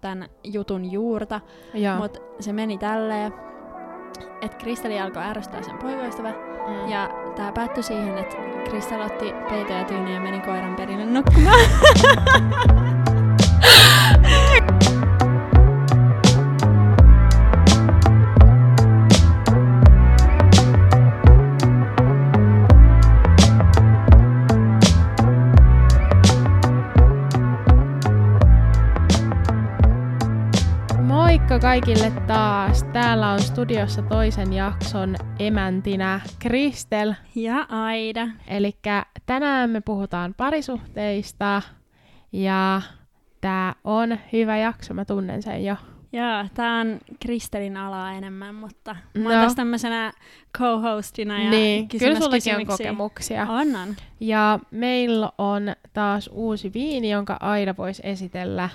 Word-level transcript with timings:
tämän 0.00 0.28
jutun 0.44 0.92
juurta, 0.92 1.40
mutta 1.98 2.20
se 2.40 2.52
meni 2.52 2.78
tälleen, 2.78 3.32
että 4.40 4.56
Kristeli 4.56 5.00
alkoi 5.00 5.22
ärsyttää 5.22 5.62
sen 5.62 5.78
poikaystävä, 5.78 6.30
mm. 6.30 6.88
ja 6.88 7.10
tämä 7.36 7.52
päättyi 7.52 7.82
siihen, 7.82 8.18
että 8.18 8.36
Kristel 8.70 9.00
otti 9.00 9.32
peito 9.48 9.72
ja 9.72 9.84
tyyny 9.84 10.14
ja 10.14 10.20
meni 10.20 10.40
koiran 10.40 10.76
perille 10.76 11.04
nukkumaan. 11.04 11.60
kaikille 31.70 32.12
taas. 32.26 32.82
Täällä 32.92 33.30
on 33.30 33.40
studiossa 33.40 34.02
toisen 34.02 34.52
jakson 34.52 35.16
emäntinä 35.38 36.20
Kristel. 36.38 37.14
ja 37.34 37.66
Aida. 37.68 38.28
Eli 38.48 38.76
tänään 39.26 39.70
me 39.70 39.80
puhutaan 39.80 40.34
parisuhteista 40.34 41.62
ja 42.32 42.82
tää 43.40 43.74
on 43.84 44.18
hyvä 44.32 44.56
jakso, 44.56 44.94
mä 44.94 45.04
tunnen 45.04 45.42
sen 45.42 45.64
jo. 45.64 45.76
Joo, 46.12 46.44
tää 46.54 46.80
on 46.80 46.98
Kristelin 47.20 47.76
alaa 47.76 48.12
enemmän, 48.12 48.54
mutta 48.54 48.96
mä 49.14 49.28
oon 49.28 49.34
No. 49.38 49.42
tässä 49.42 49.56
tämmöisenä 49.56 50.12
co-hostina 50.58 51.42
ja 51.42 51.50
niin, 51.50 51.88
kyllä 51.88 52.20
sullakin 52.20 52.56
on 52.56 52.66
kokemuksia. 52.66 53.42
On, 53.42 53.76
on. 53.76 53.96
Ja 54.20 54.58
meillä 54.70 55.32
on 55.38 55.62
taas 55.92 56.30
uusi 56.32 56.72
viini, 56.72 57.10
jonka 57.10 57.36
Aida 57.40 57.74
voisi 57.78 58.02
esitellä. 58.04 58.68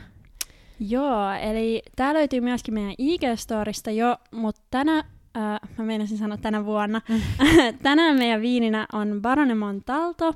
Joo, 0.79 1.31
eli 1.41 1.81
tää 1.95 2.13
löytyy 2.13 2.41
myöskin 2.41 2.73
meidän 2.73 2.95
IG-storista 3.01 3.91
jo, 3.91 4.17
mutta 4.31 4.61
tänä, 4.71 4.97
äh, 5.37 5.59
mä 5.77 5.85
meinasin 5.85 6.17
sanoa 6.17 6.37
tänä 6.37 6.65
vuonna, 6.65 7.01
tänään 7.83 8.17
meidän 8.17 8.41
viininä 8.41 8.87
on 8.93 9.19
Barone 9.21 9.55
Montalto. 9.55 10.33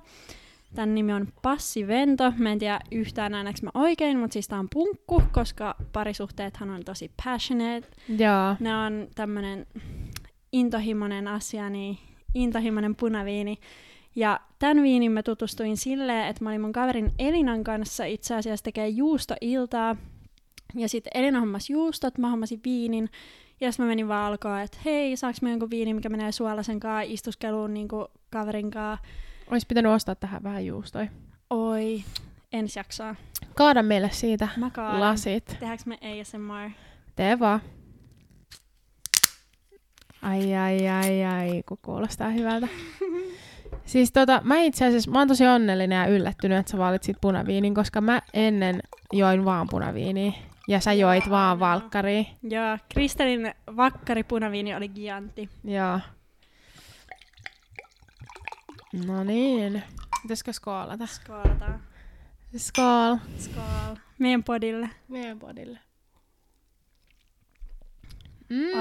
Tän 0.75 0.95
nimi 0.95 1.13
on 1.13 1.27
Passi 1.41 1.87
Vento. 1.87 2.33
Mä 2.37 2.51
en 2.51 2.59
tiedä 2.59 2.79
yhtään 2.91 3.33
äänäks 3.33 3.61
mä 3.61 3.69
oikein, 3.73 4.19
mutta 4.19 4.33
siis 4.33 4.47
tää 4.47 4.59
on 4.59 4.69
punkku, 4.73 5.23
koska 5.31 5.75
parisuhteethan 5.93 6.69
on 6.69 6.83
tosi 6.85 7.11
passionate. 7.23 7.87
Joo. 8.17 8.55
Ne 8.59 8.75
on 8.75 9.07
tämmönen 9.15 9.67
intohimoinen 10.51 11.27
asia, 11.27 11.69
niin 11.69 11.97
intohimoinen 12.33 12.95
punaviini. 12.95 13.57
Ja 14.15 14.39
tämän 14.59 14.83
viinin 14.83 15.11
mä 15.11 15.23
tutustuin 15.23 15.77
silleen, 15.77 16.27
että 16.27 16.43
mä 16.43 16.49
olin 16.49 16.61
mun 16.61 16.73
kaverin 16.73 17.11
Elinan 17.19 17.63
kanssa 17.63 18.05
itse 18.05 18.35
asiassa 18.35 18.63
tekee 18.63 18.87
juustoiltaa. 18.87 19.95
Ja 20.75 20.89
sitten 20.89 21.11
Elina 21.15 21.39
hommasi 21.39 21.73
juustot, 21.73 22.17
mä 22.17 22.29
hommasin 22.29 22.61
viinin. 22.65 23.09
Ja 23.61 23.71
sitten 23.71 23.85
mä 23.85 23.89
menin 23.89 24.07
vaan 24.07 24.25
alkaa, 24.25 24.61
että 24.61 24.77
hei, 24.85 25.17
saaks 25.17 25.41
mä 25.41 25.49
jonkun 25.49 25.69
viini, 25.69 25.93
mikä 25.93 26.09
menee 26.09 26.31
suolasen 26.31 26.79
kaa 26.79 27.01
istuskeluun 27.01 27.73
niin 27.73 27.87
kaverin 28.29 28.71
kaa. 28.71 28.97
Olisi 29.51 29.67
pitänyt 29.67 29.91
ostaa 29.91 30.15
tähän 30.15 30.43
vähän 30.43 30.65
juustoja. 30.65 31.07
Oi, 31.49 32.03
ensi 32.53 32.79
jaksoa. 32.79 33.15
Kaada 33.55 33.83
meille 33.83 34.09
siitä 34.13 34.47
Mä 34.57 34.69
kaadan. 34.69 34.99
lasit. 34.99 35.45
Tehdäänkö 35.45 35.83
me 35.85 35.97
ASMR? 36.21 36.69
Tee 37.15 37.39
vaan. 37.39 37.61
Ai, 40.21 40.55
ai, 40.55 40.87
ai, 40.87 41.25
ai, 41.25 41.63
kun 41.65 41.77
kuulostaa 41.81 42.29
hyvältä. 42.29 42.67
Siis 43.85 44.11
tota, 44.11 44.41
mä 44.43 44.57
itse 44.59 44.85
asiassa, 44.85 45.11
mä 45.11 45.19
oon 45.19 45.27
tosi 45.27 45.47
onnellinen 45.47 45.95
ja 45.95 46.07
yllättynyt, 46.07 46.57
että 46.57 46.71
sä 46.71 46.77
valitsit 46.77 47.17
punaviinin, 47.21 47.73
koska 47.75 48.01
mä 48.01 48.21
ennen 48.33 48.79
join 49.13 49.45
vaan 49.45 49.67
punaviiniä. 49.69 50.33
Ja 50.69 50.79
sä 50.79 50.93
joit 50.93 51.29
vaan 51.29 51.59
valkkaria. 51.59 52.23
Joo, 52.43 52.77
Kristelin 52.93 53.53
vakkari 53.75 54.23
punaviini 54.23 54.75
oli 54.75 54.87
giantti. 54.89 55.49
Joo. 55.63 55.99
No 59.05 59.23
niin. 59.23 59.83
Pitäisikö 60.21 60.53
skoolata? 60.53 61.05
Skoolataan. 61.05 61.81
Skool. 62.57 63.15
Skool. 63.37 63.95
Meidän 64.19 64.43
podille. 64.43 64.89
Meidän 65.07 65.39
podille. 65.39 65.79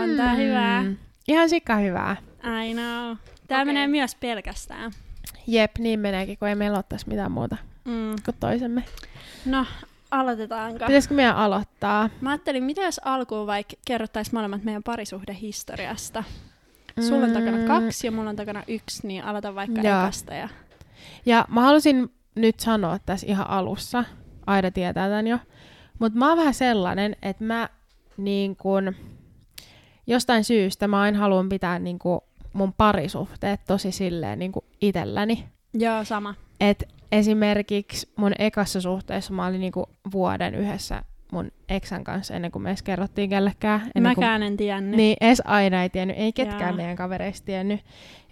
On 0.02 0.16
tää 0.16 0.34
hyvää. 0.34 0.84
Ihan 1.28 1.48
sikka 1.48 1.76
hyvää. 1.76 2.16
I 2.68 2.72
know. 2.74 3.16
Tää 3.48 3.58
Okei. 3.58 3.64
menee 3.64 3.86
myös 3.86 4.14
pelkästään. 4.14 4.92
Jep, 5.46 5.78
niin 5.78 6.00
meneekin, 6.00 6.38
kun 6.38 6.48
ei 6.48 6.54
meillä 6.54 6.76
ole 6.78 6.84
tässä 6.88 7.06
mitään 7.08 7.32
muuta 7.32 7.56
Mm. 7.84 8.16
kuin 8.24 8.36
toisemme. 8.40 8.84
No, 9.46 9.66
aloitetaanko? 10.10 10.78
Pitäisikö 10.86 11.14
meidän 11.14 11.36
aloittaa? 11.36 12.10
Mä 12.20 12.30
ajattelin, 12.30 12.64
mitä 12.64 12.82
jos 12.82 13.00
alkuun 13.04 13.46
vaikka 13.46 13.76
kerrottais 13.86 14.32
molemmat 14.32 14.64
meidän 14.64 14.82
parisuhdehistoriasta. 14.82 16.24
Sulla 17.08 17.26
on 17.26 17.32
takana 17.32 17.56
Mm, 17.56 17.64
kaksi 17.64 18.06
ja 18.06 18.10
mulla 18.12 18.30
on 18.30 18.36
takana 18.36 18.62
yksi, 18.68 19.06
niin 19.06 19.24
aloita 19.24 19.54
vaikka 19.54 19.80
Joo. 19.80 20.02
ekasta. 20.02 20.34
Ja... 20.34 20.48
Ja 21.26 21.44
mä 21.48 21.62
halusin 21.62 22.12
nyt 22.34 22.60
sanoa 22.60 22.98
tässä 23.06 23.26
ihan 23.26 23.50
alussa, 23.50 24.04
Aida 24.46 24.70
tietää 24.70 25.08
tämän 25.08 25.26
jo, 25.26 25.38
mutta 25.98 26.18
mä 26.18 26.28
oon 26.28 26.38
vähän 26.38 26.54
sellainen, 26.54 27.16
että 27.22 27.44
mä 27.44 27.68
niin 28.16 28.56
kun, 28.56 28.94
jostain 30.06 30.44
syystä 30.44 30.88
mä 30.88 31.00
aina 31.00 31.18
haluan 31.18 31.48
pitää 31.48 31.78
niin 31.78 31.98
kun, 31.98 32.20
mun 32.52 32.72
parisuhteet 32.72 33.60
tosi 33.66 33.92
silleen 33.92 34.38
niin 34.38 34.52
kun 34.52 34.64
itselläni. 34.80 35.44
Joo, 35.74 36.04
sama. 36.04 36.34
Et 36.60 36.88
esimerkiksi 37.12 38.08
mun 38.16 38.32
ekassa 38.38 38.80
suhteessa 38.80 39.32
mä 39.32 39.46
olin 39.46 39.60
niinku 39.60 39.86
vuoden 40.12 40.54
yhdessä 40.54 41.02
mun 41.32 41.50
eksän 41.68 42.04
kanssa 42.04 42.34
ennen 42.34 42.50
kuin 42.50 42.62
me 42.62 42.68
edes 42.70 42.82
kerrottiin 42.82 43.30
kellekään. 43.30 43.80
Ennen 43.80 44.14
kuin, 44.14 44.24
Mäkään 44.24 44.42
en 44.42 44.56
tiennyt. 44.56 44.96
niin, 44.96 45.16
edes 45.20 45.42
aina 45.44 45.82
ei 45.82 45.90
tiennyt, 45.90 46.16
ei 46.18 46.32
ketkään 46.32 46.60
Jaa. 46.60 46.72
meidän 46.76 46.96
kavereista 46.96 47.46
tiennyt. 47.46 47.80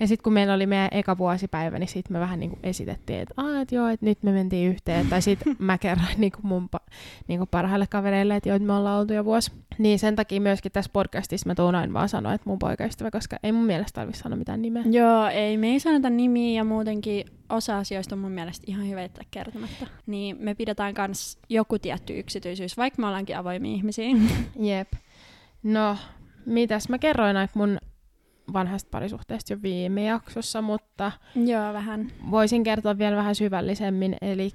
Ja 0.01 0.07
sitten 0.07 0.23
kun 0.25 0.33
meillä 0.33 0.55
oli 0.55 0.67
meidän 0.67 0.89
eka 0.93 1.19
vuosipäivä, 1.19 1.79
niin 1.79 1.89
sitten 1.89 2.13
me 2.13 2.21
vähän 2.21 2.41
niinku 2.41 2.59
esitettiin, 2.63 3.21
että 3.21 3.35
Aa, 3.37 3.61
et 3.61 3.73
joo, 3.73 3.89
että 3.89 4.07
nyt 4.07 4.23
me 4.23 4.33
mentiin 4.33 4.71
yhteen. 4.71 5.07
tai 5.07 5.23
sitten 5.23 5.57
mä 5.59 5.79
kerroin 5.79 6.09
niinku 6.17 6.39
mun 6.43 6.69
pa- 6.77 6.93
niinku 7.29 7.47
parhaille 7.47 7.87
kavereille, 7.87 8.37
että 8.37 8.49
joo, 8.49 8.59
me 8.59 8.73
ollaan 8.73 9.01
oltu 9.01 9.13
jo 9.13 9.25
vuosi. 9.25 9.53
Niin 9.79 9.99
sen 9.99 10.17
takia 10.17 10.41
myöskin 10.41 10.73
tässä 10.73 10.91
podcastissa 10.93 11.49
mä 11.49 11.55
tuun 11.55 11.75
aina 11.75 11.93
vaan 11.93 12.09
sanoa, 12.09 12.35
että 12.35 12.51
mun 12.51 12.59
poikaystävä, 12.59 13.11
koska 13.11 13.37
ei 13.43 13.53
mun 13.53 13.65
mielestä 13.67 14.01
tarvitse 14.01 14.23
sanoa 14.23 14.39
mitään 14.39 14.63
nimeä. 14.63 14.83
Joo, 14.91 15.27
ei, 15.29 15.57
me 15.59 15.67
ei 15.67 15.81
sanota 15.81 16.11
nimiä 16.11 16.57
ja 16.61 16.65
muutenkin 16.65 17.25
osa 17.49 17.79
asioista 17.79 18.15
on 18.15 18.19
mun 18.19 18.33
mielestä 18.33 18.65
ihan 18.67 18.89
hyvä 18.89 19.03
jättää 19.03 19.25
kertomatta. 19.31 19.87
Niin 20.07 20.37
me 20.41 20.55
pidetään 20.55 20.95
kans 20.95 21.39
joku 21.49 21.79
tietty 21.79 22.19
yksityisyys, 22.19 22.77
vaikka 22.77 23.03
me 23.03 23.07
ollaankin 23.07 23.37
avoimia 23.37 23.75
ihmisiä. 23.75 24.09
Jep. 24.59 24.93
No, 25.63 25.97
mitäs 26.47 26.89
mä 26.89 26.99
kerroin 26.99 27.37
aika 27.37 27.53
mun 27.57 27.79
vanhasta 28.53 28.89
parisuhteesta 28.91 29.53
jo 29.53 29.63
viime 29.63 30.05
jaksossa, 30.05 30.63
mutta 30.63 31.13
Joo, 31.35 31.73
vähän. 31.73 32.13
voisin 32.31 32.63
kertoa 32.63 32.99
vielä 32.99 33.17
vähän 33.17 33.35
syvällisemmin. 33.35 34.17
Eli 34.23 34.51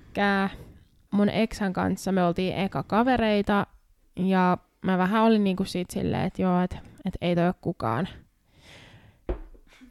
mun 1.11 1.29
eksän 1.29 1.73
kanssa 1.73 2.11
me 2.11 2.23
oltiin 2.23 2.55
eka 2.57 2.83
kavereita 2.83 3.67
ja 4.15 4.57
mä 4.81 4.97
vähän 4.97 5.23
olin 5.23 5.43
niinku 5.43 5.65
siitä 5.65 5.93
silleen, 5.93 6.23
että 6.23 6.41
joo, 6.41 6.61
että 6.61 6.77
et 7.05 7.17
ei 7.21 7.35
toi 7.35 7.45
ole 7.45 7.53
kukaan 7.61 8.07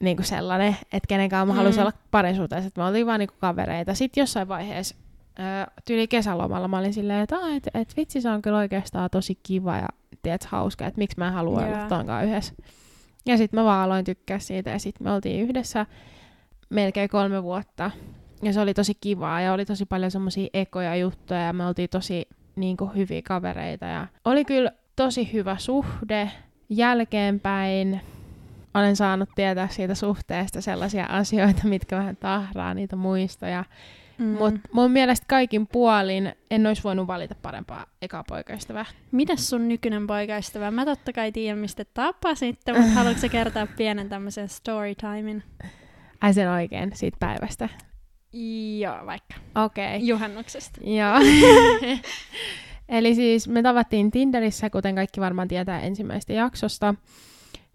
niinku 0.01 0.23
sellainen, 0.23 0.77
että 0.93 1.07
kenenkään 1.09 1.49
mä 1.49 1.55
Mm. 1.55 1.61
olla 1.61 1.93
parisuhteessa, 2.11 2.69
että 2.69 2.81
me 2.81 2.87
oltiin 2.87 3.07
vaan 3.07 3.19
niinku 3.19 3.35
kavereita. 3.41 3.95
Sitten 3.95 4.23
jossain 4.23 4.49
vaiheessa 4.49 4.97
tyyli 5.85 6.09
kesälomalla 6.09 6.69
mä 6.69 6.79
olin 6.79 6.93
silleen, 6.93 7.21
että 7.21 7.37
et, 7.57 7.69
et 7.75 7.97
vitsi 7.97 8.21
se 8.21 8.31
on 8.31 8.43
kyllä 8.43 8.59
oikeastaan 8.59 9.11
tosi 9.11 9.39
kiva 9.43 9.77
ja 9.77 9.89
tiedät, 10.23 10.45
hauska, 10.45 10.87
että 10.87 10.99
miksi 10.99 11.19
mä 11.19 11.27
en 11.27 11.33
halua 11.33 11.61
Joo. 11.63 11.69
olla 11.75 11.87
tonkaan 11.89 12.25
yhdessä. 12.25 12.55
Ja 13.27 13.37
sitten 13.37 13.61
mä 13.61 13.65
vaan 13.65 13.85
aloin 13.85 14.05
tykkää 14.05 14.39
siitä 14.39 14.71
ja 14.71 14.79
sitten 14.79 15.05
me 15.07 15.13
oltiin 15.13 15.41
yhdessä 15.43 15.87
melkein 16.71 17.09
kolme 17.09 17.43
vuotta. 17.43 17.91
Ja 18.43 18.53
se 18.53 18.61
oli 18.61 18.75
tosi 18.75 18.95
kivaa 19.01 19.41
ja 19.41 19.53
oli 19.53 19.65
tosi 19.65 19.87
paljon 19.87 20.11
semmoisia 20.11 20.49
ekoja 20.55 20.97
juttuja 20.97 21.41
ja 21.41 21.53
me 21.53 21.67
oltiin 21.67 21.89
tosi 21.89 22.29
niin 22.57 22.77
kuin, 22.77 22.95
hyviä 22.95 23.23
kavereita. 23.23 23.87
Ja 23.87 24.07
oli 24.25 24.45
kyllä 24.45 24.73
tosi 24.97 25.33
hyvä 25.33 25.57
suhde 25.59 26.31
jälkeenpäin. 26.69 28.01
Olen 28.75 28.97
saanut 28.97 29.29
tietää 29.35 29.69
siitä 29.69 29.95
suhteesta 29.95 30.61
sellaisia 30.61 31.07
asioita, 31.07 31.61
mitkä 31.65 31.97
vähän 31.97 32.17
tahraa 32.17 32.75
niitä 32.75 32.97
muistoja. 32.97 33.65
Mm. 34.19 34.27
Mutta 34.27 34.61
mun 34.73 34.91
mielestä 34.91 35.27
kaikin 35.29 35.67
puolin 35.67 36.33
en 36.51 36.67
olisi 36.67 36.83
voinut 36.83 37.07
valita 37.07 37.35
parempaa 37.43 37.87
ekaa 38.03 38.25
poikaystävää. 38.29 38.85
Mitäs 39.13 39.49
sun 39.51 39.69
nykyinen 39.69 40.07
poikaystävä? 40.07 40.71
Mä 40.71 40.85
totta 40.85 41.13
kai 41.13 41.33
tiedän, 41.33 41.59
mistä 41.59 41.85
tapasitte, 41.85 42.73
mutta 42.73 42.91
haluatko 42.91 43.29
kertoa 43.31 43.67
pienen 43.67 44.09
tämmöisen 44.09 44.49
storytimen? 44.49 45.43
Ai 46.21 46.35
sen 46.35 46.51
oikein 46.51 46.91
siitä 46.95 47.17
päivästä. 47.21 47.69
Joo, 48.79 49.07
vaikka. 49.07 49.35
Okei. 49.65 49.97
Okay. 49.97 49.99
Juhannuksesta. 49.99 50.81
Joo. 50.85 51.15
Eli 52.89 53.15
siis 53.15 53.49
me 53.49 53.63
tavattiin 53.63 54.11
Tinderissä, 54.11 54.71
kuten 54.71 54.95
kaikki 54.95 55.21
varmaan 55.21 55.49
tietää 55.49 55.81
ensimmäistä 55.81 56.33
jaksosta. 56.33 56.95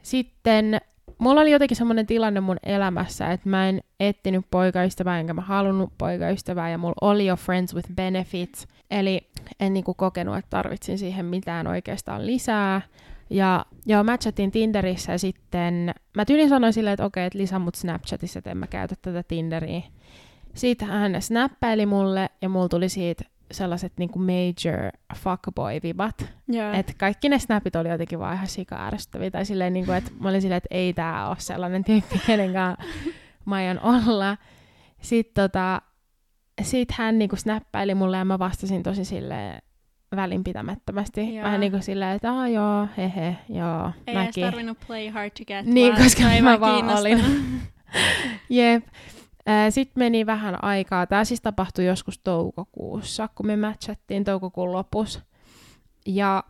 Sitten 0.05 0.81
mulla 1.17 1.41
oli 1.41 1.51
jotenkin 1.51 1.77
semmoinen 1.77 2.07
tilanne 2.07 2.39
mun 2.39 2.57
elämässä, 2.63 3.31
että 3.31 3.49
mä 3.49 3.69
en 3.69 3.81
etsinyt 3.99 4.45
poikaystävää, 4.51 5.19
enkä 5.19 5.33
mä 5.33 5.41
halunnut 5.41 5.93
poikaystävää, 5.97 6.69
ja 6.69 6.77
mulla 6.77 6.95
oli 7.01 7.25
jo 7.25 7.35
friends 7.35 7.75
with 7.75 7.89
benefits, 7.95 8.67
eli 8.91 9.29
en 9.59 9.73
niinku 9.73 9.93
kokenut, 9.93 10.37
että 10.37 10.49
tarvitsin 10.49 10.97
siihen 10.97 11.25
mitään 11.25 11.67
oikeastaan 11.67 12.25
lisää. 12.25 12.81
Ja 13.29 13.65
joo, 13.85 14.03
matchattiin 14.03 14.51
Tinderissä 14.51 15.11
ja 15.11 15.19
sitten 15.19 15.93
mä 16.15 16.25
tyylin 16.25 16.49
sanoin 16.49 16.73
silleen, 16.73 16.93
että 16.93 17.05
okei, 17.05 17.25
että 17.25 17.39
lisää 17.39 17.59
mut 17.59 17.75
Snapchatissa, 17.75 18.39
että 18.39 18.51
en 18.51 18.57
mä 18.57 18.67
käytä 18.67 18.95
tätä 19.01 19.23
Tinderiä. 19.23 19.81
Sitten 20.53 20.87
hän 20.87 21.21
snappaili 21.21 21.85
mulle 21.85 22.29
ja 22.41 22.49
mulla 22.49 22.69
tuli 22.69 22.89
siitä 22.89 23.23
sellaiset 23.51 23.93
niinku 23.97 24.19
major 24.19 24.91
fuckboy-vibat. 25.15 26.25
Joo. 26.47 26.73
Että 26.73 26.93
kaikki 26.97 27.29
ne 27.29 27.39
snapit 27.39 27.75
oli 27.75 27.89
jotenkin 27.89 28.19
vaan 28.19 28.35
ihan 28.35 28.47
sika 28.47 28.91
Tai 29.31 29.45
silleen, 29.45 29.73
niinku, 29.73 29.91
että 29.91 30.11
mä 30.19 30.29
olin 30.29 30.41
silleen, 30.41 30.57
että 30.57 30.75
ei 30.75 30.93
tää 30.93 31.27
ole 31.27 31.35
sellainen 31.39 31.83
tyyppi, 31.83 32.21
kenen 32.27 32.53
kanssa 32.53 32.83
mä 33.45 33.55
aion 33.55 33.79
olla. 33.79 34.37
Sitten 35.01 35.43
tota, 35.43 35.81
sit 36.61 36.91
hän 36.91 37.19
niinku 37.19 37.35
snappaili 37.35 37.95
mulle 37.95 38.17
ja 38.17 38.25
mä 38.25 38.39
vastasin 38.39 38.83
tosi 38.83 39.05
silleen 39.05 39.61
välinpitämättömästi. 40.15 41.35
Joo. 41.35 41.45
Vähän 41.45 41.59
niinku 41.59 41.77
silleen, 41.81 42.15
että 42.15 42.31
aah 42.31 42.51
joo, 42.51 42.87
hehe, 42.97 43.35
joo, 43.49 43.91
Ei 44.07 44.15
edes 44.15 44.25
mäkin. 44.27 44.43
tarvinnut 44.45 44.77
play 44.87 45.09
hard 45.09 45.29
to 45.29 45.45
get 45.47 45.65
Niin, 45.65 45.95
koska 45.95 46.23
mä 46.41 46.59
vaan 46.59 46.99
olin. 46.99 47.23
Jep. 48.49 48.85
Sitten 49.69 50.01
meni 50.03 50.25
vähän 50.25 50.63
aikaa. 50.63 51.07
Tämä 51.07 51.25
siis 51.25 51.41
tapahtui 51.41 51.85
joskus 51.85 52.19
toukokuussa, 52.19 53.29
kun 53.35 53.47
me 53.47 53.55
matchattiin 53.55 54.23
toukokuun 54.23 54.71
lopussa. 54.71 55.21
Ja 56.05 56.43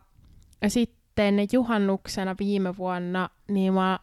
sitten 0.68 1.36
juhannuksena 1.52 2.34
viime 2.38 2.76
vuonna, 2.76 3.28
niin 3.48 3.72
mä, 3.72 3.98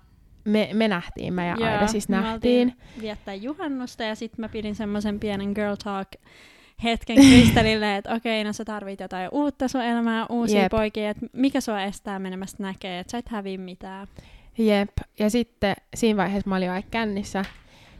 me, 0.45 0.69
me 0.74 0.88
nähtiin, 0.88 1.34
mä 1.34 1.45
ja 1.45 1.56
Joo, 1.60 1.69
Aida 1.69 1.88
siis 1.88 2.10
nähtiin. 2.10 2.75
viettää 3.01 3.34
juhannusta 3.34 4.04
ja 4.04 4.16
sitten 4.16 4.44
mä 4.44 4.50
pidin 4.50 4.75
semmoisen 4.75 5.19
pienen 5.19 5.51
girl 5.56 5.75
talk 5.84 6.07
hetken 6.84 7.16
Kristelille, 7.18 7.98
että 7.98 8.13
okei, 8.13 8.44
no 8.44 8.54
sä 8.54 8.66
tarvit 8.66 9.00
jotain 9.00 9.30
uutta 9.31 9.68
sun 9.68 9.81
elämää, 9.81 10.25
uusia 10.30 10.62
Jep. 10.62 10.72
poikia, 10.72 11.10
että 11.10 11.25
mikä 11.34 11.62
sua 11.62 11.84
estää 11.84 12.19
menemästä 12.19 12.63
näkee, 12.63 13.00
että 13.00 13.12
sä 13.12 13.18
et 13.18 13.30
häviä 13.30 13.57
mitään. 13.57 14.07
Jep. 14.57 14.90
Ja 15.19 15.30
sitten 15.30 15.75
siinä 15.95 16.18
vaiheessa 16.18 16.50
mä 16.50 16.56
olin 16.56 16.72
aika 16.72 16.88
kännissä, 16.92 17.45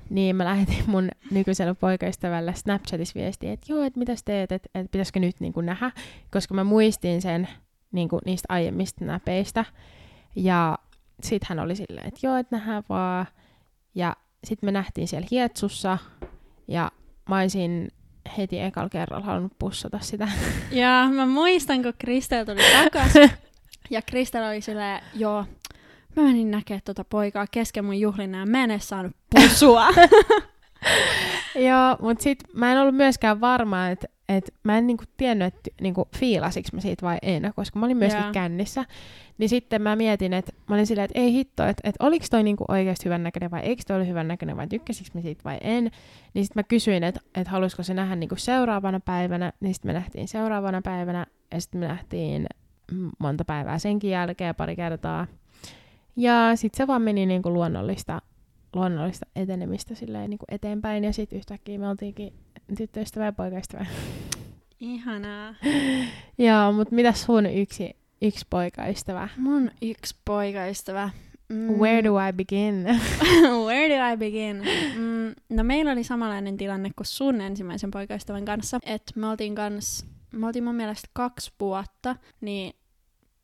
niin 0.10 0.36
mä 0.36 0.46
lähetin 0.46 0.84
mun 0.88 1.10
nykyiselle 1.32 1.74
poikaystävälle 1.74 2.54
Snapchatissa 2.56 3.20
viestiä, 3.20 3.54
että 3.54 3.74
joo, 3.74 3.84
että 3.84 4.00
mitäs 4.00 4.24
teet, 4.24 4.52
että, 4.52 4.70
että 4.76 4.92
pitäisikö 4.92 5.20
nyt 5.20 5.40
niin 5.40 5.54
kuin 5.54 5.66
nähdä, 5.66 5.92
koska 6.32 6.54
mä 6.54 6.64
muistin 6.64 7.22
sen 7.22 7.48
niin 7.92 8.10
kuin 8.10 8.22
niistä 8.26 8.46
aiemmista 8.50 9.06
näpeistä. 9.06 9.66
Ja 10.36 10.78
sit 11.24 11.44
hän 11.44 11.60
oli 11.60 11.76
silleen, 11.76 12.08
että 12.08 12.20
joo, 12.24 12.38
että 12.38 12.56
nähdään 12.56 12.84
vaan. 12.90 13.26
Ja 13.96 14.16
sitten 14.44 14.68
me 14.68 14.72
nähtiin 14.72 15.08
siellä 15.08 15.28
Hietsussa, 15.32 15.98
ja 16.68 16.92
mä 17.30 17.40
olisin 17.40 17.92
heti 18.38 18.60
ekalla 18.60 18.90
kerralla 18.90 19.26
halunnut 19.26 19.60
pussata 19.60 20.00
sitä. 20.00 20.28
Ja 20.72 21.10
mä 21.12 21.26
muistan, 21.26 21.84
kun 21.84 21.94
Kristel 21.98 22.46
tuli 22.46 22.62
takaisin, 22.84 23.32
ja 23.90 24.02
Kristel 24.02 24.44
oli 24.44 24.62
silleen, 24.62 25.02
joo, 25.14 25.46
mä 26.16 26.24
menin 26.24 26.52
näkemään 26.52 26.82
tota 26.86 27.04
poikaa 27.04 27.48
kesken 27.52 27.86
mun 27.86 28.00
juhlinnan 28.00 28.40
ja 28.40 28.46
mä 28.46 28.64
en 28.64 28.72
edes 28.72 28.90
saanut 28.90 29.16
pusua. 29.30 29.88
Joo, 31.70 31.98
mutta 32.02 32.24
sit 32.24 32.40
mä 32.54 32.72
en 32.72 32.80
ollut 32.80 32.96
myöskään 32.96 33.42
varma, 33.42 33.88
että 33.88 34.08
et 34.30 34.54
mä 34.64 34.78
en 34.78 34.88
niinku 34.88 35.04
tiennyt, 35.18 35.48
että 35.48 35.70
niinku 35.82 36.08
fiilasiks 36.18 36.74
mä 36.74 36.80
siitä 36.80 37.06
vai 37.06 37.18
en, 37.22 37.54
koska 37.56 37.80
mä 37.80 37.86
olin 37.86 37.98
myöskin 37.98 38.24
Joo. 38.24 38.34
kännissä. 38.34 38.86
Niin 39.38 39.50
sitten 39.50 39.82
mä 39.82 39.96
mietin, 39.96 40.34
että 40.34 40.52
mä 40.70 40.76
olin 40.76 40.88
silleen, 40.88 41.06
että 41.06 41.20
ei 41.20 41.34
hitto, 41.34 41.66
että 41.66 41.90
et 41.90 41.96
oliks 42.00 42.30
toi 42.30 42.44
niinku 42.44 42.66
oikeasti 42.68 43.06
hyvän 43.06 43.24
näköinen 43.24 43.52
vai 43.52 43.62
eikö 43.62 43.84
toi 43.88 43.98
ole 43.98 44.08
hyvän 44.08 44.28
näköinen 44.28 44.58
vai 44.58 44.68
tykkäsiks 44.68 45.14
mä 45.14 45.22
siitä 45.22 45.44
vai 45.44 45.58
en. 45.62 45.92
Niin 46.34 46.46
sitten 46.46 46.60
mä 46.60 46.64
kysyin, 46.64 47.04
että 47.04 47.22
et 47.36 47.48
haluaisiko 47.48 47.84
se 47.84 47.94
nähdä 47.94 48.16
niinku 48.16 48.36
seuraavana 48.36 49.00
päivänä, 49.00 49.54
niin 49.60 49.74
sitten 49.74 49.90
me 49.90 49.94
nähtiin 49.94 50.28
seuraavana 50.28 50.82
päivänä 50.82 51.26
ja 51.52 51.62
sitten 51.62 51.80
me 51.80 51.88
nähtiin 51.88 52.48
monta 53.20 53.46
päivää 53.46 53.80
senkin 53.80 54.10
jälkeen 54.10 54.56
pari 54.56 54.76
kertaa. 54.76 55.28
Ja 56.16 56.52
sitten 56.56 56.78
se 56.78 56.88
vaan 56.88 57.02
meni 57.02 57.26
niinku 57.26 57.54
luonnollista 57.54 58.22
luonnollista 58.76 59.26
etenemistä 59.36 59.96
silleen 59.96 60.30
niin 60.30 60.38
kuin 60.38 60.56
eteenpäin, 60.56 61.04
ja 61.04 61.14
sitten 61.14 61.38
yhtäkkiä 61.38 61.80
me 61.80 61.90
oltiinkin 61.90 62.34
tyttöystävä 62.78 63.26
ja 63.26 63.34
poikaystävä. 63.34 63.86
Ihanaa. 64.80 65.56
Joo, 66.38 66.72
mutta 66.72 66.96
mitä 66.96 67.14
sun 67.14 67.46
yksi, 67.46 67.96
yksi 68.22 68.46
poikaystävä? 68.50 69.30
Mun 69.38 69.72
yksi 69.82 70.16
poikaystävä. 70.26 71.10
Mm. 71.50 71.74
Where 71.74 72.04
do 72.04 72.28
I 72.30 72.34
begin? 72.34 72.86
Where 73.68 73.98
do 73.98 74.14
I 74.14 74.18
begin? 74.18 74.64
Mm, 74.96 75.36
no 75.50 75.64
meillä 75.64 75.92
oli 75.92 76.04
samanlainen 76.04 76.58
tilanne 76.58 76.92
kuin 76.96 77.08
sun 77.08 77.42
ensimmäisen 77.42 77.92
poikaystävän 77.92 78.46
kanssa. 78.46 78.80
Että 78.86 79.12
me 79.16 79.28
oltiin 79.28 79.56
kans, 79.56 80.06
me 80.32 80.48
oltiin 80.48 80.64
mun 80.64 80.76
mielestä 80.76 81.10
kaksi 81.14 81.52
vuotta, 81.60 82.16
niin 82.42 82.74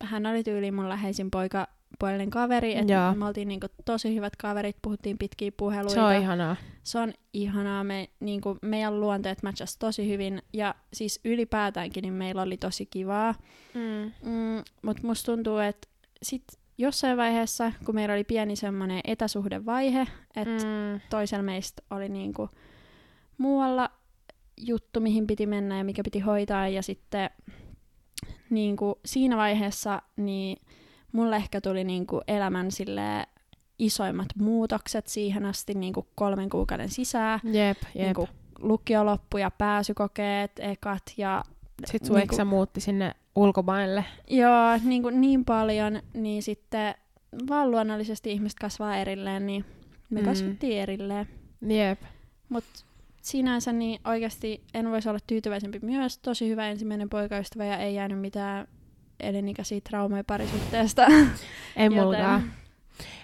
hän 0.04 0.25
oli 0.25 0.44
tyyli 0.44 0.72
mun 0.72 0.89
läheisin 0.89 1.31
poika 1.31 1.68
puolinen 2.00 2.30
kaveri, 2.30 2.77
että 2.77 2.94
Joo. 2.94 3.15
me 3.15 3.25
oltiin 3.25 3.47
niinku 3.47 3.68
tosi 3.86 4.15
hyvät 4.15 4.36
kaverit, 4.36 4.75
puhuttiin 4.81 5.18
pitkiä 5.18 5.51
puheluita. 5.57 5.94
Se 5.94 6.01
on 6.01 6.15
ihanaa. 6.15 6.56
Se 6.83 7.00
on 7.00 7.13
ihanaa, 7.33 7.83
me, 7.83 8.09
niinku, 8.19 8.57
meidän 8.62 9.00
luonteet 9.00 9.44
matchas 9.44 9.77
tosi 9.77 10.09
hyvin, 10.09 10.41
ja 10.53 10.75
siis 10.94 11.19
ylipäätäänkin 11.25 12.01
niin 12.01 12.13
meillä 12.13 12.41
oli 12.41 12.57
tosi 12.57 12.86
kivaa. 12.86 13.36
Mm. 13.74 14.12
Mm, 14.31 14.63
Mutta 14.81 15.07
musta 15.07 15.31
tuntuu, 15.31 15.57
että 15.57 15.88
sit 16.24 16.44
jossain 16.77 17.18
vaiheessa, 17.18 17.71
kun 17.86 17.95
meillä 17.95 18.13
oli 18.13 18.24
pieni 18.24 18.56
semmoinen 18.56 19.01
etäsuhdevaihe, 19.03 20.07
että 20.36 20.65
mm. 20.65 20.94
Mm. 20.94 21.01
toisella 21.09 21.44
meistä 21.44 21.81
oli 21.89 22.09
niinku 22.09 22.50
muualla 23.38 23.89
juttu, 24.57 25.00
mihin 25.00 25.27
piti 25.27 25.45
mennä 25.45 25.77
ja 25.77 25.83
mikä 25.83 26.03
piti 26.03 26.19
hoitaa, 26.19 26.68
ja 26.68 26.81
sitten 26.83 27.30
niinku 28.50 29.00
siinä 29.06 29.38
vaiheessa 29.38 30.01
niin 30.15 30.57
mulle 31.11 31.35
ehkä 31.35 31.61
tuli 31.61 31.83
niinku 31.83 32.21
elämän 32.27 32.71
silleen 32.71 33.27
isoimmat 33.79 34.27
muutokset 34.35 35.07
siihen 35.07 35.45
asti 35.45 35.73
niinku 35.73 36.07
kolmen 36.15 36.50
kuukauden 36.50 36.89
sisään. 36.89 37.39
Jep, 37.44 37.77
jep. 37.95 38.06
Niinku 38.06 38.27
lukio 38.59 39.06
loppu 39.06 39.38
ja 39.38 39.51
pääsykokeet, 39.51 40.51
ekat 40.59 41.03
ja 41.17 41.44
Sitten 41.85 42.07
sun 42.07 42.15
niinku- 42.15 42.45
muutti 42.45 42.81
sinne 42.81 43.15
ulkomaille. 43.35 44.06
Joo, 44.29 44.77
niin, 44.83 45.01
kuin 45.01 45.21
niin 45.21 45.45
paljon, 45.45 46.00
niin 46.13 46.44
sitten 46.44 46.95
vaan 47.50 47.71
luonnollisesti 47.71 48.31
ihmiset 48.31 48.59
kasvaa 48.59 48.97
erilleen, 48.97 49.45
niin 49.45 49.65
me 50.09 50.19
Mm. 50.19 50.25
kasvettiin 50.25 50.81
erilleen. 50.81 51.27
Jep. 51.67 52.01
Mutta 52.50 52.69
sinänsä 53.21 53.73
niin 53.73 54.00
oikeasti 54.05 54.63
en 54.73 54.91
voisi 54.91 55.09
olla 55.09 55.19
tyytyväisempi 55.27 55.79
myös. 55.81 56.17
Tosi 56.17 56.50
hyvä 56.50 56.67
ensimmäinen 56.69 57.09
poikaystävä 57.09 57.65
ja 57.65 57.77
ei 57.77 57.95
jäänyt 57.95 58.19
mitään 58.19 58.67
elinikäisiä 59.19 59.81
traumoja 59.89 60.24
parisuhteesta. 60.24 61.06
Ei 61.75 61.86
Joten- 61.86 62.03
mulkaan. 62.03 62.43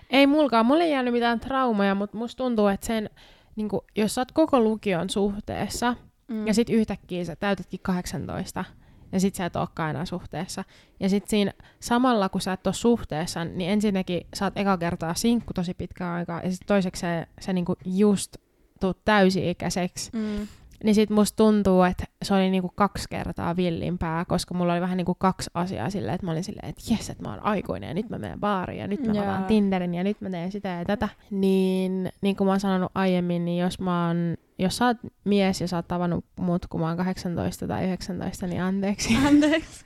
Ei 0.09 0.27
mulkaan. 0.27 0.65
Mulle 0.65 0.83
ei 0.83 0.91
jäänyt 0.91 1.13
mitään 1.13 1.39
traumaja, 1.39 1.95
mutta 1.95 2.17
musta 2.17 2.37
tuntuu, 2.43 2.67
että 2.67 2.87
sen, 2.87 3.09
niin 3.55 3.69
kun, 3.69 3.81
jos 3.95 4.15
sä 4.15 4.21
oot 4.21 4.31
koko 4.31 4.59
lukion 4.59 5.09
suhteessa, 5.09 5.95
Mm. 6.27 6.47
Ja 6.47 6.53
sit 6.53 6.69
yhtäkkiä 6.69 7.25
sä 7.25 7.35
täytätkin 7.35 7.79
18, 7.83 8.65
ja 9.11 9.19
sit 9.19 9.35
sä 9.35 9.45
et 9.45 9.55
olekaan 9.55 9.89
enää 9.89 10.05
suhteessa. 10.05 10.63
Ja 10.99 11.09
sit 11.09 11.27
siinä 11.27 11.53
samalla, 11.79 12.29
kun 12.29 12.41
sä 12.41 12.53
et 12.53 12.67
ole 12.67 12.73
suhteessa, 12.73 13.45
niin 13.45 13.69
ensinnäkin 13.69 14.27
sä 14.35 14.45
oot 14.45 14.57
eka 14.57 14.77
kertaa 14.77 15.13
sinkku 15.13 15.53
tosi 15.53 15.73
pitkään 15.73 16.15
aikaa, 16.15 16.41
ja 16.41 16.51
sit 16.51 16.61
toiseksi 16.67 16.99
sä, 16.99 17.27
sä 17.41 17.53
niinku 17.53 17.75
just 17.85 18.37
tuut 18.79 19.05
täysi-ikäiseksi. 19.05 20.09
Mm. 20.13 20.47
Niin 20.85 20.95
sit 20.95 21.09
musta 21.09 21.35
tuntuu, 21.35 21.83
että 21.83 22.03
se 22.23 22.33
oli 22.33 22.49
niinku 22.49 22.71
kaksi 22.75 23.09
kertaa 23.09 23.55
villimpää, 23.55 24.25
koska 24.25 24.53
mulla 24.53 24.73
oli 24.73 24.81
vähän 24.81 24.97
niinku 24.97 25.15
kaksi 25.15 25.49
asiaa 25.53 25.89
silleen, 25.89 26.15
että 26.15 26.25
mä 26.25 26.31
olin 26.31 26.43
silleen, 26.43 26.69
että 26.69 26.81
jes, 26.93 27.09
että 27.09 27.23
mä 27.23 27.29
oon 27.29 27.43
aikuinen 27.43 27.87
ja 27.87 27.93
nyt 27.93 28.09
mä 28.09 28.17
menen 28.17 28.39
baariin 28.39 28.79
ja 28.79 28.87
nyt 28.87 29.07
mä 29.07 29.21
avaan 29.21 29.45
Tinderin 29.45 29.95
ja 29.95 30.03
nyt 30.03 30.21
mä 30.21 30.29
teen 30.29 30.51
sitä 30.51 30.69
ja 30.69 30.85
tätä. 30.85 31.09
Niin, 31.29 32.11
niin 32.21 32.35
kuin 32.35 32.45
mä 32.45 32.51
oon 32.51 32.59
sanonut 32.59 32.91
aiemmin, 32.95 33.45
niin 33.45 33.61
jos 33.61 33.79
mä 33.79 34.07
oon, 34.07 34.37
jos 34.59 34.77
sä 34.77 34.85
oot 34.85 34.97
mies 35.23 35.61
ja 35.61 35.67
sä 35.67 35.75
oot 35.75 35.87
tavannut 35.87 36.25
mut, 36.39 36.67
kun 36.67 36.79
mä 36.79 36.87
oon 36.87 36.97
18 36.97 37.67
tai 37.67 37.85
19, 37.85 38.47
niin 38.47 38.61
anteeksi. 38.61 39.17
Anteeksi. 39.27 39.85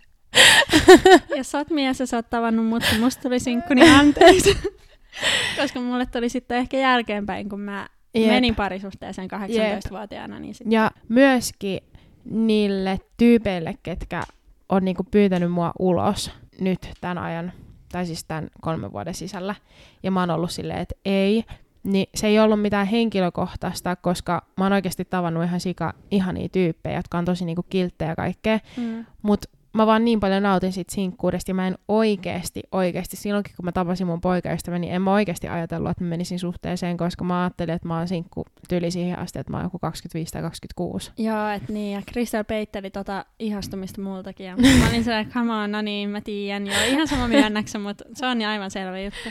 Jos 1.37 1.51
sä 1.51 1.57
oot 1.57 1.69
mies 1.69 1.99
ja 1.99 2.07
sä 2.07 2.17
oot 2.17 2.29
tavannut 2.29 2.65
mut, 2.65 2.83
kun 2.89 2.99
musta 2.99 3.21
tuli 3.21 3.39
sinkku, 3.39 3.73
niin 3.73 3.93
anteeksi. 3.93 4.57
Koska 5.61 5.79
mulle 5.79 6.05
tuli 6.05 6.29
sitten 6.29 6.57
ehkä 6.57 6.77
jälkeenpäin, 6.77 7.49
kun 7.49 7.59
mä 7.59 7.87
Jep. 8.13 8.27
menin 8.27 8.55
parisuhteeseen 8.55 9.29
18-vuotiaana, 9.31 10.39
niin 10.39 10.55
sit... 10.55 10.67
Ja 10.71 10.91
myöskin 11.09 11.79
niille 12.25 12.99
tyypeille, 13.17 13.73
ketkä 13.83 14.23
on 14.69 14.85
niinku 14.85 15.03
pyytänyt 15.11 15.51
mua 15.51 15.71
ulos 15.79 16.31
nyt 16.61 16.91
tämän 17.01 17.17
ajan, 17.17 17.51
tai 17.91 18.05
siis 18.05 18.23
tämän 18.23 18.47
kolmen 18.61 18.93
vuoden 18.93 19.13
sisällä, 19.13 19.55
ja 20.03 20.11
mä 20.11 20.19
oon 20.19 20.29
ollut 20.31 20.51
silleen, 20.51 20.79
että 20.79 20.95
ei, 21.05 21.43
niin 21.83 22.07
se 22.15 22.27
ei 22.27 22.39
ollut 22.39 22.61
mitään 22.61 22.87
henkilökohtaista, 22.87 23.95
koska 23.95 24.41
mä 24.57 24.65
oon 24.65 24.73
oikeasti 24.73 25.05
tavannut 25.05 25.43
ihan 25.43 25.59
sika 25.59 25.93
ihania 26.11 26.49
tyyppejä, 26.49 26.95
jotka 26.99 27.17
on 27.17 27.25
tosi 27.25 27.45
niinku 27.45 27.63
kilttejä 27.69 28.11
ja 28.11 28.15
kaikkea, 28.15 28.59
Mm. 28.77 29.05
mutta 29.21 29.49
mä 29.73 29.85
vaan 29.85 30.05
niin 30.05 30.19
paljon 30.19 30.43
nautin 30.43 30.73
siitä 30.73 30.95
sinkkuudesta 30.95 31.51
ja 31.51 31.55
mä 31.55 31.67
en 31.67 31.77
oikeesti, 31.87 32.61
oikeesti, 32.71 33.17
silloinkin 33.17 33.55
kun 33.55 33.65
mä 33.65 33.71
tapasin 33.71 34.07
mun 34.07 34.21
poikaystäväni, 34.21 34.79
niin 34.79 34.95
en 34.95 35.01
mä 35.01 35.13
oikeesti 35.13 35.47
ajatellut, 35.47 35.91
että 35.91 36.03
mä 36.03 36.09
menisin 36.09 36.39
suhteeseen, 36.39 36.97
koska 36.97 37.23
mä 37.23 37.41
ajattelin, 37.41 37.75
että 37.75 37.87
mä 37.87 37.97
oon 37.97 38.07
sinkku 38.07 38.45
tyli 38.69 38.91
siihen 38.91 39.19
asti, 39.19 39.39
että 39.39 39.51
mä 39.51 39.57
oon 39.57 39.65
joku 39.65 39.79
25 39.79 40.33
tai 40.33 40.41
26. 40.41 41.11
Joo, 41.17 41.47
että 41.47 41.73
niin, 41.73 41.93
ja 41.93 42.01
Kristel 42.05 42.43
peitteli 42.43 42.89
tota 42.89 43.25
ihastumista 43.39 44.01
multakin, 44.01 44.45
ja 44.45 44.57
mä 44.57 44.89
olin 44.89 45.03
sellainen, 45.03 45.33
come 45.33 45.53
on, 45.53 45.71
no 45.71 45.81
niin, 45.81 46.09
mä 46.09 46.21
tiedän, 46.21 46.67
joo, 46.67 46.83
ihan 46.87 47.07
sama 47.07 47.27
myönnäksä, 47.27 47.79
mutta 47.79 48.03
se 48.13 48.25
on 48.25 48.37
niin 48.37 48.47
aivan 48.47 48.71
selvä 48.71 48.99
juttu. 48.99 49.29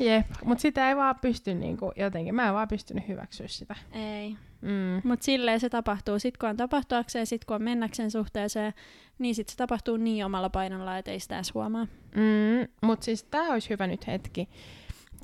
Jep, 0.00 0.26
mutta 0.44 0.62
sitä 0.62 0.88
ei 0.88 0.96
vaan 0.96 1.16
pysty 1.20 1.54
niinku, 1.54 1.92
jotenkin, 1.96 2.34
mä 2.34 2.48
en 2.48 2.54
vaan 2.54 2.68
pystynyt 2.68 3.08
hyväksyä 3.08 3.48
sitä. 3.48 3.76
Ei. 3.92 4.36
Mm. 4.60 5.00
Mutta 5.04 5.24
silleen 5.24 5.60
se 5.60 5.68
tapahtuu. 5.68 6.18
Sitten 6.18 6.38
kun 6.40 6.48
on 6.48 6.56
tapahtuakseen, 6.56 7.26
sitten 7.26 7.46
kun 7.46 7.54
on 7.54 7.62
mennäkseen 7.62 8.10
suhteeseen, 8.10 8.72
niin 9.20 9.34
sitten 9.34 9.52
se 9.52 9.56
tapahtuu 9.56 9.96
niin 9.96 10.24
omalla 10.24 10.50
painolla, 10.50 10.98
että 10.98 11.10
ei 11.10 11.20
sitä 11.20 11.34
edes 11.34 11.54
huomaa. 11.54 11.86
Mm, 12.14 12.68
mutta 12.82 13.04
siis 13.04 13.24
tämä 13.24 13.52
olisi 13.52 13.70
hyvä 13.70 13.86
nyt 13.86 14.06
hetki 14.06 14.48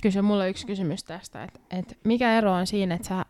kysyä 0.03 0.23
mulle 0.23 0.51
yksi 0.51 0.67
kysymys 0.67 1.05
tästä, 1.05 1.45
että 1.45 1.61
et 1.71 1.99
mikä 2.05 2.39
ero 2.39 2.53
on 2.53 2.67
siinä, 2.67 2.95
että 2.95 3.09
sä 3.09 3.25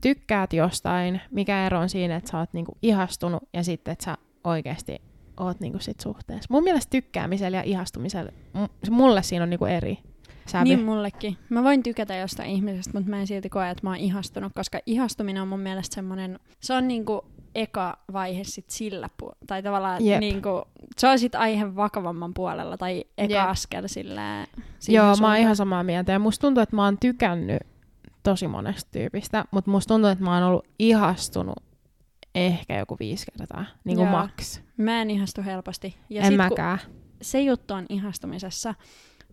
tykkäät 0.00 0.52
jostain, 0.52 1.20
mikä 1.30 1.66
ero 1.66 1.80
on 1.80 1.88
siinä, 1.88 2.16
että 2.16 2.30
sä 2.30 2.38
oot 2.38 2.52
niinku 2.52 2.78
ihastunut 2.82 3.42
ja 3.52 3.64
sitten, 3.64 3.92
että 3.92 4.04
sä 4.04 4.16
oikeasti 4.44 5.02
oot 5.36 5.60
niinku 5.60 5.78
sit 5.78 6.00
suhteessa. 6.00 6.46
Mun 6.50 6.64
mielestä 6.64 6.90
tykkäämisellä 6.90 7.56
ja 7.56 7.62
ihastumisella, 7.62 8.32
m- 8.54 8.92
mulle 8.94 9.22
siinä 9.22 9.42
on 9.42 9.50
niinku 9.50 9.64
eri 9.64 9.98
sävy. 10.46 10.64
Niin 10.64 10.84
mullekin. 10.84 11.36
Mä 11.48 11.62
voin 11.64 11.82
tykätä 11.82 12.16
jostain 12.16 12.50
ihmisestä, 12.50 12.90
mutta 12.94 13.10
mä 13.10 13.20
en 13.20 13.26
silti 13.26 13.48
koe, 13.48 13.70
että 13.70 13.86
mä 13.86 13.90
oon 13.90 13.98
ihastunut, 13.98 14.52
koska 14.54 14.80
ihastuminen 14.86 15.42
on 15.42 15.48
mun 15.48 15.60
mielestä 15.60 15.94
semmoinen, 15.94 16.38
se 16.60 16.74
on 16.74 16.88
niinku 16.88 17.24
eka 17.56 17.98
vaihe 18.12 18.44
sit 18.44 18.70
sillä 18.70 19.08
pu- 19.22 19.36
tai 19.46 19.62
tavallaan 19.62 20.04
Jep. 20.06 20.20
niinku, 20.20 20.62
se 20.98 21.08
on 21.08 21.18
sit 21.18 21.34
aihe 21.34 21.76
vakavamman 21.76 22.34
puolella, 22.34 22.76
tai 22.76 23.04
eka 23.18 23.34
Jep. 23.34 23.48
askel 23.48 23.86
sillä 23.88 24.46
Joo, 24.88 25.04
mä 25.04 25.08
oon 25.08 25.16
suuntaan. 25.16 25.38
ihan 25.40 25.56
samaa 25.56 25.82
mieltä. 25.82 26.12
Ja 26.12 26.18
musta 26.18 26.40
tuntuu, 26.40 26.62
että 26.62 26.76
mä 26.76 26.84
oon 26.84 26.98
tykännyt 26.98 27.62
tosi 28.22 28.48
monesta 28.48 28.90
tyypistä, 28.92 29.44
mutta 29.50 29.70
musta 29.70 29.94
tuntuu, 29.94 30.10
että 30.10 30.24
mä 30.24 30.34
oon 30.34 30.42
ollut 30.42 30.66
ihastunut 30.78 31.56
ehkä 32.34 32.78
joku 32.78 32.96
viisi 33.00 33.26
kertaa, 33.38 33.64
niin 33.84 33.96
kuin 33.96 34.08
Joo. 34.08 34.16
max. 34.18 34.60
Mä 34.76 35.02
en 35.02 35.10
ihastu 35.10 35.42
helposti. 35.44 35.96
Ja 36.10 36.20
en 36.22 36.26
sit, 36.28 36.36
mäkään. 36.36 36.78
Se 37.22 37.40
juttu 37.40 37.74
on 37.74 37.86
ihastumisessa, 37.88 38.74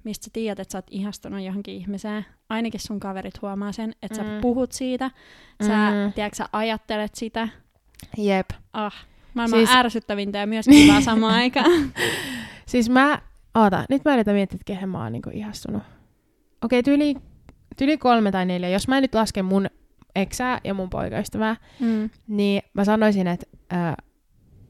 mistä 0.04 0.24
sä 0.26 0.30
tiedät, 0.34 0.60
että 0.60 0.72
sä 0.72 0.78
oot 0.78 0.86
ihastunut 0.92 1.42
johonkin 1.42 1.76
ihmiseen. 1.76 2.26
Ainakin 2.50 2.80
sun 2.80 3.00
kaverit 3.00 3.42
huomaa 3.42 3.72
sen, 3.72 3.96
että 4.02 4.16
sä 4.16 4.24
Mm. 4.24 4.42
puhut 4.42 4.72
siitä, 4.72 5.12
sä, 5.68 5.90
Mm. 5.92 6.14
tiedätkö, 6.14 6.36
sä 6.36 6.50
ajattelet 6.54 7.16
sitä. 7.16 7.48
Jep. 8.18 8.50
Ah, 8.74 8.94
maailman 9.34 9.60
Siis- 9.60 9.70
ärsyttävintä 9.76 10.38
ja 10.38 10.48
myös 10.48 10.66
kivaa 10.66 11.02
samaan 11.02 11.34
aikaan. 11.36 11.72
Siis 12.66 12.90
mä, 12.90 13.22
oota, 13.56 13.86
nyt 13.90 14.06
mä 14.06 14.14
yritän 14.14 14.36
miettiä, 14.36 14.56
että 14.56 14.66
kehen 14.66 14.90
mä 14.90 15.04
oon 15.04 15.12
niinku 15.12 15.30
ihastunut. 15.34 15.84
Okei, 16.62 16.84
tyyli, 16.84 17.16
tyyli 17.78 17.98
kolme 17.98 18.32
tai 18.32 18.46
neljä. 18.46 18.70
Jos 18.70 18.88
mä 18.88 19.02
nyt 19.02 19.16
lasken 19.16 19.46
mun 19.46 19.68
eksää 20.16 20.60
ja 20.64 20.74
mun 20.74 20.90
poikaystävää, 20.90 21.56
Mm. 21.80 22.10
niin 22.28 22.62
mä 22.74 22.86
sanoisin, 22.86 23.28
että 23.28 23.46
äh, 23.74 23.96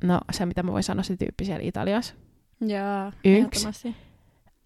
no 0.04 0.20
se 0.32 0.46
mitä 0.46 0.64
mä 0.64 0.72
voin 0.72 0.84
sanoa, 0.84 1.04
se 1.04 1.18
tyyppi 1.18 1.46
siellä 1.46 1.64
Italiassa. 1.64 2.14
Joo, 2.62 3.08
Yksi. 3.08 3.30
ehdottomasti. 3.30 3.96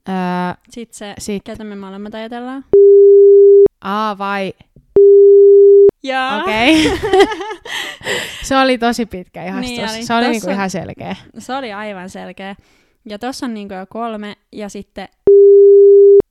Äh, 0.09 0.57
Sitten 0.69 0.97
se, 0.97 1.13
sit, 1.19 1.43
ketä 1.43 1.63
me 1.63 1.75
molemmat 1.75 2.15
ajatellaan. 2.15 2.65
aa 3.81 4.17
vai, 4.17 4.53
Joo. 6.04 6.42
okei. 6.42 6.92
se 8.44 8.58
oli 8.58 8.77
tosi 8.77 9.06
pitkä 9.06 9.46
ihastus. 9.46 9.70
Niin 9.70 9.89
oli. 9.89 10.04
se 10.06 10.13
oli 10.13 10.25
Tossa- 10.25 10.32
niinku 10.32 10.50
ihan 10.50 10.70
selkeä. 10.70 11.16
Se 11.38 11.56
oli 11.56 11.74
aivan 11.74 12.10
selkeä. 12.10 12.56
Ja 13.10 13.20
tossa 13.20 13.46
on 13.46 13.54
niinku 13.54 13.74
jo 13.74 13.86
kolme, 13.89 14.36
ja 14.51 14.70
sitten 14.70 15.08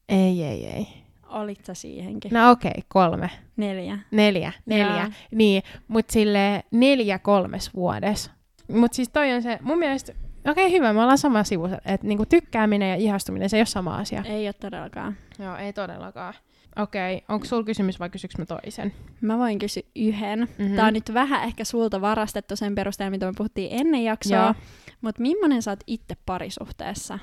Ei, 0.08 0.44
ei, 0.44 0.66
ei. 0.66 0.86
olit 1.28 1.64
sä 1.64 1.74
siihenkin. 1.74 2.30
No 2.34 2.50
okei, 2.50 2.70
okay, 2.70 2.82
kolme. 2.88 3.30
Neljä. 3.56 3.98
Neljä, 4.10 4.52
neljä. 4.66 4.96
Jaa. 4.96 5.12
Niin, 5.30 5.62
mutta 5.88 6.12
sille 6.12 6.64
neljä 6.70 7.18
kolmes 7.18 7.74
vuodessa. 7.74 8.30
Mutta 8.72 8.96
siis 8.96 9.08
toi 9.08 9.32
on 9.32 9.42
se, 9.42 9.58
mun 9.62 9.78
mielestä, 9.78 10.12
okei 10.48 10.66
okay, 10.66 10.78
hyvä, 10.78 10.92
me 10.92 11.00
ollaan 11.00 11.18
sama 11.18 11.44
sivu, 11.44 11.66
että 11.66 12.06
niinku 12.06 12.26
tykkääminen 12.26 12.90
ja 12.90 12.96
ihastuminen, 12.96 13.50
se 13.50 13.56
ei 13.56 13.60
ole 13.60 13.66
sama 13.66 13.96
asia. 13.96 14.22
Ei 14.26 14.46
ole 14.46 14.52
todellakaan. 14.52 15.16
Joo, 15.38 15.56
ei 15.56 15.72
todellakaan. 15.72 16.34
Okei, 16.78 17.16
okay. 17.16 17.34
onko 17.34 17.46
sulla 17.46 17.64
kysymys 17.64 18.00
vai 18.00 18.10
kysyks 18.10 18.38
mä 18.38 18.46
toisen? 18.46 18.92
Mä 19.20 19.38
voin 19.38 19.58
kysyä 19.58 19.82
yhden. 19.96 20.38
Mhm. 20.38 20.48
Mm-hmm. 20.58 20.76
Tää 20.76 20.86
on 20.86 20.92
nyt 20.92 21.14
vähän 21.14 21.44
ehkä 21.44 21.64
sulta 21.64 22.00
varastettu 22.00 22.56
sen 22.56 22.74
perusteella, 22.74 23.10
mitä 23.10 23.26
me 23.26 23.32
puhuttiin 23.36 23.68
ennen 23.80 24.04
Joo. 24.04 24.12
jaksoa. 24.12 24.54
Mutta 25.00 25.22
millainen 25.22 25.62
sä 25.62 25.70
oot 25.70 25.80
itse 25.86 26.16
parisuhteessa? 26.26 27.18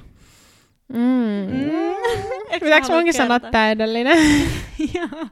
Mm. 0.93 1.50
Eikö 2.51 2.65
Pitääkö 2.65 2.88
munkin 2.93 3.13
sanoa 3.13 3.39
täydellinen? 3.39 4.17
Joo. 4.95 5.27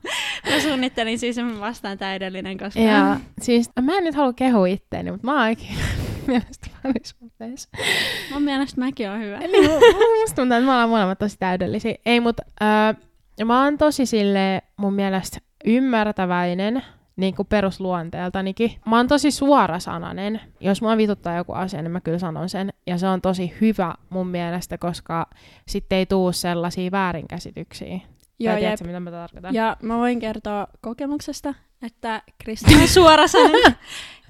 Mä 0.50 0.60
suunnittelin 0.62 1.20
siis, 1.20 1.38
että 1.38 1.52
mä 1.54 1.60
vastaan 1.60 1.98
täydellinen, 1.98 2.58
koska... 2.58 2.80
ja 2.80 3.20
siis 3.42 3.70
mä 3.82 3.98
en 3.98 4.04
nyt 4.04 4.16
halua 4.16 4.34
kehua 4.34 4.68
itteeni, 4.68 5.12
mutta 5.12 5.28
mä 5.28 5.32
oon 5.32 5.42
ainakin 5.42 5.68
mielestä 6.28 6.68
parisuhteessa. 6.84 7.70
Mun 8.34 8.44
mielestä 8.44 8.82
mäkin 8.82 9.10
on 9.10 9.20
hyvä. 9.20 9.38
Eli 9.38 9.68
mu- 9.68 9.80
mu- 9.80 10.22
musta 10.22 10.36
tuntuu, 10.36 10.58
että 10.58 10.66
me 10.66 10.72
ollaan 10.72 10.90
molemmat 10.90 11.20
tosi 11.20 11.36
täydellisiä. 11.40 11.96
Ei, 12.06 12.20
mutta 12.20 12.44
äh, 12.62 12.96
mä 13.46 13.64
oon 13.64 13.78
tosi 13.78 14.06
sille 14.06 14.62
mun 14.78 14.94
mielestä 14.94 15.38
ymmärtäväinen, 15.66 16.84
niin 17.16 17.36
kuin 17.36 17.48
perusluonteeltanikin. 17.48 18.72
Mä 18.86 18.98
oon 18.98 19.08
tosi 19.08 19.32
suorasanainen. 19.32 20.42
Jos 20.60 20.82
mua 20.82 20.98
vituttaa 20.98 21.38
joku 21.38 21.54
asia, 21.54 21.82
niin 21.82 21.92
mä 21.92 22.02
kyllä 22.02 22.20
sanon 22.20 22.50
sen. 22.50 22.74
Ja 22.88 22.98
se 22.98 23.08
on 23.08 23.22
tosi 23.22 23.54
hyvä 23.62 23.94
mun 24.10 24.28
mielestä, 24.28 24.78
koska 24.78 25.30
sitten 25.68 25.98
ei 25.98 26.06
tuu 26.06 26.32
sellaisia 26.32 26.92
väärinkäsityksiä. 26.92 28.00
Joo, 28.40 28.56
tiedätkö, 28.56 28.86
mitä 28.86 29.00
mä 29.00 29.12
tarkoitan? 29.12 29.54
Ja 29.54 29.78
mä 29.82 29.98
voin 29.98 30.20
kertoa 30.20 30.68
kokemuksesta, 30.82 31.54
että 31.86 32.22
Kristel 32.44 32.82
on 32.82 32.88
suorasanainen. 32.98 33.76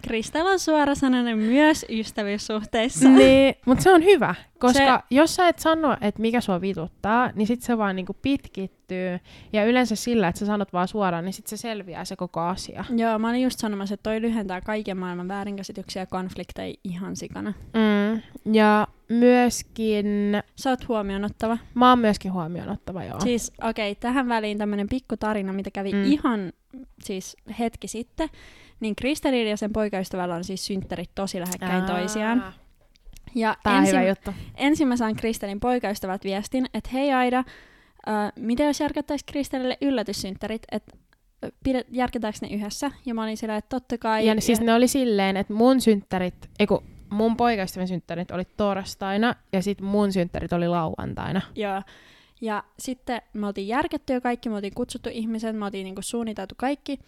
Kristel 0.02 0.46
on 0.46 0.60
suorasanainen 0.60 1.38
myös 1.38 1.86
ystävyyssuhteissa. 1.90 3.10
Niin, 3.22 3.56
mutta 3.66 3.84
se 3.84 3.92
on 3.92 4.04
hyvä, 4.04 4.36
koska 4.60 4.98
Se- 4.98 5.16
jos 5.16 5.36
sä 5.36 5.48
et 5.48 5.60
sano, 5.60 5.98
että 6.02 6.22
mikä 6.22 6.42
sua 6.42 6.62
vituttaa, 6.62 7.32
niin 7.36 7.48
sit 7.48 7.62
se 7.62 7.78
vaan 7.78 7.96
niinku 7.96 8.14
pitkittyy. 8.22 9.20
Ja 9.54 9.66
yleensä 9.66 9.96
sillä, 9.96 10.28
että 10.28 10.40
sä 10.40 10.46
sanot 10.46 10.74
vaan 10.74 10.88
suoraan, 10.88 11.26
niin 11.26 11.34
sit 11.34 11.48
se 11.48 11.58
selviää 11.58 12.06
se 12.06 12.16
koko 12.16 12.40
asia. 12.40 12.86
Joo, 12.98 13.20
mä 13.20 13.30
olin 13.30 13.42
just 13.42 13.60
sanomassa, 13.60 13.94
että 13.94 14.10
toi 14.10 14.22
lyhentää 14.22 14.62
kaiken 14.62 14.98
maailman 14.98 15.28
väärinkäsityksiä 15.28 16.02
ja 16.02 16.06
konflikteja 16.06 16.76
ihan 16.84 17.16
sikana. 17.16 17.54
Mm. 17.74 18.22
Ja 18.54 18.88
myöskin, 19.10 20.06
Sä 20.56 20.70
oot 20.70 20.88
huomioon 20.88 21.26
ottava. 21.26 21.58
mä 21.74 21.90
oon 21.90 22.00
myöskin 22.00 22.34
huomioon 22.34 22.70
ottava, 22.70 23.04
joo. 23.04 23.20
Siis 23.20 23.52
okei, 23.64 23.92
okay, 23.92 24.00
tähän 24.00 24.28
väliin 24.28 24.58
tämmönen 24.58 24.90
pikku 24.90 25.18
tarina, 25.18 25.54
mitä 25.54 25.72
kävi 25.72 25.94
mm. 25.94 26.04
ihan 26.04 26.54
siis 27.04 27.38
hetki 27.60 27.88
sitten. 27.88 28.30
Niin 28.82 28.96
Kristelin 28.96 29.48
ja 29.48 29.58
sen 29.58 29.74
poikaystävällä 29.74 30.36
on 30.36 30.44
siis 30.44 30.66
synttärit 30.66 31.10
tosi 31.16 31.40
lähekkäin 31.40 31.84
toisiaan. 31.84 32.54
Ja 33.36 33.58
Tää 33.64 33.78
ensin, 33.78 34.00
hyvä 34.00 34.10
juttu. 34.10 34.32
ensin 34.56 34.88
mä 34.88 34.98
saan 34.98 35.16
Kristelin 35.16 35.60
poikaystävältä 35.60 36.24
viestin, 36.24 36.66
että 36.74 36.90
hei 36.94 37.14
Aida, 37.14 37.38
äh, 37.38 38.32
mitä 38.36 38.64
jos 38.64 38.80
järkättäisiin 38.80 39.26
Kristelille 39.32 39.78
yllätyssynttärit, 39.82 40.62
että 40.72 40.98
pidet, 41.64 41.88
ne 42.42 42.48
yhdessä? 42.52 42.92
Ja 43.06 43.14
mä 43.14 43.24
olin 43.24 43.38
sillä, 43.38 43.58
että 43.58 43.70
totta 43.70 43.98
kai. 43.98 44.28
Ja 44.28 44.42
siis 44.42 44.62
ne 44.62 44.74
oli 44.74 44.88
silleen, 44.88 45.38
että 45.38 45.54
mun 45.54 45.82
synttärit, 45.82 46.50
eiku, 46.60 46.84
mun 47.10 47.38
poikaystävän 47.38 47.88
synttärit 47.88 48.32
oli 48.32 48.44
torstaina 48.58 49.36
ja 49.54 49.62
sit 49.62 49.82
mun 49.82 50.12
synttärit 50.12 50.54
oli 50.54 50.68
lauantaina. 50.68 51.42
Joo. 51.56 51.82
Ja 52.42 52.64
sitten 52.80 53.22
me 53.34 53.48
oltiin 53.48 53.68
järketty 53.68 54.14
jo 54.14 54.22
kaikki, 54.22 54.50
me 54.50 54.56
oltiin 54.56 54.74
kutsuttu 54.76 55.10
ihmiset, 55.14 55.56
me 55.56 55.66
oltiin 55.66 55.84
niinku 55.84 56.02
suunniteltu 56.02 56.56
kaikki. 56.58 57.00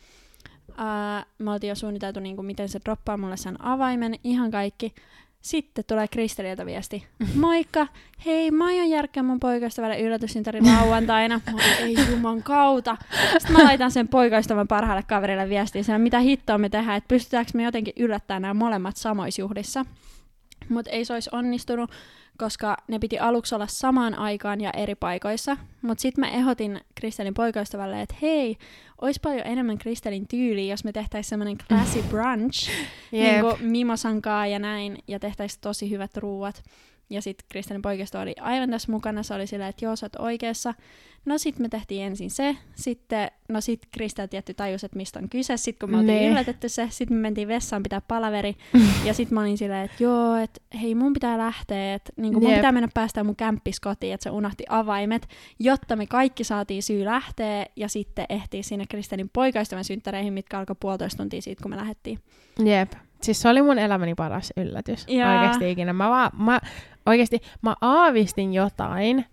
Ää, 0.78 1.26
me 1.40 1.52
oltiin 1.52 1.70
jo 1.70 1.76
suunniteltu, 1.76 2.20
niinku, 2.20 2.44
miten 2.44 2.70
se 2.70 2.80
droppaa 2.86 3.18
mulle 3.18 3.38
sen 3.38 3.66
avaimen, 3.66 4.16
ihan 4.24 4.52
kaikki. 4.52 4.94
Sitten 5.42 5.84
tulee 5.88 6.08
Kristeliltä 6.08 6.66
viesti. 6.66 7.08
Moikka, 7.36 7.88
hei 8.26 8.52
mä 8.52 8.66
aion 8.66 8.90
järkkää 8.90 9.24
mun 9.24 9.40
poikaystävälle 9.40 10.00
yllätyssyntäri 10.00 10.62
lauantaina. 10.62 11.42
Mä 11.54 11.76
ei 11.80 11.96
juman 12.12 12.44
kautta. 12.44 12.98
Sitten 13.38 13.52
mä 13.52 13.64
laitan 13.64 13.92
sen 13.92 14.08
poikaystävän 14.08 14.68
parhaalle 14.68 15.04
kaverille 15.04 15.50
viestiä, 15.50 15.84
sen, 15.84 16.02
mitä 16.02 16.20
hittoa 16.20 16.58
me 16.58 16.70
tehdään, 16.70 16.98
että 16.98 17.08
pystytäänkö 17.08 17.52
me 17.54 17.64
jotenkin 17.64 17.94
yllättämään 17.98 18.42
nämä 18.42 18.54
molemmat 18.54 18.98
samoissa 18.98 19.42
juhlissa. 19.42 19.86
Mutta 20.70 20.92
ei 20.92 21.06
se 21.06 21.14
olisi 21.14 21.30
onnistunut, 21.34 21.92
koska 22.38 22.78
ne 22.88 23.00
piti 23.00 23.20
aluksi 23.20 23.56
olla 23.56 23.68
samaan 23.68 24.20
aikaan 24.20 24.62
ja 24.62 24.72
eri 24.72 24.96
paikoissa. 24.96 25.58
Mutta 25.82 26.02
sitten 26.02 26.22
mä 26.26 26.32
ehdotin 26.32 26.82
Kristelin 26.96 27.34
poikaystävälle, 27.34 28.02
että 28.02 28.16
hei, 28.22 28.58
olisi 29.02 29.20
paljon 29.24 29.48
enemmän 29.48 29.78
Kristelin 29.78 30.28
tyyliä, 30.28 30.74
jos 30.74 30.84
me 30.84 30.92
tehtäisiin 30.92 31.30
semmoinen 31.30 31.58
classy 31.58 32.04
brunch, 32.10 32.70
Jep. 33.12 33.32
niin 33.32 33.42
kuin 33.42 33.72
mimosankaa 33.72 34.48
ja 34.48 34.60
näin, 34.60 34.98
ja 35.08 35.20
tehtäisiin 35.20 35.62
tosi 35.62 35.90
hyvät 35.90 36.18
ruuat. 36.18 36.64
Ja 37.10 37.22
sitten 37.22 37.46
Kristianin 37.50 37.82
poikisto 37.82 38.20
oli 38.20 38.36
aivan 38.42 38.70
tässä 38.70 38.92
mukana. 38.92 39.24
Se 39.24 39.34
oli 39.34 39.48
silleen, 39.48 39.70
että 39.70 39.86
joo, 39.86 39.96
sä 39.96 40.06
oot 40.06 40.16
oikeassa. 40.16 40.74
No 41.26 41.38
sit 41.38 41.60
me 41.60 41.70
tehtiin 41.70 42.04
ensin 42.04 42.30
se. 42.32 42.58
Sitten, 42.76 43.32
no 43.50 43.62
sit 43.62 43.82
Kristian 43.92 44.30
tietty 44.30 44.54
tajus, 44.54 44.84
että 44.84 44.98
mistä 44.98 45.20
on 45.20 45.30
kyse. 45.30 45.58
Sitten 45.58 45.80
kun 45.88 45.96
me 45.96 46.00
oltiin 46.02 46.18
Nee. 46.18 46.30
yllätetty 46.30 46.70
se, 46.70 46.88
sitten 46.90 47.18
me 47.18 47.22
mentiin 47.22 47.48
vessaan 47.48 47.84
pitää 47.84 48.02
palaveri. 48.02 48.56
ja 49.06 49.14
sitten 49.14 49.34
mä 49.36 49.42
olin 49.42 49.58
silleen, 49.58 49.86
että 49.86 50.04
joo, 50.04 50.36
että 50.36 50.62
hei 50.82 50.96
mun 50.96 51.14
pitää 51.14 51.38
lähteä. 51.38 51.94
Että 51.94 52.14
niin 52.18 52.34
mun 52.34 52.44
Jep. 52.44 52.56
pitää 52.56 52.72
mennä 52.72 52.90
päästään 52.94 53.26
mun 53.26 53.36
kämppis 53.36 53.80
kotiin, 53.80 54.14
että 54.14 54.24
se 54.24 54.30
unohti 54.30 54.64
avaimet. 54.70 55.28
Jotta 55.60 55.96
me 55.96 56.08
kaikki 56.08 56.44
saatiin 56.44 56.84
syy 56.84 57.06
lähteä. 57.06 57.66
Ja 57.76 57.88
sitten 57.90 58.26
ehtii 58.30 58.64
sinne 58.64 58.86
Kristianin 58.90 59.30
poikaistavan 59.34 59.84
synttäreihin, 59.84 60.34
mitkä 60.34 60.60
alkoi 60.60 60.76
puolitoista 60.80 61.18
tuntia 61.18 61.42
siitä, 61.42 61.62
kun 61.64 61.72
me 61.72 61.78
lähdettiin. 61.78 62.20
Jep. 62.66 62.92
Siis 63.24 63.42
se 63.42 63.50
oli 63.50 63.62
mun 63.62 63.80
elämäni 63.80 64.16
paras 64.16 64.54
yllätys. 64.58 65.06
Jaa. 65.08 65.34
Oikeasti 65.36 65.72
ikinä. 65.72 65.94
Mä, 65.94 66.10
vaan, 66.10 66.32
mä, 66.38 66.60
oikeasti, 67.06 67.40
mä 67.62 67.76
aavistin 67.82 68.54
jotain, 68.54 69.26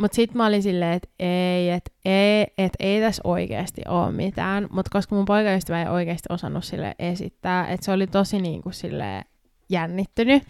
mutta 0.00 0.14
sit 0.14 0.34
mä 0.34 0.46
olin 0.46 0.62
silleen, 0.62 0.92
että 0.92 1.08
ei, 1.18 1.70
että 1.70 1.90
ei, 2.04 2.46
et 2.58 2.72
ei 2.80 3.00
tässä 3.00 3.20
oikeasti 3.24 3.82
ole 3.88 4.12
mitään. 4.12 4.66
Mutta 4.70 4.88
koska 4.92 5.14
mun 5.14 5.24
poikaystävä 5.24 5.82
ei 5.82 5.88
oikeasti 5.88 6.26
osannut 6.32 6.64
sille 6.64 6.94
esittää, 6.98 7.66
että 7.68 7.84
se 7.84 7.92
oli 7.92 8.06
tosi 8.06 8.40
niinku 8.40 8.72
sille 8.72 9.24
jännittynyt. 9.68 10.42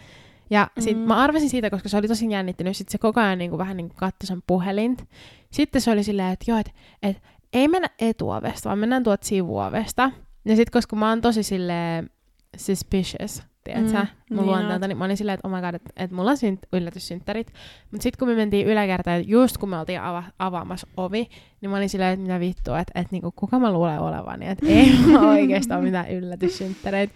Ja 0.49 0.67
sit 0.79 0.97
Mm. 0.97 1.03
mä 1.03 1.15
arvasin 1.15 1.49
siitä, 1.49 1.69
koska 1.69 1.89
se 1.89 1.97
oli 1.97 2.07
tosi 2.07 2.31
jännittynyt, 2.31 2.77
sit 2.77 2.89
se 2.89 2.97
koko 2.97 3.19
ajan 3.19 3.37
niinku 3.37 3.57
vähän 3.57 3.77
niinku 3.77 3.95
katsoi 3.95 4.27
sen 4.27 4.41
puhelint. 4.47 5.03
Sitten 5.51 5.81
se 5.81 5.91
oli 5.91 6.03
silleen, 6.03 6.31
että 6.31 6.51
joo, 6.51 6.59
että 6.59 6.71
et, 7.03 7.17
ei 7.53 7.67
mennä 7.67 7.87
etuovesta, 7.99 8.69
vaan 8.69 8.79
mennään 8.79 9.03
tuot 9.03 9.23
sivuovesta. 9.23 10.11
Ja 10.45 10.55
sitten 10.55 10.71
koska 10.71 10.95
mä 10.95 11.09
oon 11.09 11.21
tosi 11.21 11.43
silleen 11.43 12.09
suspicious, 12.57 13.43
tiedätkö, 13.63 13.91
Mm, 13.99 14.07
mun 14.29 14.37
niin 14.37 14.45
luonteelta, 14.45 14.87
niin 14.87 14.97
mä 14.97 15.05
olin 15.05 15.17
silleen, 15.17 15.33
että 15.33 15.47
oh 15.47 15.53
my 15.55 15.61
god, 15.61 15.73
että 15.73 15.89
et 15.97 16.11
mulla 16.11 16.31
on 16.31 16.37
synt- 16.37 16.67
yllätyssynttärit. 16.73 17.53
Mutta 17.91 18.03
sitten 18.03 18.19
kun 18.19 18.27
me 18.27 18.35
mentiin 18.35 18.67
yläkertaan, 18.67 19.27
just 19.29 19.57
kun 19.57 19.69
me 19.69 19.79
oltiin 19.79 19.99
ava- 19.99 20.31
avaamassa 20.39 20.87
ovi, 20.97 21.29
niin 21.61 21.69
mä 21.69 21.77
olin 21.77 21.89
silleen, 21.89 22.13
että 22.13 22.21
mitä 22.23 22.39
vittua, 22.39 22.79
että 22.79 22.99
et, 22.99 23.11
niinku, 23.11 23.31
kuka 23.35 23.59
mä 23.59 23.71
luulen 23.71 23.99
olevani, 23.99 24.47
että 24.47 24.65
ei 24.67 24.93
mulla 25.05 25.29
oikeastaan 25.29 25.83
mitään 25.83 26.11
yllätyssynttäreitä. 26.11 27.13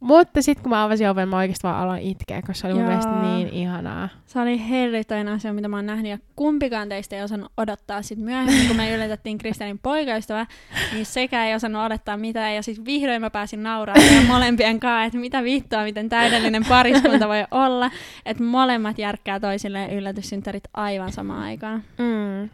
Mutta 0.00 0.42
sitten 0.42 0.62
kun 0.62 0.70
mä 0.70 0.84
avasin 0.84 1.08
oven, 1.08 1.28
mä 1.28 1.36
oikeasti 1.36 1.62
vaan 1.62 1.82
aloin 1.82 2.02
itkeä, 2.02 2.40
koska 2.40 2.54
se 2.54 2.66
oli 2.66 2.74
mun 2.74 2.82
Jaa. 2.82 2.88
mielestä 2.88 3.12
niin 3.22 3.48
ihanaa. 3.48 4.08
Se 4.26 4.40
oli 4.40 4.68
hellyttäin 4.68 5.28
asia, 5.28 5.52
mitä 5.52 5.68
mä 5.68 5.76
oon 5.76 5.86
nähnyt, 5.86 6.10
ja 6.10 6.18
kumpikaan 6.36 6.88
teistä 6.88 7.16
ei 7.16 7.22
osannut 7.22 7.52
odottaa 7.56 8.02
sit 8.02 8.18
myöhemmin, 8.18 8.66
kun 8.66 8.76
me 8.76 8.94
yllätettiin 8.94 9.38
Kristianin 9.38 9.78
poikaystävä, 9.78 10.46
niin 10.92 11.06
sekä 11.06 11.46
ei 11.46 11.54
osannut 11.54 11.82
odottaa 11.82 12.16
mitään, 12.16 12.54
ja 12.54 12.62
sitten 12.62 12.84
vihdoin 12.84 13.20
mä 13.20 13.30
pääsin 13.30 13.62
nauraamaan 13.62 14.14
ja 14.14 14.22
molempien 14.22 14.80
kanssa, 14.80 15.04
että 15.04 15.18
mitä 15.18 15.44
vittua, 15.44 15.82
miten 15.82 16.08
täydellinen 16.08 16.64
pariskunta 16.68 17.28
voi 17.28 17.44
olla, 17.50 17.90
että 18.26 18.42
molemmat 18.42 18.98
järkkää 18.98 19.40
toisilleen 19.40 19.90
yllätyssynttärit 19.90 20.64
aivan 20.74 21.12
samaan 21.12 21.42
aikaan. 21.42 21.82
Mm. 21.98 22.48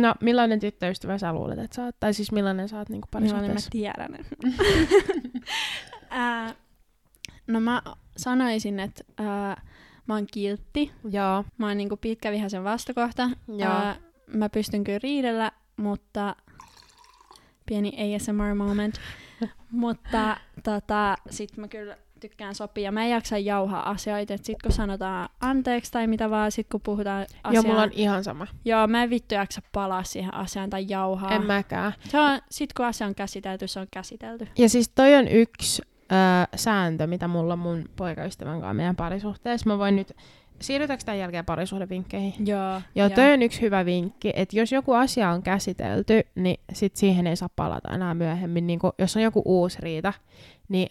No, 0.00 0.14
millainen 0.20 0.60
tyttöystävä 0.60 1.18
sä 1.18 1.32
luulet, 1.32 1.58
että 1.58 1.74
sä 1.76 1.84
oot? 1.84 1.96
Tai 2.00 2.14
siis 2.14 2.32
millainen 2.32 2.68
sä 2.68 2.78
oot 2.78 2.88
niinku 2.88 3.08
Millainen 3.20 3.50
mä 3.50 3.54
parisuhteessa? 3.54 3.70
tiedän. 3.70 4.14
Ää, 6.10 6.54
no 7.46 7.60
mä 7.60 7.82
sanoisin, 8.16 8.80
että 8.80 9.04
ää, 9.18 9.62
mä 10.06 10.14
oon 10.14 10.26
kiltti, 10.32 10.92
Joo. 11.10 11.44
Mä 11.58 11.66
oon 11.66 11.76
niinku 11.76 11.96
pitkävihaisen 11.96 12.64
vastakohta. 12.64 13.30
Joo. 13.48 13.72
Ää, 13.72 13.96
mä 14.26 14.48
pystyn 14.48 14.84
kyllä 14.84 14.98
riidellä, 15.02 15.52
mutta 15.76 16.36
pieni 17.66 18.16
ASMR 18.16 18.54
moment. 18.54 19.00
mutta 19.70 20.36
tota, 20.64 21.16
sit 21.30 21.56
mä 21.56 21.68
kyllä 21.68 21.96
tykkään 22.20 22.54
sopia. 22.54 22.84
Ja 22.84 22.92
mä 22.92 23.04
en 23.04 23.10
jaksa 23.10 23.38
jauhaa 23.38 23.90
asioita. 23.90 24.34
Et 24.34 24.44
sit 24.44 24.62
kun 24.62 24.72
sanotaan 24.72 25.28
anteeksi 25.40 25.92
tai 25.92 26.06
mitä 26.06 26.30
vaan, 26.30 26.52
sit 26.52 26.66
kun 26.70 26.80
puhutaan 26.80 27.22
asiaa. 27.22 27.52
Joo, 27.52 27.62
mulla 27.62 27.82
on 27.82 27.92
ihan 27.92 28.24
sama. 28.24 28.46
Joo, 28.64 28.86
mä 28.86 29.02
en 29.02 29.10
vittu 29.10 29.34
jaksa 29.34 29.62
palaa 29.72 30.02
siihen 30.04 30.34
asiaan 30.34 30.70
tai 30.70 30.86
jauhaa. 30.88 31.32
En 31.32 31.46
mäkään. 31.46 31.92
Se 32.08 32.20
on, 32.20 32.40
sit 32.50 32.72
kun 32.72 32.86
asia 32.86 33.06
on 33.06 33.14
käsitelty, 33.14 33.68
se 33.68 33.80
on 33.80 33.86
käsitelty. 33.90 34.48
Ja 34.58 34.68
siis 34.68 34.88
toi 34.88 35.14
on 35.14 35.28
yksi 35.28 35.82
ö, 36.12 36.56
sääntö, 36.56 37.06
mitä 37.06 37.28
mulla 37.28 37.52
on 37.52 37.58
mun 37.58 37.84
poikaystävän 37.96 38.60
kanssa 38.60 38.74
meidän 38.74 38.96
parisuhteessa. 38.96 39.70
Mä 39.70 39.78
voin 39.78 39.96
nyt, 39.96 40.16
siirrytäänkö 40.60 41.04
tämän 41.04 41.18
jälkeen 41.18 41.44
parisuhdevinkkeihin? 41.44 42.46
Joo. 42.46 42.80
Joo, 42.94 43.10
toi 43.10 43.32
on 43.32 43.42
yksi 43.42 43.60
hyvä 43.60 43.84
vinkki, 43.84 44.32
että 44.36 44.58
jos 44.58 44.72
joku 44.72 44.92
asia 44.92 45.30
on 45.30 45.42
käsitelty, 45.42 46.20
niin 46.34 46.60
sit 46.72 46.96
siihen 46.96 47.26
ei 47.26 47.36
saa 47.36 47.48
palata 47.56 47.94
enää 47.94 48.14
myöhemmin. 48.14 48.66
Niin 48.66 48.78
kun, 48.78 48.92
jos 48.98 49.16
on 49.16 49.22
joku 49.22 49.42
uusi 49.44 49.78
riita, 49.80 50.12
niin 50.68 50.88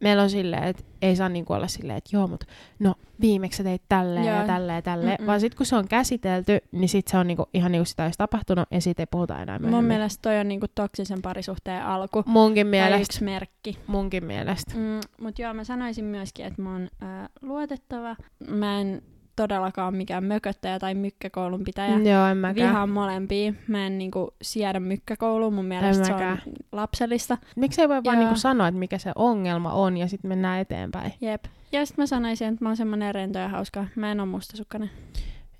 meillä 0.00 0.22
on 0.22 0.30
silleen, 0.30 0.64
että 0.64 0.82
ei 1.02 1.16
saa 1.16 1.28
niinku 1.28 1.52
olla 1.52 1.66
silleen, 1.68 1.96
että 1.98 2.10
joo, 2.16 2.26
mutta 2.26 2.46
no 2.78 2.94
viimeksi 3.20 3.56
sä 3.56 3.64
teit 3.64 3.82
tälleen 3.88 4.26
Joo. 4.26 4.36
ja 4.36 4.46
tälleen 4.46 4.76
ja 4.76 4.82
tälleen. 4.82 5.16
Mm-mm. 5.18 5.26
Vaan 5.26 5.40
sit 5.40 5.54
kun 5.54 5.66
se 5.66 5.76
on 5.76 5.88
käsitelty, 5.88 6.58
niin 6.72 6.88
sit 6.88 7.08
se 7.08 7.18
on 7.18 7.26
niinku, 7.26 7.48
ihan 7.54 7.72
niinku 7.72 7.84
sitä 7.84 8.04
olisi 8.04 8.18
tapahtunut 8.18 8.68
ja 8.70 8.80
siitä 8.80 9.02
ei 9.02 9.06
puhuta 9.10 9.34
enää 9.34 9.58
myöhemmin. 9.58 9.74
Mun 9.76 9.84
mielestä 9.84 10.22
toi 10.22 10.38
on 10.40 10.48
niinku 10.48 10.66
toksisen 10.74 11.22
parisuhteen 11.22 11.82
alku. 11.84 12.22
Munkin 12.26 12.66
Tai 12.66 12.70
mielestä. 12.70 13.00
yksi 13.02 13.24
merkki. 13.24 13.78
Munkin 13.86 14.24
mielestä. 14.24 14.74
Mm, 14.74 15.00
Mutta 15.20 15.42
joo, 15.42 15.54
mä 15.54 15.64
sanoisin 15.64 16.04
myöskin, 16.04 16.46
että 16.46 16.62
mä 16.62 16.72
oon 16.72 16.88
ää, 17.00 17.28
luotettava. 17.42 18.16
Mä 18.48 18.80
en 18.80 19.02
todellakaan 19.36 19.94
mikään 19.94 20.24
mököttäjä 20.24 20.78
tai 20.78 20.94
mykkäkoulun 20.94 21.64
pitäjä. 21.64 21.98
Joo, 21.98 22.26
en 22.26 22.36
mäkään. 22.36 22.68
Vihaan 22.68 22.90
molempia. 22.90 23.52
Mä 23.68 23.86
en 23.86 23.98
niinku 23.98 24.34
siedä 24.42 24.80
mykkäkouluun. 24.80 25.54
Mun 25.54 25.64
mielestä 25.64 26.04
se 26.04 26.14
on 26.14 26.38
lapsellista. 26.72 27.38
Miksi 27.56 27.80
ei 27.80 27.88
voi 27.88 28.04
vaan 28.04 28.16
Joo. 28.16 28.24
niinku 28.24 28.40
sanoa, 28.40 28.68
että 28.68 28.78
mikä 28.78 28.98
se 28.98 29.12
ongelma 29.14 29.72
on 29.72 29.96
ja 29.96 30.08
sitten 30.08 30.28
mennään 30.28 30.60
eteenpäin? 30.60 31.12
Jep. 31.20 31.44
Ja 31.72 31.86
sitten 31.86 32.02
mä 32.02 32.06
sanoisin, 32.06 32.48
että 32.48 32.64
mä 32.64 32.68
oon 32.68 32.76
semmonen 32.76 33.14
rento 33.14 33.38
ja 33.38 33.48
hauska. 33.48 33.86
Mä 33.96 34.12
en 34.12 34.20
oo 34.20 34.26
mustasukkainen. 34.26 34.90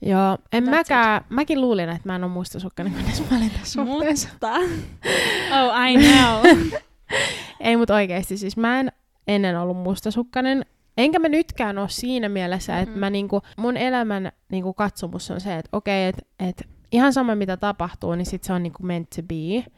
Joo, 0.02 0.38
en 0.52 0.64
That's 0.64 0.70
mäkään. 0.70 1.24
Mäkin 1.28 1.60
luulin, 1.60 1.88
että 1.88 2.08
mä 2.08 2.16
en 2.16 2.24
ole 2.24 2.32
mustasukkainen, 2.32 2.94
kunnes 2.94 3.30
mä 3.30 3.36
olin 3.36 3.50
tässä 3.50 3.84
suhteessa. 3.84 4.28
Mutta... 4.32 4.54
oh, 5.60 5.88
I 5.88 5.96
know. 5.96 6.70
Ei, 7.60 7.76
mutta 7.76 7.94
oikeasti 7.94 8.36
siis 8.36 8.56
mä 8.56 8.80
en 8.80 8.92
ennen 9.28 9.60
ollut 9.60 9.76
mustasukkainen. 9.76 10.66
Enkä 10.96 11.18
mä 11.18 11.28
nytkään 11.28 11.78
ole 11.78 11.88
siinä 11.88 12.28
mielessä, 12.28 12.78
että 12.78 12.90
Mm-mm. 12.90 13.00
mä 13.00 13.10
niinku, 13.10 13.42
mun 13.56 13.76
elämän 13.76 14.32
niinku 14.52 14.74
katsomus 14.74 15.30
on 15.30 15.40
se, 15.40 15.56
että 15.56 15.68
okei, 15.72 16.08
että 16.08 16.22
et 16.40 16.68
ihan 16.92 17.12
sama 17.12 17.34
mitä 17.34 17.56
tapahtuu, 17.56 18.14
niin 18.14 18.26
sit 18.26 18.44
se 18.44 18.52
on 18.52 18.62
niinku 18.62 18.82
meant 18.82 19.10
to 19.10 19.22
be. 19.22 19.70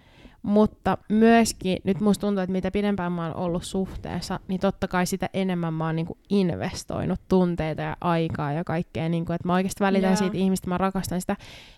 Mutta 0.43 0.99
myöskin, 1.09 1.79
nyt 1.85 2.01
musta 2.01 2.21
tuntuu, 2.21 2.43
että 2.43 2.53
mitä 2.53 2.71
pidempään 2.71 3.13
mä 3.13 3.27
oon 3.27 3.37
ollut 3.37 3.65
suhteessa, 3.65 4.41
niin 4.49 4.61
totta 4.61 4.89
kai 4.89 5.07
sitä 5.07 5.31
enemmän 5.35 5.75
mä 5.75 5.87
oon 5.87 5.97
niinku 5.97 6.19
investoinut 6.29 7.21
tunteita 7.29 7.83
ja 7.83 7.97
aikaa 8.01 8.53
ja 8.53 8.65
kaikkea, 8.65 9.09
niinku, 9.09 9.33
että 9.33 9.49
mä 9.49 9.55
oikeasti 9.55 9.85
välitän 9.85 10.11
Joo. 10.11 10.17
siitä 10.17 10.37
ihmistä, 10.37 10.69
mä 10.69 10.79
rakastan 10.79 11.21
sitä. 11.21 11.37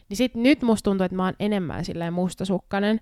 Niin 0.09 0.17
sit 0.17 0.35
nyt 0.35 0.63
musta 0.63 0.91
tuntuu, 0.91 1.05
että 1.05 1.17
mä 1.17 1.25
oon 1.25 1.35
enemmän 1.41 1.85
silleen 1.85 2.13
mustasukkainen, 2.13 3.01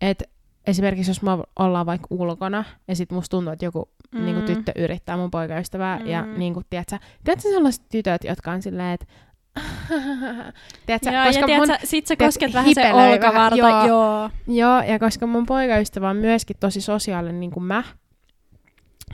että 0.00 0.24
esimerkiksi 0.66 1.10
jos 1.10 1.22
me 1.22 1.30
ollaan 1.58 1.86
vaikka 1.86 2.06
ulkona 2.10 2.64
ja 2.88 2.96
sit 2.96 3.12
musta 3.12 3.36
tuntuu, 3.36 3.52
että 3.52 3.64
joku 3.64 3.88
mm. 4.12 4.24
niinku, 4.24 4.40
tyttö 4.46 4.72
yrittää 4.76 5.16
mun 5.16 5.30
poikaystävää 5.30 5.98
mm. 5.98 6.06
ja 6.06 6.22
Mm. 6.22 6.38
niinku, 6.38 6.62
tiedätkö, 6.70 6.98
tiedätkö 7.24 7.48
sellaiset 7.48 7.84
tytöt, 7.88 8.24
jotka 8.24 8.50
on 8.52 8.62
silleen, 8.62 8.92
että 8.94 9.06
tiedätkö, 10.86 11.10
joo, 11.10 11.24
koska 11.26 11.40
ja 11.50 11.58
mun, 11.58 11.66
tiedät, 11.66 11.80
sä, 11.80 11.86
sit 11.86 12.06
sä 12.06 12.16
tiedät, 12.16 12.28
kosket 12.28 12.54
vähän 12.54 12.74
se 12.74 12.92
olkavarta. 12.92 13.56
joo. 13.58 13.86
joo. 13.86 14.30
Joo, 14.46 14.82
ja 14.82 14.98
koska 14.98 15.26
mun 15.26 15.46
poikaystävä 15.46 16.10
on 16.10 16.16
myöskin 16.16 16.56
tosi 16.60 16.80
sosiaalinen 16.80 17.40
niin 17.40 17.50
kuin 17.50 17.64
mä, 17.64 17.82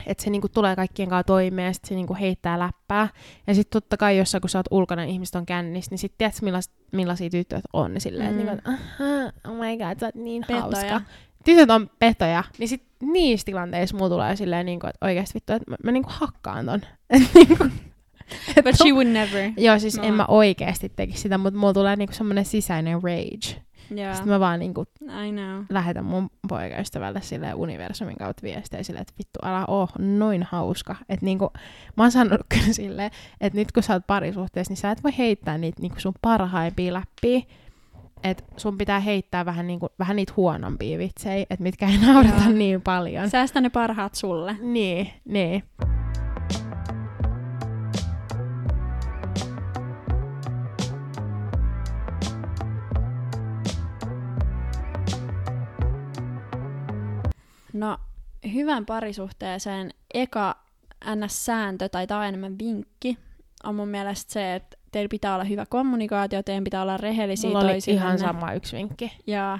että 0.05 0.23
se 0.23 0.29
niinku 0.29 0.49
tulee 0.49 0.75
kaikkien 0.75 1.09
kanssa 1.09 1.23
toimeen 1.23 1.65
ja 1.65 1.73
sit 1.73 1.85
se 1.85 1.95
niinku 1.95 2.15
heittää 2.19 2.59
läppää. 2.59 3.07
Ja 3.47 3.55
sitten 3.55 3.81
totta 3.81 3.97
kai 3.97 4.17
jossain, 4.17 4.41
kun 4.41 4.49
sä 4.49 4.59
oot 4.59 4.65
ulkona 4.71 5.01
ja 5.03 5.09
ihmiset 5.09 5.35
on 5.35 5.45
kännissä, 5.45 5.91
niin 5.91 5.97
sitten 5.99 6.17
tiedätkö 6.17 6.39
millais, 6.45 6.71
millaisia 6.91 7.29
tyttöjä 7.29 7.61
on. 7.73 7.93
Niin 7.93 8.01
silleen, 8.01 8.33
Mm. 8.35 8.41
mm. 8.41 8.47
että 8.47 8.71
niinku, 8.71 9.51
oh 9.51 9.55
my 9.55 9.77
god, 9.77 9.99
sä 9.99 10.05
oot 10.05 10.15
niin 10.15 10.41
Petoja. 10.47 10.61
hauska. 10.61 11.01
Tytöt 11.47 11.69
on 11.69 11.89
petoja. 11.99 12.43
Niin 12.57 12.69
sit 12.69 12.83
niissä 13.01 13.45
tilanteissa 13.45 13.97
mulla 13.97 14.09
tulee 14.09 14.35
silleen, 14.35 14.65
niinku, 14.65 14.87
että 14.87 15.05
oikeasti 15.05 15.33
vittu, 15.35 15.53
että 15.53 15.71
mä, 15.71 15.77
mä 15.83 15.91
niinku 15.91 16.09
hakkaan 16.13 16.65
ton. 16.65 16.81
Niinku, 17.33 17.57
But 18.63 18.75
she 18.75 18.91
would 18.91 19.07
never. 19.07 19.51
Joo, 19.57 19.79
siis 19.79 19.97
No. 19.97 20.03
en 20.03 20.13
mä 20.13 20.25
oikeasti 20.27 20.89
tekisi 20.95 21.21
sitä, 21.21 21.37
mutta 21.37 21.59
mulla 21.59 21.73
tulee 21.73 21.95
niinku 21.95 22.13
semmonen 22.13 22.45
sisäinen 22.45 23.03
rage. 23.03 23.61
Joo, 23.95 24.13
Sitten 24.13 24.29
mä 24.33 24.39
vaan 24.39 24.59
niinku 24.59 24.85
I 25.27 25.31
know. 25.31 25.63
lähetän 25.69 26.05
mun 26.05 26.29
poikaystävälle 26.49 27.21
sille 27.21 27.53
universumin 27.53 28.17
kautta 28.17 28.43
viestejä 28.43 28.83
silleen, 28.83 29.01
että 29.01 29.13
vittu 29.17 29.39
älä 29.43 29.65
oo 29.67 29.87
noin 29.99 30.43
hauska. 30.43 30.95
Että 31.09 31.25
niinku, 31.25 31.49
mä 31.97 32.03
oon 32.03 32.11
sanonut 32.11 32.41
kyllä 32.53 32.73
silleen, 32.73 33.11
että 33.41 33.59
nyt 33.59 33.71
kun 33.71 33.83
sä 33.83 33.93
oot 33.93 34.07
parisuhteessa, 34.07 34.71
niin 34.71 34.77
sä 34.77 34.91
et 34.91 35.03
voi 35.03 35.17
heittää 35.17 35.57
niitä 35.57 35.81
niinku 35.81 35.99
sun 35.99 36.13
parhaimpia 36.21 36.93
läppiä. 36.93 37.41
Että 38.23 38.43
sun 38.57 38.77
pitää 38.77 38.99
heittää 38.99 39.45
vähän, 39.45 39.67
niinku, 39.67 39.89
vähän 39.99 40.15
niitä 40.15 40.33
huonompia 40.37 40.97
vitsejä, 40.97 41.45
että 41.49 41.63
mitkä 41.63 41.87
ei 41.87 41.97
naurata 41.97 42.43
Joo. 42.43 42.53
niin 42.53 42.81
paljon. 42.81 43.29
Säästä 43.29 43.61
ne 43.61 43.69
parhaat 43.69 44.15
sulle. 44.15 44.55
Niin, 44.61 45.09
niin. 45.25 45.63
No, 57.73 57.97
hyvän 58.53 58.85
parisuhteeseen 58.85 59.91
eka 60.13 60.55
NS-sääntö, 61.05 61.89
tai 61.89 62.07
tämä 62.07 62.19
on 62.19 62.25
enemmän 62.25 62.59
vinkki, 62.59 63.17
on 63.63 63.75
mun 63.75 63.87
mielestä 63.87 64.33
se, 64.33 64.55
että 64.55 64.76
teillä 64.91 65.09
pitää 65.09 65.33
olla 65.33 65.43
hyvä 65.43 65.65
kommunikaatio, 65.65 66.43
teidän 66.43 66.63
pitää 66.63 66.81
olla 66.81 66.97
rehellisiä 66.97 67.49
Mulla 67.49 67.63
oli 67.63 67.77
ihan 67.87 68.19
sama 68.19 68.53
yksi 68.53 68.77
vinkki. 68.77 69.11
Ja 69.27 69.59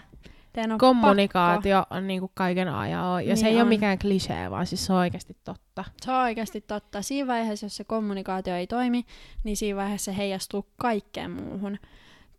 teidän 0.53 0.71
on 0.71 0.77
Kommunikaatio 0.77 1.85
on 1.89 2.07
niinku 2.07 2.31
kaiken 2.33 2.67
ajan. 2.69 3.25
Ja 3.25 3.27
Niin 3.27 3.37
se 3.37 3.47
ei 3.47 3.55
on. 3.55 3.61
ole 3.61 3.69
mikään 3.69 3.99
klisee, 3.99 4.51
vaan 4.51 4.65
siis 4.67 4.85
se 4.85 4.93
on 4.93 4.99
oikeasti 4.99 5.33
totta. 5.43 5.61
pakko. 5.75 5.91
Se 6.01 6.11
on 6.11 6.17
oikeasti 6.17 6.61
totta. 6.61 7.01
Siinä 7.01 7.27
vaiheessa, 7.27 7.65
jos 7.65 7.75
se 7.75 7.83
kommunikaatio 7.83 8.55
ei 8.55 8.67
toimi, 8.67 9.05
niin 9.43 9.57
siinä 9.57 9.77
vaiheessa 9.77 10.11
se 10.11 10.17
heijastuu 10.17 10.65
kaikkeen 10.77 11.31
muuhun. 11.31 11.77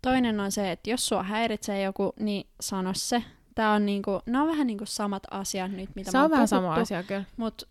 Toinen 0.02 0.40
on 0.40 0.52
se, 0.52 0.72
että 0.72 0.90
jos 0.90 1.06
sua 1.06 1.22
häiritsee 1.22 1.82
joku, 1.82 2.12
niin 2.20 2.46
sano 2.60 2.90
se. 2.94 3.22
Tää 3.54 3.72
on 3.72 3.86
niinku, 3.86 4.20
nämä 4.26 4.42
on 4.42 4.50
vähän 4.50 4.66
niinku 4.66 4.86
samat 4.86 5.22
asiat 5.30 5.70
nyt, 5.72 5.90
mitä 5.94 6.10
se 6.10 6.18
on 6.18 6.30
vähän 6.30 6.48
puhuttu, 6.48 6.48
sama 6.48 6.74
asia 6.74 7.02
kyllä. 7.02 7.24
Mut 7.36 7.68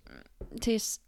siis, 0.62 1.01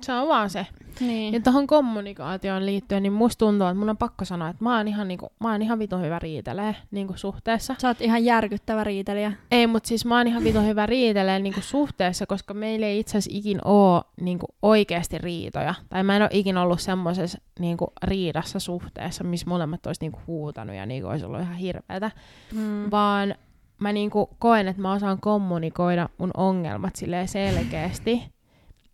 Se 0.00 0.12
on 0.12 0.28
vaan 0.28 0.50
se. 0.50 0.66
niin. 1.00 1.34
Ja 1.34 1.40
tuohon 1.40 1.66
kommunikaatioon 1.66 2.66
liittyen, 2.66 3.02
niin 3.02 3.12
musta 3.12 3.46
tuntuu, 3.46 3.66
että 3.66 3.78
mun 3.78 3.90
on 3.90 3.96
pakko 3.96 4.24
sanoa, 4.24 4.48
että 4.48 4.64
mä 4.64 4.76
oon 4.76 4.88
ihan, 4.88 5.08
niinku, 5.08 5.32
mä 5.40 5.52
oon 5.52 5.62
ihan 5.62 5.78
vitun 5.78 6.02
hyvä 6.02 6.18
riitelee 6.18 6.76
niinku 6.90 7.12
suhteessa. 7.16 7.74
Sä 7.78 7.88
oot 7.88 8.00
ihan 8.00 8.24
järkyttävä 8.24 8.84
riitelijä. 8.84 9.32
Ei, 9.50 9.66
mutta 9.66 9.88
siis 9.88 10.04
mä 10.04 10.16
oon 10.16 10.26
ihan 10.26 10.44
vitun 10.44 10.66
hyvä 10.66 10.86
riitelee 10.86 11.38
niinku 11.38 11.60
suhteessa, 11.60 12.26
koska 12.26 12.54
meillä 12.54 12.86
ei 12.86 12.98
itse 12.98 13.18
asiassa 13.18 13.38
ikin 13.38 13.58
oo 13.64 14.02
niinku 14.20 14.46
oikeasti 14.62 15.18
riitoja. 15.18 15.74
Tai 15.88 16.02
mä 16.02 16.16
en 16.16 16.22
ole 16.22 16.30
ikin 16.32 16.58
ollut 16.58 16.80
semmoisessa 16.80 17.38
niinku 17.58 17.92
riidassa 18.02 18.58
suhteessa, 18.58 19.24
missä 19.24 19.46
molemmat 19.48 19.86
olisi 19.86 20.00
niinku 20.00 20.20
huutanut 20.26 20.76
ja 20.76 20.86
niinku 20.86 21.08
olisi 21.08 21.24
ollut 21.24 21.40
ihan 21.40 21.56
hirveätä. 21.56 22.10
Mm. 22.54 22.90
Vaan 22.90 23.34
mä 23.78 23.92
niinku 23.92 24.30
koen, 24.38 24.68
että 24.68 24.82
mä 24.82 24.92
osaan 24.92 25.20
kommunikoida 25.20 26.08
mun 26.18 26.30
ongelmat 26.36 26.96
silleen 26.96 27.28
selkeästi. 27.28 28.35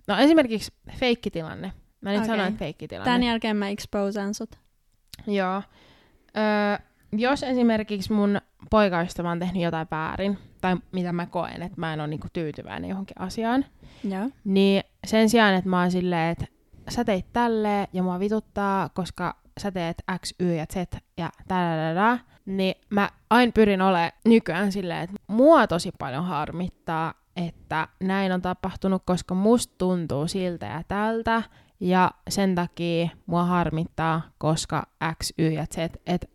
No 0.09 0.17
esimerkiksi 0.17 0.73
feikkitilanne. 0.91 1.73
Mä 2.01 2.11
nyt 2.11 2.19
Okei. 2.19 2.27
sanoin, 2.27 2.49
että 2.49 2.59
feikkitilanne. 2.59 3.13
Tän 3.13 3.23
jälkeen 3.23 3.57
mä 3.57 3.69
exposean 3.69 4.35
sut. 4.35 4.59
Joo. 5.27 5.63
Öö, 6.37 6.87
jos 7.13 7.43
esimerkiksi 7.43 8.13
mun 8.13 8.41
poikaystävä 8.71 9.31
on 9.31 9.39
tehnyt 9.39 9.63
jotain 9.63 9.87
väärin, 9.91 10.39
tai 10.61 10.77
mitä 10.93 11.13
mä 11.13 11.27
koen, 11.27 11.63
että 11.63 11.81
mä 11.81 11.93
en 11.93 12.01
ole 12.01 12.09
niinku 12.09 12.27
tyytyväinen 12.33 12.91
johonkin 12.91 13.21
asiaan, 13.21 13.65
Joo. 14.05 14.31
niin 14.45 14.83
sen 15.07 15.29
sijaan, 15.29 15.55
että 15.55 15.71
mä 15.71 15.81
oon 15.81 15.91
silleen, 15.91 16.31
että 16.31 16.47
sä 16.89 17.05
teit 17.05 17.27
tälleen 17.33 17.89
ja 17.93 18.03
mua 18.03 18.21
vituttaa, 18.21 18.89
koska 18.89 19.37
sä 19.61 19.71
teet 19.71 20.03
X, 20.21 20.35
Y 20.41 20.55
ja 20.55 20.67
Z 20.67 20.77
ja 21.19 21.31
tällä, 21.49 22.19
niin 22.47 22.75
mä 22.91 23.11
aina 23.31 23.53
pyrin 23.53 23.83
olemaan 23.83 24.13
nykyään 24.25 24.73
silleen, 24.73 25.01
että 25.01 25.17
mua 25.27 25.67
tosi 25.67 25.91
paljon 25.99 26.25
harmittaa, 26.25 27.15
että 27.37 27.89
näin 28.01 28.33
on 28.33 28.43
tapahtunut, 28.43 29.03
koska 29.05 29.35
musta 29.35 29.75
tuntuu 29.79 30.29
siltä 30.29 30.67
ja 30.67 30.83
tältä, 30.89 31.43
ja 31.81 32.11
sen 32.29 32.55
takia 32.55 33.09
mua 33.27 33.45
harmittaa, 33.45 34.23
koska 34.39 34.87
X, 35.23 35.31
Y 35.39 35.49
ja 35.49 35.67
Z, 35.67 35.79
että 36.07 36.27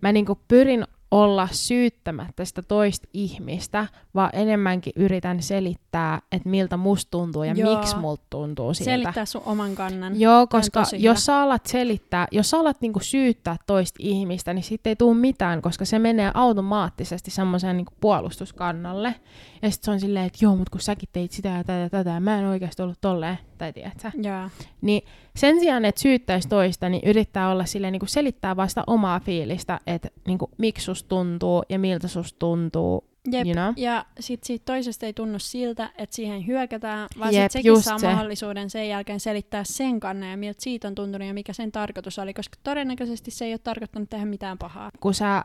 mä 0.00 0.12
niinku 0.12 0.40
pyrin 0.48 0.84
olla 1.10 1.48
syyttämättä 1.52 2.44
sitä 2.44 2.62
toista 2.62 3.08
ihmistä, 3.12 3.86
vaan 4.14 4.30
enemmänkin 4.32 4.92
yritän 4.96 5.42
selittää, 5.42 6.22
että 6.32 6.48
miltä 6.48 6.76
musta 6.76 7.10
tuntuu 7.10 7.42
ja 7.42 7.52
Joo. 7.52 7.78
miksi 7.78 7.96
multa 7.96 8.22
tuntuu 8.30 8.74
siltä. 8.74 8.90
Selittää 8.90 9.24
sun 9.24 9.42
oman 9.46 9.74
kannan. 9.74 10.20
Joo, 10.20 10.46
koska 10.46 10.84
jos 10.98 11.24
sä 11.24 11.40
alat 11.40 11.66
selittää, 11.66 12.26
jos 12.30 12.50
sä 12.50 12.58
alat 12.58 12.80
niinku 12.80 13.00
syyttää 13.00 13.56
toista 13.66 13.96
ihmistä, 14.02 14.54
niin 14.54 14.62
siitä 14.62 14.90
ei 14.90 14.96
tule 14.96 15.16
mitään, 15.16 15.62
koska 15.62 15.84
se 15.84 15.98
menee 15.98 16.30
automaattisesti 16.34 17.30
semmoiseen 17.30 17.76
niinku 17.76 17.92
puolustuskannalle. 18.00 19.14
Ja 19.62 19.70
sitten 19.70 19.84
se 19.84 19.90
on 19.90 20.00
silleen, 20.00 20.26
että 20.26 20.38
joo, 20.42 20.56
mutta 20.56 20.70
kun 20.70 20.80
säkin 20.80 21.08
teit 21.12 21.32
sitä 21.32 21.48
ja 21.48 21.64
tätä 21.64 21.72
ja 21.72 21.90
tätä, 21.90 22.10
ja 22.10 22.20
mä 22.20 22.38
en 22.38 22.46
oikeasti 22.46 22.82
ollut 22.82 23.00
tolleen, 23.00 23.38
tai 23.58 23.72
tiedät 23.72 24.00
sä. 24.00 24.12
Joo. 24.22 24.50
Niin 24.80 25.02
sen 25.36 25.60
sijaan, 25.60 25.84
että 25.84 26.00
syyttäisi 26.00 26.48
toista, 26.48 26.88
niin 26.88 27.02
yrittää 27.08 27.50
olla 27.50 27.64
silleen, 27.64 27.92
niin 27.92 28.00
kuin 28.00 28.08
selittää 28.08 28.56
vasta 28.56 28.84
omaa 28.86 29.20
fiilistä, 29.20 29.80
että 29.86 30.08
niin 30.26 30.38
kuin, 30.38 30.50
miksi 30.58 30.84
susta 30.84 31.08
tuntuu 31.08 31.62
ja 31.68 31.78
miltä 31.78 32.08
susta 32.08 32.38
tuntuu. 32.38 33.04
Jep. 33.30 33.46
You 33.46 33.54
know? 33.54 33.72
Ja 33.76 34.06
sit 34.20 34.44
siitä 34.44 34.64
toisesta 34.64 35.06
ei 35.06 35.12
tunnu 35.12 35.38
siltä, 35.38 35.90
että 35.98 36.16
siihen 36.16 36.46
hyökätään, 36.46 37.08
vaan 37.18 37.34
Jep, 37.34 37.42
sit 37.42 37.52
sekin 37.52 37.82
saa 37.82 37.98
se. 37.98 38.06
mahdollisuuden 38.06 38.70
sen 38.70 38.88
jälkeen 38.88 39.20
selittää 39.20 39.64
sen 39.64 40.00
kannan 40.00 40.30
ja 40.30 40.36
miltä 40.36 40.62
siitä 40.62 40.88
on 40.88 40.94
tuntunut 40.94 41.28
ja 41.28 41.34
mikä 41.34 41.52
sen 41.52 41.72
tarkoitus 41.72 42.18
oli, 42.18 42.34
koska 42.34 42.58
todennäköisesti 42.64 43.30
se 43.30 43.44
ei 43.44 43.52
ole 43.52 43.58
tarkoittanut 43.58 44.10
tehdä 44.10 44.24
mitään 44.24 44.58
pahaa. 44.58 44.90
Kun 45.00 45.14
sä 45.14 45.44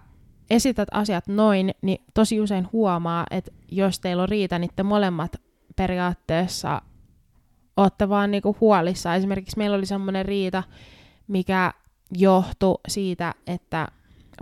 esität 0.50 0.88
asiat 0.91 1.28
noin, 1.28 1.71
niin 1.82 2.04
tosi 2.13 2.41
usein 2.41 2.67
huomaa, 2.74 3.26
että 3.32 3.52
jos 3.71 4.00
teillä 4.00 4.24
on 4.24 4.30
riita, 4.30 4.60
niin 4.60 4.71
te 4.76 4.84
molemmat 4.84 5.36
periaatteessa 5.76 6.82
olette 7.77 8.10
vaan 8.10 8.31
niinku 8.31 8.57
huolissa. 8.62 9.15
Esimerkiksi 9.15 9.57
meillä 9.57 9.77
oli 9.77 9.86
semmoinen 9.86 10.25
riita, 10.25 10.63
mikä 11.27 11.73
johtui 12.17 12.79
siitä, 12.88 13.34
että 13.47 13.88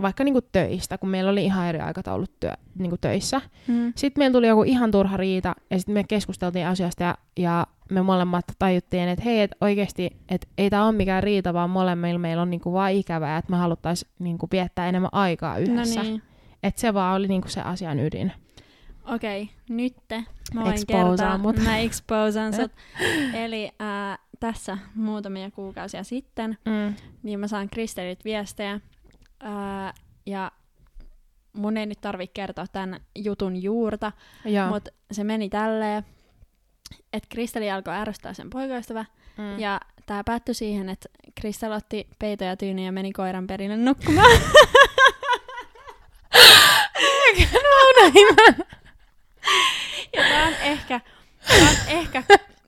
vaikka 0.02 0.24
niinku 0.24 0.40
töistä, 0.52 0.98
kun 0.98 1.08
meillä 1.08 1.30
oli 1.30 1.44
ihan 1.44 1.66
eri 1.66 1.78
aikataulut 1.78 2.30
työ, 2.40 2.52
niinku 2.78 2.96
töissä, 3.00 3.40
Mm. 3.66 3.92
Sitten 3.96 4.20
meillä 4.20 4.32
tuli 4.32 4.48
joku 4.48 4.62
ihan 4.62 4.90
turha 4.90 5.16
riita, 5.16 5.54
ja 5.70 5.78
sitten 5.78 5.92
me 5.92 6.04
keskusteltiin 6.04 6.66
asiasta, 6.66 7.02
ja, 7.02 7.14
ja 7.36 7.66
me 7.90 8.02
molemmat 8.02 8.44
tajuttiin, 8.58 9.08
että 9.08 9.24
hei, 9.24 9.40
et 9.40 9.50
oikeasti, 9.60 10.16
että 10.28 10.46
ei 10.58 10.70
tämä 10.70 10.86
ole 10.86 10.92
mikään 10.92 11.22
riita, 11.22 11.54
vaan 11.54 11.70
molemmilla 11.70 12.18
meillä 12.18 12.42
on 12.42 12.50
niinku 12.50 12.72
vaan 12.72 12.92
ikävää, 12.92 13.38
että 13.38 13.50
me 13.50 13.56
haluttaisiin 13.56 14.10
niinku 14.18 14.48
viettää 14.52 14.88
enemmän 14.88 15.10
aikaa 15.12 15.58
yhdessä. 15.58 16.00
No 16.00 16.08
niin. 16.08 16.22
Että 16.62 16.80
se 16.80 16.94
vaan 16.94 17.16
oli 17.16 17.28
niinku 17.28 17.48
se 17.48 17.60
asian 17.60 18.00
ydin. 18.00 18.32
Okei, 19.04 19.50
nytte 19.68 20.24
mä 20.54 20.60
voin 20.60 20.74
Exposaan 20.74 21.16
kertoa. 21.16 21.38
mut. 21.38 21.56
Mä 21.56 21.78
exposan 21.78 22.52
sut. 22.56 22.72
Eli 23.34 23.70
ää, 23.78 24.18
tässä 24.40 24.78
muutamia 24.94 25.50
kuukausia 25.50 26.04
sitten, 26.04 26.58
Mm. 26.64 26.94
niin 27.22 27.40
mä 27.40 27.48
saan 27.48 27.68
Kristelit 27.70 28.24
viestejä. 28.24 28.80
Ää, 29.40 29.94
ja 30.26 30.52
mun 31.52 31.76
ei 31.76 31.86
nyt 31.86 32.00
tarvitse 32.00 32.32
kertoa 32.34 32.66
tämän 32.72 33.00
jutun 33.18 33.62
juurta, 33.62 34.12
mutta 34.68 34.90
se 35.12 35.24
meni 35.24 35.48
tälleen, 35.48 36.02
että 37.12 37.28
Kristeli 37.28 37.70
alkoi 37.70 37.94
ärsyttää 37.94 38.34
sen 38.34 38.50
poikaystävä. 38.50 39.04
mm. 39.38 39.58
Ja 39.58 39.80
tämä 40.06 40.24
päättyi 40.24 40.54
siihen, 40.54 40.88
että 40.88 41.08
Kristel 41.40 41.72
otti 41.72 42.08
peito 42.18 42.44
ja 42.44 42.56
tyyny 42.56 42.84
ja 42.84 42.92
meni 42.92 43.12
koiran 43.12 43.46
perille 43.46 43.76
nukkumaan. 43.76 44.30
ja 50.16 50.22
tämä 50.22 50.46
on 50.46 50.54
ehkä, 50.62 51.00
tää 51.48 51.68
on 51.70 51.76
ehkä 51.88 52.22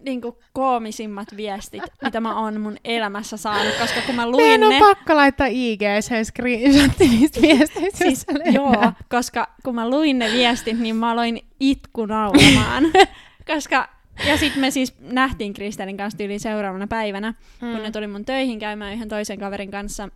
niinku 0.04 0.38
koomisimmat 0.52 1.36
viestit, 1.36 1.82
mitä 2.02 2.20
mä 2.20 2.40
oon 2.40 2.60
mun 2.60 2.76
elämässä 2.84 3.36
saanut, 3.36 3.74
koska 3.80 4.00
kun 4.00 4.14
mä 4.14 4.30
luin 4.30 4.44
Meidän 4.44 4.64
on 4.64 4.70
ne... 4.70 4.78
pakko 4.78 5.16
laittaa 5.16 5.46
IG 5.46 5.80
se 6.00 6.24
screenshotti 6.24 7.08
niistä 7.08 7.40
viesteistä. 7.42 7.98
Siis, 7.98 8.26
joo, 8.52 8.92
koska 9.08 9.48
kun 9.64 9.74
mä 9.74 9.90
luin 9.90 10.18
ne 10.18 10.32
viestit, 10.32 10.78
niin 10.78 10.96
mä 10.96 11.10
aloin 11.10 11.40
itku 11.60 12.06
nauramaan. 12.06 12.84
koska, 13.54 13.88
ja 14.26 14.36
sitten 14.36 14.60
me 14.60 14.70
siis 14.70 14.94
nähtiin 15.00 15.54
Kristelin 15.54 15.96
kanssa 15.96 16.24
yli 16.24 16.38
seuraavana 16.38 16.86
päivänä, 16.86 17.34
mm. 17.62 17.72
kun 17.72 17.82
ne 17.82 17.90
tuli 17.90 18.06
mun 18.06 18.24
töihin 18.24 18.58
käymään 18.58 18.94
yhden 18.94 19.08
toisen 19.08 19.38
kaverin 19.38 19.70
kanssa. 19.70 20.08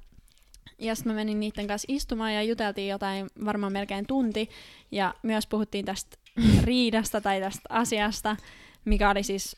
Ja 0.79 0.95
sitten 0.95 1.13
mä 1.13 1.17
menin 1.17 1.41
niiden 1.41 1.67
kanssa 1.67 1.87
istumaan 1.89 2.35
ja 2.35 2.43
juteltiin 2.43 2.89
jotain 2.89 3.27
varmaan 3.45 3.73
melkein 3.73 4.07
tunti. 4.07 4.49
Ja 4.91 5.15
myös 5.23 5.47
puhuttiin 5.47 5.85
tästä 5.85 6.17
riidasta 6.65 7.21
tai 7.21 7.41
tästä 7.41 7.67
asiasta, 7.69 8.37
mikä 8.85 9.11
oli 9.11 9.23
siis 9.23 9.57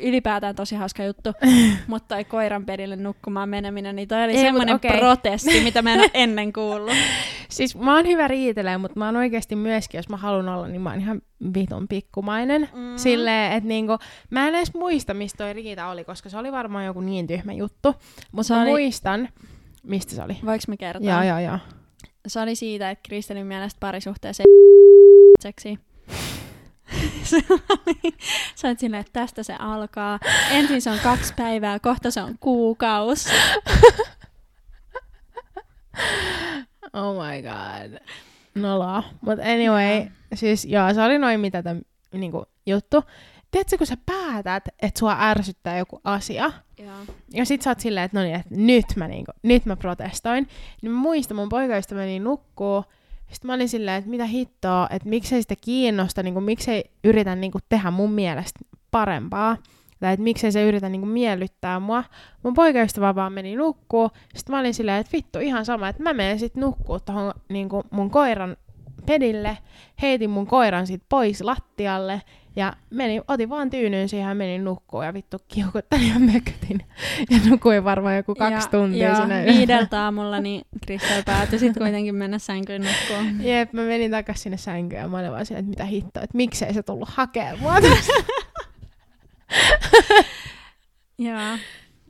ylipäätään 0.00 0.54
tosi 0.54 0.74
hauska 0.74 1.04
juttu. 1.04 1.32
Mutta 1.86 2.14
toi 2.14 2.24
koiran 2.24 2.66
perille 2.66 2.96
nukkumaan 2.96 3.48
meneminen, 3.48 3.96
niin 3.96 4.08
toi 4.08 4.24
oli 4.24 4.32
Ei, 4.32 4.40
semmoinen 4.42 4.74
okei. 4.74 4.98
protesti, 4.98 5.60
mitä 5.60 5.82
mä 5.82 5.94
en 5.94 6.00
ole 6.00 6.10
ennen 6.24 6.52
kuullut. 6.52 6.94
Siis 7.48 7.76
mä 7.76 7.96
oon 7.96 8.06
hyvä 8.06 8.28
riitelee, 8.28 8.78
mutta 8.78 8.98
mä 8.98 9.06
oon 9.06 9.16
oikeasti 9.16 9.56
myöskin, 9.56 9.98
jos 9.98 10.08
mä 10.08 10.16
haluan 10.16 10.48
olla, 10.48 10.68
niin 10.68 10.80
mä 10.80 10.90
oon 10.90 11.00
ihan 11.00 11.22
vitun 11.54 11.88
pikkumainen. 11.88 12.68
Mm. 12.72 12.96
Silleen, 12.96 13.52
että 13.52 13.68
niinku, 13.68 13.98
mä 14.30 14.48
en 14.48 14.54
edes 14.54 14.74
muista, 14.74 15.14
mistä 15.14 15.44
toi 15.44 15.52
riita 15.52 15.88
oli, 15.88 16.04
koska 16.04 16.28
se 16.28 16.38
oli 16.38 16.52
varmaan 16.52 16.84
joku 16.84 17.00
niin 17.00 17.26
tyhmä 17.26 17.52
juttu. 17.52 17.94
Mutta 18.32 18.60
oli- 18.60 18.70
muistan, 18.70 19.28
mistä 19.82 20.14
se 20.14 20.22
oli. 20.22 20.36
Voinko 20.44 20.64
mä 20.68 20.76
kertoa? 20.76 21.10
Joo, 21.10 21.22
joo, 21.22 21.38
joo. 21.38 21.58
Se 22.26 22.40
oli 22.40 22.54
siitä, 22.54 22.90
että 22.90 23.08
Kristelin 23.08 23.46
mielestä 23.46 23.80
parisuhteessa 23.80 24.42
seksi. 25.42 25.78
se 27.22 27.36
oli, 27.50 28.14
sä 28.54 28.68
oot 28.68 28.78
silleen, 28.78 29.00
että 29.00 29.20
tästä 29.20 29.42
se 29.42 29.54
alkaa. 29.58 30.18
Ensin 30.50 30.82
se 30.82 30.90
on 30.90 30.98
kaksi 30.98 31.34
päivää, 31.34 31.78
kohta 31.78 32.10
se 32.10 32.22
on 32.22 32.36
kuukaus. 32.40 33.26
Oh 36.92 37.14
my 37.14 37.42
god. 37.42 38.00
Noloa. 38.54 39.02
But 39.24 39.38
anyway, 39.38 40.06
siis 40.34 40.64
joo, 40.64 40.94
se 40.94 41.02
oli 41.02 41.18
noin 41.18 41.40
mitä 41.40 41.62
tämän 41.62 41.82
niinku, 42.12 42.44
juttu. 42.66 43.02
Tiedätkö, 43.50 43.78
kun 43.78 43.86
sä 43.86 43.96
päätät, 44.06 44.68
että 44.82 44.98
sua 44.98 45.16
ärsyttää 45.20 45.78
joku 45.78 46.00
asia, 46.04 46.52
Joo. 46.78 46.96
ja 47.30 47.44
sit 47.44 47.62
sä 47.62 47.70
oot 47.70 47.80
silleen, 47.80 48.04
että 48.04 48.18
no 48.18 48.24
niin, 48.24 48.34
että 48.34 48.54
nyt 48.56 48.84
mä, 48.96 49.08
niinku, 49.08 49.32
nyt 49.42 49.66
mä 49.66 49.76
protestoin, 49.76 50.48
niin 50.82 50.92
mä 50.92 50.98
muistan, 50.98 51.36
mun 51.36 51.48
poikaystäväni 51.48 52.18
nukkuu, 52.18 52.84
sitten 53.32 53.46
mä 53.46 53.54
olin 53.54 53.68
silleen, 53.68 53.98
että 53.98 54.10
mitä 54.10 54.26
hittoa, 54.26 54.88
että 54.90 55.08
miksei 55.08 55.42
sitä 55.42 55.54
kiinnosta, 55.60 56.22
niinku, 56.22 56.40
miksei 56.40 56.84
yritä 57.04 57.34
niinku, 57.36 57.58
tehdä 57.68 57.90
mun 57.90 58.12
mielestä 58.12 58.60
parempaa. 58.90 59.56
tai 60.00 60.12
että 60.12 60.24
miksei 60.24 60.52
se 60.52 60.68
yritä 60.68 60.88
niinku 60.88 61.06
miellyttää 61.06 61.80
mua. 61.80 62.04
Mun 62.42 62.54
poikaystävä 62.54 63.14
vaan 63.14 63.32
meni 63.32 63.56
nukkuu, 63.56 64.10
sitten 64.34 64.54
mä 64.54 64.60
olin 64.60 64.74
silleen, 64.74 65.00
että 65.00 65.12
vittu 65.12 65.38
ihan 65.38 65.64
sama, 65.64 65.88
että 65.88 66.02
mä 66.02 66.12
menen 66.12 66.38
sitten 66.38 66.60
nukkuu 66.60 67.00
tohon 67.00 67.32
niinku 67.48 67.82
mun 67.90 68.10
koiran 68.10 68.56
pedille, 69.06 69.58
heitin 70.02 70.30
mun 70.30 70.46
koiran 70.46 70.86
sit 70.86 71.02
pois 71.08 71.40
lattialle 71.40 72.22
ja 72.56 72.72
menin, 72.90 73.22
otin 73.28 73.48
vaan 73.50 73.70
tyynyyn 73.70 74.08
siihen 74.08 74.28
ja 74.28 74.34
menin 74.34 74.64
nukkuun 74.64 75.04
ja 75.04 75.14
vittu 75.14 75.36
kiukuttelin 75.48 76.08
ja 76.08 76.18
mökötin. 76.18 76.82
Ja 77.30 77.38
nukuin 77.50 77.84
varmaan 77.84 78.16
joku 78.16 78.34
kaksi 78.34 78.68
ja, 78.68 78.70
tuntia 78.70 79.08
ja 79.08 79.16
siinä. 79.16 79.44
viideltä 79.44 80.02
aamulla 80.04 80.40
niin 80.40 80.62
Kristel 80.86 81.22
päätyi 81.22 81.58
sitten 81.58 81.82
kuitenkin 81.82 82.14
mennä 82.14 82.38
sänkyyn 82.38 82.82
nukkuun. 82.82 83.44
Jep, 83.48 83.72
mä 83.72 83.82
menin 83.82 84.10
takas 84.10 84.42
sinne 84.42 84.56
sänkyyn 84.56 85.02
ja 85.02 85.08
mä 85.08 85.18
olin 85.18 85.32
vaan 85.32 85.46
silleen, 85.46 85.64
että 85.64 85.70
mitä 85.70 85.84
hittoa, 85.84 86.22
että 86.22 86.36
miksei 86.36 86.74
se 86.74 86.82
tullut 86.82 87.08
hakemaan 87.08 87.60
mua. 87.60 87.74
Joo. 91.18 91.58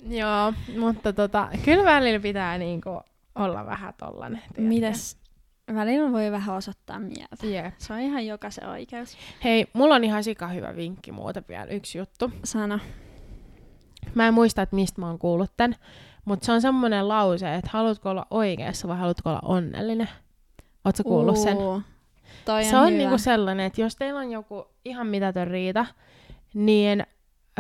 Joo, 0.09 0.52
mutta 0.78 1.12
tota, 1.12 1.48
kyllä 1.64 1.85
välillä 1.85 2.20
pitää 2.20 2.59
niinku 2.59 3.00
olla 3.35 3.66
vähän 3.66 3.94
tollanen. 3.98 4.40
tiedätkö? 4.40 4.62
Mites 4.62 5.21
välillä 5.75 6.12
voi 6.12 6.31
vähän 6.31 6.57
osoittaa 6.57 6.98
mieltä. 6.98 7.46
Jep. 7.46 7.75
Se 7.79 7.92
on 7.92 8.01
ihan 8.01 8.27
jokaisen 8.27 8.68
oikeus. 8.68 9.16
Hei, 9.44 9.66
mulla 9.72 9.94
on 9.94 10.05
ihan 10.05 10.25
sika 10.25 10.48
hyvä 10.48 10.77
vinkki 10.77 11.12
muuta 11.12 11.42
vielä, 11.48 11.64
yksi 11.64 11.98
juttu. 11.98 12.31
Sano. 12.44 12.79
Mä 14.14 14.29
en 14.29 14.35
muista, 14.35 14.62
että 14.62 14.77
mistä 14.77 15.01
mä 15.01 15.07
oon 15.07 15.18
kuullut 15.18 15.51
tän, 15.57 15.75
mutta 16.25 16.46
se 16.46 16.53
on 16.53 16.61
semmoinen 16.61 17.09
lause, 17.09 17.55
että 17.55 17.70
haluatko 17.72 18.11
olla 18.11 18.27
oikeassa 18.31 18.88
vai 18.88 18.96
haluatko 18.98 19.31
olla 19.31 19.40
onnellinen? 19.44 20.09
Ootko 20.85 21.03
kuullut 21.03 21.37
sen? 21.37 21.57
Uu, 21.57 21.83
Toi 22.44 22.64
Se 22.64 22.77
on 22.77 22.87
hyvä. 22.87 22.98
niinku 22.98 23.18
sellainen, 23.18 23.66
että 23.66 23.81
jos 23.81 23.96
teillä 23.96 24.20
on 24.20 24.31
joku 24.31 24.66
ihan 24.85 25.07
mitätön 25.07 25.48
riita, 25.48 25.87
niin 26.55 27.07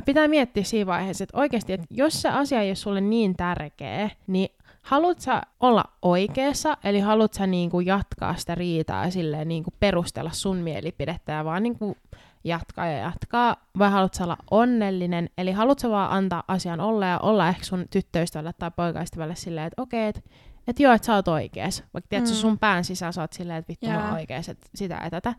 pitää 0.04 0.28
miettiä 0.28 0.64
siinä 0.64 0.86
vaiheessa, 0.86 1.24
että 1.24 1.38
oikeasti, 1.38 1.72
että 1.72 1.86
jos 1.90 2.22
se 2.22 2.28
asia 2.28 2.60
ei 2.60 2.68
ole 2.68 2.74
sulle 2.74 3.00
niin 3.00 3.36
tärkeä, 3.36 4.10
niin 4.26 4.48
haluat 4.82 5.20
sä 5.20 5.42
olla 5.60 5.84
oikeassa, 6.02 6.76
eli 6.84 7.00
haluat 7.00 7.34
sä 7.34 7.46
niinku 7.46 7.80
jatkaa 7.80 8.36
sitä 8.36 8.54
riitaa 8.54 9.04
ja 9.04 9.10
silleen 9.10 9.48
niinku 9.48 9.70
perustella 9.80 10.30
sun 10.32 10.56
mielipidettä 10.56 11.32
ja 11.32 11.44
vaan 11.44 11.62
niinku 11.62 11.96
jatkaa 12.44 12.86
ja 12.86 12.98
jatkaa, 12.98 13.56
vai 13.78 13.90
haluat 13.90 14.14
sä 14.14 14.24
olla 14.24 14.36
onnellinen, 14.50 15.30
eli 15.38 15.52
haluat 15.52 15.78
sä 15.78 15.90
vaan 15.90 16.10
antaa 16.10 16.42
asian 16.48 16.80
olla 16.80 17.06
ja 17.06 17.18
olla 17.18 17.48
ehkä 17.48 17.64
sun 17.64 17.84
tyttöystävälle 17.90 18.52
tai 18.58 18.70
poikaystävälle 18.76 19.34
silleen, 19.34 19.66
että 19.66 19.82
okei, 19.82 20.08
että 20.08 20.20
et 20.66 20.80
joo, 20.80 20.92
että 20.92 21.06
sä 21.06 21.14
oot 21.14 21.28
oikeas. 21.28 21.84
Vaikka 21.94 22.08
tiedät, 22.08 22.26
mm. 22.26 22.32
Mm. 22.32 22.36
sun 22.36 22.58
pään 22.58 22.84
sisällä 22.84 23.12
sä 23.12 23.20
oot 23.20 23.32
silleen, 23.32 23.58
että 23.58 23.68
vittu 23.68 23.86
mä 23.86 23.98
oon 23.98 24.08
Joo. 24.08 24.14
oikeas, 24.14 24.48
että 24.48 24.66
sitä 24.74 25.00
ja 25.04 25.10
tätä. 25.10 25.34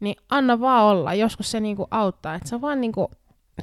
Niin 0.00 0.16
anna 0.30 0.60
vaan 0.60 0.84
olla. 0.84 1.14
Joskus 1.14 1.50
se 1.50 1.60
niinku 1.60 1.88
auttaa, 1.90 2.34
että 2.34 2.48
sä 2.48 2.60
vaan 2.60 2.80
niinku 2.80 3.10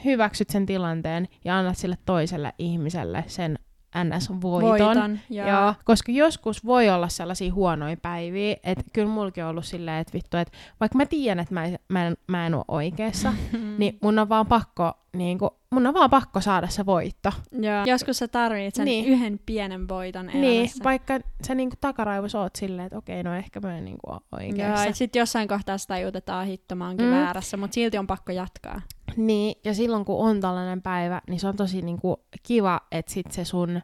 hyväksyt 0.06 0.50
sen 0.50 0.66
tilanteen 0.66 1.28
ja 1.46 1.58
annat 1.58 1.78
sille 1.78 1.98
toiselle 2.06 2.54
ihmiselle 2.58 3.24
sen 3.28 3.60
NS-voiton. 4.04 4.42
Voiton. 4.62 5.20
Joo. 5.30 5.48
Joo, 5.48 5.74
koska 5.86 6.12
joskus 6.12 6.66
voi 6.66 6.90
olla 6.90 7.10
sellaisia 7.10 7.54
huonoja 7.54 7.98
päiviä, 7.98 8.56
että 8.64 8.84
kyllä 8.94 9.10
mullakin 9.12 9.44
on 9.44 9.50
ollut 9.50 9.66
silleen, 9.66 9.98
että 9.98 10.14
vittu, 10.14 10.38
että 10.38 10.58
vaikka 10.80 10.98
mä 10.98 11.06
tiedän, 11.06 11.40
että 11.40 11.54
mä 11.54 11.66
en, 11.66 11.80
mä 11.90 12.08
en, 12.08 12.18
mä 12.28 12.46
en 12.46 12.54
ole 12.56 12.66
oikeassa, 12.68 13.34
niin 13.78 13.98
mun 14.02 14.20
on 14.20 14.30
vaan 14.30 14.46
pakko, 14.48 14.94
niin 15.14 15.38
kuin, 15.40 15.52
mun 15.72 15.88
on 15.88 15.94
vaan 15.94 16.10
pakko 16.10 16.42
saada 16.42 16.68
se 16.68 16.86
voitto. 16.86 17.32
Joo. 17.52 17.84
Joskus 17.86 18.18
sä 18.18 18.28
tarvitset 18.28 18.76
sen 18.76 18.86
Niin. 18.86 19.06
yhden 19.06 19.40
pienen 19.46 19.88
voiton 19.88 20.26
Niin, 20.28 20.44
elämässä. 20.56 20.84
vaikka 20.84 21.20
sä 21.48 21.56
niinku 21.56 21.76
takaraivossa 21.82 22.40
oot 22.40 22.56
silleen, 22.56 22.86
että 22.86 22.98
okei, 22.98 23.24
no 23.24 23.34
ehkä 23.36 23.60
mä 23.60 23.78
en 23.78 23.86
niinku 23.86 24.10
ole 24.12 24.20
Joo, 24.32 24.40
oikeassa. 24.48 24.86
ja 24.86 24.94
sit 24.96 25.16
jossain 25.16 25.48
kohtaa 25.48 25.78
sitä 25.78 25.94
tajutetaan 25.94 26.46
hitto, 26.48 26.76
mä 26.76 26.88
oonkin 26.88 27.06
Mm. 27.06 27.12
mm. 27.14 27.18
väärässä, 27.20 27.58
mutta 27.58 27.74
silti 27.76 27.98
on 27.98 28.08
pakko 28.08 28.32
jatkaa. 28.32 28.82
Niin, 29.16 29.56
ja 29.64 29.74
silloin 29.74 30.06
kun 30.06 30.30
on 30.30 30.42
tällainen 30.42 30.82
päivä, 30.82 31.22
niin 31.28 31.40
se 31.40 31.48
on 31.48 31.56
tosi 31.56 31.82
niinku 31.82 32.20
kiva, 32.44 32.80
että 32.92 33.12
sit 33.12 33.32
se 33.32 33.46
sun 33.46 33.82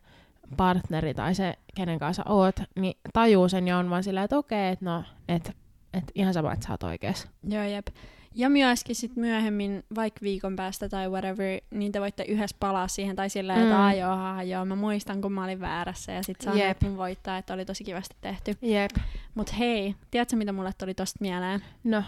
partneri 0.57 1.13
tai 1.13 1.35
se, 1.35 1.53
kenen 1.75 1.99
kanssa 1.99 2.23
oot, 2.29 2.55
niin 2.79 2.97
tajuu 3.13 3.49
sen 3.49 3.67
ja 3.67 3.77
on 3.77 3.89
vaan 3.89 4.03
silleen, 4.03 4.23
että 4.23 4.37
okei, 4.37 4.71
että 4.71 4.85
no, 4.85 5.03
että 5.27 5.53
et 5.93 6.11
ihan 6.15 6.33
sama, 6.33 6.53
että 6.53 6.65
sä 6.67 6.73
oot 6.73 6.83
oikeassa. 6.83 7.27
Joo, 7.49 7.63
jep. 7.63 7.87
Ja 8.35 8.49
myöskin 8.49 8.95
sit 8.95 9.15
myöhemmin, 9.15 9.83
vaikka 9.95 10.19
viikon 10.23 10.55
päästä 10.55 10.89
tai 10.89 11.09
whatever, 11.09 11.61
niin 11.71 11.91
te 11.91 12.01
voitte 12.01 12.23
yhdessä 12.27 12.57
palaa 12.59 12.87
siihen 12.87 13.15
tai 13.15 13.29
silleen, 13.29 13.61
että 13.61 13.91
Mm. 13.91 13.99
joo, 13.99 14.15
haha, 14.15 14.43
joo, 14.43 14.65
mä 14.65 14.75
muistan, 14.75 15.21
kun 15.21 15.31
mä 15.31 15.43
olin 15.43 15.59
väärässä 15.59 16.11
ja 16.11 16.23
sit 16.23 16.41
saa 16.41 16.53
Jep. 16.55 16.81
mun 16.81 16.97
voittaa, 16.97 17.37
että 17.37 17.53
oli 17.53 17.65
tosi 17.65 17.83
kivasti 17.83 18.15
tehty. 18.21 18.57
Jep. 18.61 18.91
Mut 19.35 19.57
hei, 19.59 19.95
tiedätkö 20.11 20.35
mitä 20.35 20.51
mulle 20.51 20.71
tuli 20.77 20.93
tosta 20.93 21.17
mieleen? 21.21 21.63
No, 21.83 22.03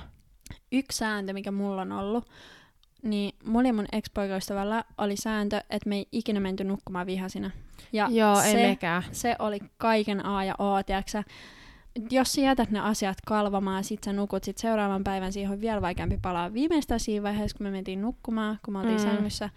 Yksi 0.72 0.98
sääntö, 0.98 1.34
mikä 1.34 1.52
mulla 1.52 1.82
on 1.82 1.92
ollut, 1.92 2.26
niin 3.06 3.36
mulla 3.46 3.68
ja 3.70 3.74
mun 3.74 3.86
ex-poikaystävällä 3.92 4.84
oli 4.98 5.16
sääntö, 5.18 5.62
että 5.70 5.90
me 5.90 5.96
ei 5.96 6.08
ikinä 6.12 6.40
menty 6.40 6.64
nukkumaan 6.64 7.08
vihasina. 7.08 7.52
Ja 7.94 8.08
joo, 8.12 8.36
se, 8.36 8.48
ei 8.52 8.68
mekään. 8.68 9.04
se 9.12 9.36
oli 9.40 9.60
kaiken 9.78 10.26
A 10.26 10.44
ja 10.44 10.56
O, 10.60 10.84
tiedätkö 10.84 11.24
jos 12.12 12.34
sä 12.34 12.42
jätät 12.42 12.72
ne 12.72 12.80
asiat 12.80 13.18
kalvamaan, 13.28 13.84
sit 13.84 14.04
sä 14.04 14.14
nukut, 14.14 14.44
sit 14.44 14.58
seuraavan 14.58 15.04
päivän 15.04 15.34
siihen 15.34 15.52
on 15.52 15.62
vielä 15.62 15.82
vaikeampi 15.82 16.20
palaa. 16.22 16.54
Viimeistään 16.54 17.00
siinä 17.00 17.24
vaiheessa, 17.24 17.58
kun 17.58 17.66
me 17.68 17.72
mentiin 17.72 18.02
nukkumaan, 18.02 18.60
kun 18.66 18.74
me 18.74 18.80
oltiin 18.80 18.98
Mm. 18.98 19.04
sängyssä, 19.04 19.50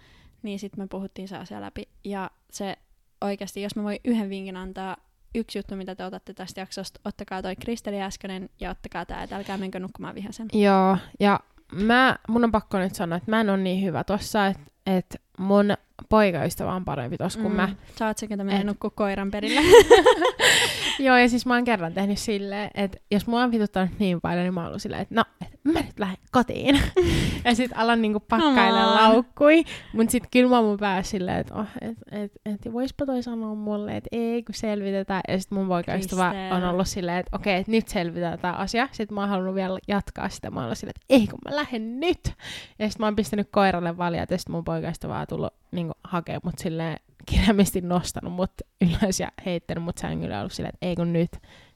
niin 0.43 0.59
sitten 0.59 0.83
me 0.83 0.87
puhuttiin 0.87 1.27
se 1.27 1.37
asia 1.37 1.61
läpi. 1.61 1.87
Ja 2.03 2.31
se 2.51 2.77
oikeasti, 3.21 3.61
jos 3.61 3.75
mä 3.75 3.83
voin 3.83 3.99
yhden 4.05 4.29
vinkin 4.29 4.57
antaa, 4.57 4.97
yksi 5.35 5.57
juttu, 5.59 5.75
mitä 5.75 5.95
te 5.95 6.05
otatte 6.05 6.33
tästä 6.33 6.61
jaksosta, 6.61 6.99
ottakaa 7.05 7.41
toi 7.41 7.55
Kristeli 7.55 8.01
äskeinen 8.01 8.49
ja 8.59 8.69
ottakaa 8.69 9.05
tää, 9.05 9.23
että 9.23 9.35
älkää 9.35 9.57
menkö 9.57 9.79
nukkumaan 9.79 10.15
vihasen. 10.15 10.47
Joo, 10.53 10.97
ja 11.19 11.39
mä, 11.71 12.15
mun 12.27 12.43
on 12.43 12.51
pakko 12.51 12.79
nyt 12.79 12.95
sanoa, 12.95 13.17
että 13.17 13.31
mä 13.31 13.41
en 13.41 13.49
ole 13.49 13.57
niin 13.57 13.85
hyvä 13.85 14.03
tossa, 14.03 14.47
että 14.47 14.63
et 14.85 15.21
mun 15.37 15.73
poikaystävä 16.09 16.73
on 16.73 16.85
parempi 16.85 17.17
tossa 17.17 17.39
kuin 17.39 17.53
mä. 17.53 17.69
Sä 17.99 18.07
oot 18.07 18.17
se, 18.17 18.27
ketä 18.27 18.43
menee 18.43 18.75
koiran 18.95 19.31
perille. 19.31 19.61
Joo, 20.99 21.17
ja 21.17 21.29
siis 21.29 21.45
mä 21.45 21.53
oon 21.53 21.63
kerran 21.63 21.93
tehnyt 21.93 22.17
silleen, 22.17 22.71
että 22.73 22.97
jos 23.11 23.27
mua 23.27 23.43
on 23.43 23.51
vituttanut 23.51 23.99
niin 23.99 24.21
paljon, 24.21 24.43
niin 24.43 24.53
mä 24.53 24.59
oon 24.59 24.67
ollut 24.67 24.81
silleen, 24.81 25.01
että 25.01 25.15
no, 25.15 25.23
et 25.41 25.59
mä 25.63 25.79
nyt 25.79 25.99
lähden 25.99 26.17
kotiin. 26.31 26.81
ja 27.45 27.55
sit 27.55 27.71
alan 27.75 28.01
niinku 28.01 28.19
pakkailla 28.19 28.87
on. 28.87 28.95
laukkui. 28.95 29.63
Mut 29.93 30.09
sit 30.09 30.23
kyllä 30.31 30.49
mä 30.49 30.57
oon 30.57 30.65
mun 30.65 30.77
päässä 30.77 31.11
silleen, 31.11 31.37
että 31.37 31.55
oh, 31.55 31.65
et, 31.81 31.97
et, 32.11 32.31
et, 32.45 32.73
voispa 32.73 33.05
toi 33.05 33.23
sanoa 33.23 33.55
mulle, 33.55 33.97
että 33.97 34.07
ei 34.11 34.43
kun 34.43 34.55
selvitetään. 34.55 35.21
Ja 35.27 35.39
sit 35.39 35.51
mun 35.51 35.67
poikaystävä 35.67 36.33
on 36.51 36.63
ollut 36.63 36.87
silleen, 36.87 37.17
että 37.17 37.35
okei, 37.35 37.61
okay, 37.61 37.71
nyt 37.71 37.87
selvitetään 37.87 38.39
tää 38.39 38.53
asia. 38.53 38.87
Sit 38.91 39.11
mä 39.11 39.21
oon 39.21 39.29
halunnut 39.29 39.55
vielä 39.55 39.79
jatkaa 39.87 40.29
sitä. 40.29 40.51
Mä 40.51 40.59
oon 40.59 40.65
ollut 40.65 40.77
silleen, 40.77 40.95
että 40.95 41.05
ei 41.09 41.27
kun 41.27 41.39
mä 41.45 41.55
lähden 41.55 41.99
nyt. 41.99 42.33
Ja 42.79 42.89
sit 42.89 42.99
mä 42.99 43.05
oon 43.05 43.15
pistänyt 43.15 43.47
koiralle 43.51 43.97
valjat 43.97 44.31
ja 44.31 44.37
sit 44.37 44.49
mun 44.49 44.63
poikaystävä 44.63 45.19
on 45.19 45.27
tullut 45.27 45.53
niinku 45.71 45.93
hakee 46.03 46.39
mut 46.43 46.59
silleen 46.59 46.99
kirjaimisesti 47.29 47.81
nostanut 47.81 48.33
mut 48.33 48.51
ylös 49.01 49.19
ja 49.19 49.31
heittänyt 49.45 49.83
mut 49.83 49.97
sängylle 49.97 50.33
ja 50.33 50.39
ollut 50.39 50.53
silleen, 50.53 50.73
että 50.73 50.87
ei 50.87 50.95
kun 50.95 51.13
nyt 51.13 51.31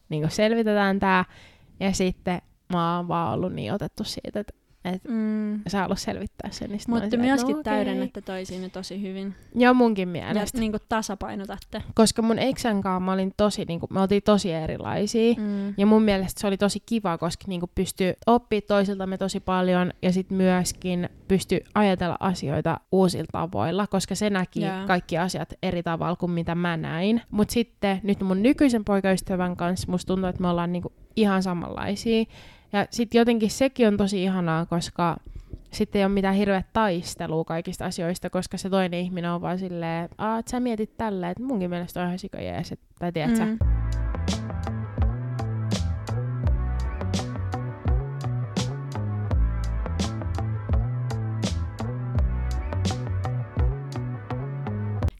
niin 0.09 0.31
selvitetään 0.31 0.99
tää. 0.99 1.25
Ja 1.79 1.91
sitten 1.91 2.41
mä 2.73 2.97
oon 2.97 3.07
vaan 3.07 3.33
ollut 3.33 3.53
niin 3.53 3.73
otettu 3.73 4.03
siitä, 4.03 4.39
että 4.39 4.53
et 4.85 5.03
mm. 5.07 5.61
sä 5.67 5.79
halus 5.79 6.03
selvittää 6.03 6.51
sen. 6.51 6.69
Niin 6.69 6.81
Mutta 6.87 7.17
myöskin 7.17 7.55
no, 7.55 7.63
täydennätte 7.63 8.21
toisiinne 8.21 8.69
tosi 8.69 9.01
hyvin. 9.01 9.35
Joo, 9.55 9.73
munkin 9.73 10.07
Ja 10.07 10.11
mielestä. 10.11 10.59
niin 10.59 10.71
kuin 10.71 10.81
tasapainotatte. 10.89 11.83
Koska 11.95 12.21
mun 12.21 12.39
eksän 12.39 12.81
kanssa 12.81 12.99
mä 12.99 13.13
olin 13.13 13.33
tosi, 13.37 13.65
niin 13.65 13.79
kuin, 13.79 13.93
me 13.93 14.01
oltiin 14.01 14.23
tosi 14.23 14.51
erilaisia. 14.51 15.33
Mm. 15.37 15.73
Ja 15.77 15.85
mun 15.85 16.03
mielestä 16.03 16.41
se 16.41 16.47
oli 16.47 16.57
tosi 16.57 16.79
kiva, 16.85 17.17
koska 17.17 17.43
niinku 17.47 17.69
pystyy 17.75 18.13
oppii 18.25 18.61
toisiltamme 18.61 19.17
tosi 19.17 19.39
paljon 19.39 19.93
ja 20.01 20.11
sitten 20.11 20.37
myöskin 20.37 21.09
pystyy 21.27 21.59
ajatella 21.75 22.17
asioita 22.19 22.79
uusilla 22.91 23.27
tavoilla, 23.31 23.87
koska 23.87 24.15
se 24.15 24.29
näki 24.29 24.61
Joo. 24.61 24.87
kaikki 24.87 25.17
asiat 25.17 25.53
eri 25.63 25.83
tavalla 25.83 26.15
kuin 26.15 26.31
mitä 26.31 26.55
mä 26.55 26.77
näin. 26.77 27.21
Mutta 27.31 27.53
sitten 27.53 27.99
nyt 28.03 28.21
mun 28.21 28.43
nykyisen 28.43 28.85
poikaystävän 28.85 29.55
kanssa 29.55 29.91
musta 29.91 30.07
tuntuu, 30.07 30.29
että 30.29 30.41
me 30.41 30.47
ollaan 30.47 30.71
niinku 30.71 30.93
ihan 31.15 31.43
samanlaisia. 31.43 32.25
Ja 32.73 32.87
sitten 32.89 33.19
jotenkin 33.19 33.49
sekin 33.51 33.87
on 33.87 33.97
tosi 33.97 34.23
ihanaa, 34.23 34.65
koska 34.65 35.17
sitten 35.71 35.99
ei 35.99 36.05
ole 36.05 36.13
mitään 36.13 36.35
hirveä 36.35 36.63
taistelua 36.73 37.43
kaikista 37.43 37.85
asioista, 37.85 38.29
koska 38.29 38.57
se 38.57 38.69
toinen 38.69 38.99
ihminen 38.99 39.31
on 39.31 39.41
vaan 39.41 39.59
silleen, 39.59 40.05
että 40.05 40.51
sä 40.51 40.59
mietit 40.59 40.97
tällä, 40.97 41.29
että 41.29 41.43
munkin 41.43 41.69
mielestä 41.69 42.01
on 42.01 42.05
ihan 42.07 42.19
sika 42.19 42.41
jees, 42.41 42.71
et- 42.71 42.79
tai 42.99 43.11
tiedät 43.11 43.35
sä, 43.35 43.45
Mm. 43.45 43.57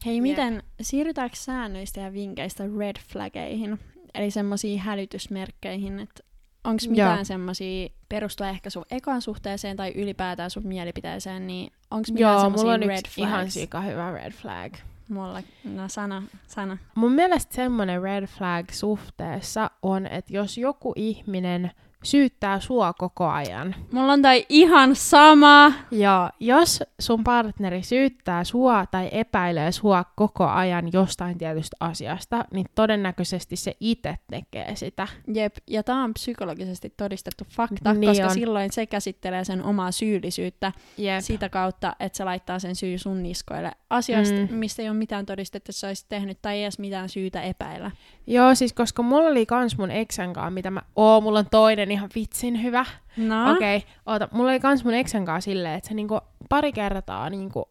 Hei, 0.05 0.21
miten 0.21 0.63
siirrytäänkö 0.81 1.35
säännöistä 1.35 2.01
ja 2.01 2.13
vinkkeistä 2.13 2.63
red 2.79 2.95
flageihin, 3.07 3.79
eli 4.13 4.31
semmoisiin 4.31 4.79
hälytysmerkkeihin, 4.79 5.99
että 5.99 6.23
onko 6.63 6.83
mitään 6.89 7.25
semmoisia 7.25 7.89
perustua 8.09 8.47
ehkä 8.49 8.69
sun 8.69 8.85
ekaan 8.91 9.21
suhteeseen 9.21 9.77
tai 9.77 9.91
ylipäätään 9.95 10.49
sun 10.49 10.67
mielipiteeseen, 10.67 11.47
niin 11.47 11.71
onko 11.91 12.07
mitään 12.11 12.33
Joo, 12.41 12.49
mulla 12.49 12.73
on 12.73 12.79
red 12.83 12.99
yksi 12.99 13.11
flags? 13.15 13.29
ihan 13.29 13.51
sika 13.51 13.81
hyvä 13.81 14.11
red 14.11 14.31
flag. 14.31 14.73
Mulla, 15.09 15.41
no 15.63 15.87
sana, 15.87 16.23
sana. 16.47 16.77
Mun 16.95 17.11
mielestä 17.11 17.55
semmoinen 17.55 18.01
red 18.01 18.27
flag 18.27 18.69
suhteessa 18.71 19.71
on, 19.81 20.07
että 20.07 20.33
jos 20.33 20.57
joku 20.57 20.93
ihminen 20.95 21.71
syyttää 22.03 22.59
sua 22.59 22.93
koko 22.93 23.27
ajan. 23.27 23.75
Mulla 23.91 24.13
on 24.13 24.21
toi 24.21 24.45
ihan 24.49 24.95
sama. 24.95 25.71
Ja 25.91 26.29
jos 26.39 26.83
sun 26.99 27.23
partneri 27.23 27.83
syyttää 27.83 28.43
sua 28.43 28.85
tai 28.85 29.09
epäilee 29.11 29.71
sua 29.71 30.03
koko 30.15 30.45
ajan 30.47 30.89
jostain 30.93 31.37
tietystä 31.37 31.77
asiasta, 31.79 32.45
niin 32.53 32.65
todennäköisesti 32.75 33.55
se 33.55 33.73
itse 33.79 34.17
tekee 34.29 34.75
sitä. 34.75 35.07
Jep, 35.33 35.55
ja 35.67 35.83
tämä 35.83 36.03
on 36.03 36.13
psykologisesti 36.13 36.93
todistettu 36.97 37.43
fakta, 37.49 37.93
Niin 37.93 38.09
koska 38.09 38.25
on. 38.25 38.33
silloin 38.33 38.71
se 38.71 38.85
käsittelee 38.85 39.43
sen 39.43 39.63
omaa 39.63 39.91
syyllisyyttä 39.91 40.71
Jep. 40.97 41.21
sitä 41.21 41.49
kautta, 41.49 41.95
että 41.99 42.17
se 42.17 42.23
laittaa 42.23 42.59
sen 42.59 42.75
syy 42.75 42.97
sun 42.97 43.23
niskoille 43.23 43.71
asioista, 43.89 44.35
Mm. 44.35 44.47
mm. 44.49 44.55
mistä 44.55 44.81
ei 44.81 44.89
ole 44.89 44.97
mitään 44.97 45.25
todistetta, 45.25 45.57
että 45.57 45.71
sä 45.79 45.87
olisit 45.87 46.09
tehnyt, 46.09 46.41
tai 46.41 46.55
ei 46.55 46.63
edes 46.63 46.79
mitään 46.79 47.09
syytä 47.09 47.41
epäillä. 47.41 47.91
Joo, 48.27 48.55
siis 48.55 48.73
koska 48.73 49.03
mulla 49.03 49.29
oli 49.29 49.45
kans 49.45 49.77
mun 49.77 49.91
eksän 49.91 50.33
kanssa, 50.33 50.49
mitä 50.49 50.71
mä... 50.71 50.81
Oo, 50.95 51.21
mulla 51.21 51.39
on 51.39 51.45
toinen 51.51 51.91
ihan 51.91 52.09
vitsin 52.15 52.63
hyvä. 52.63 52.85
No, 53.17 53.51
Okei, 53.51 53.77
okay, 53.77 53.89
oota. 54.05 54.27
Mulla 54.31 54.49
oli 54.49 54.59
kans 54.59 54.83
mun 54.83 54.93
eksän 54.93 55.25
kanssa 55.25 55.51
silleen, 55.51 55.75
että 55.75 55.87
se 55.87 55.93
niinku 55.93 56.19
pari 56.49 56.71
kertaa 56.71 57.29
niinku 57.29 57.69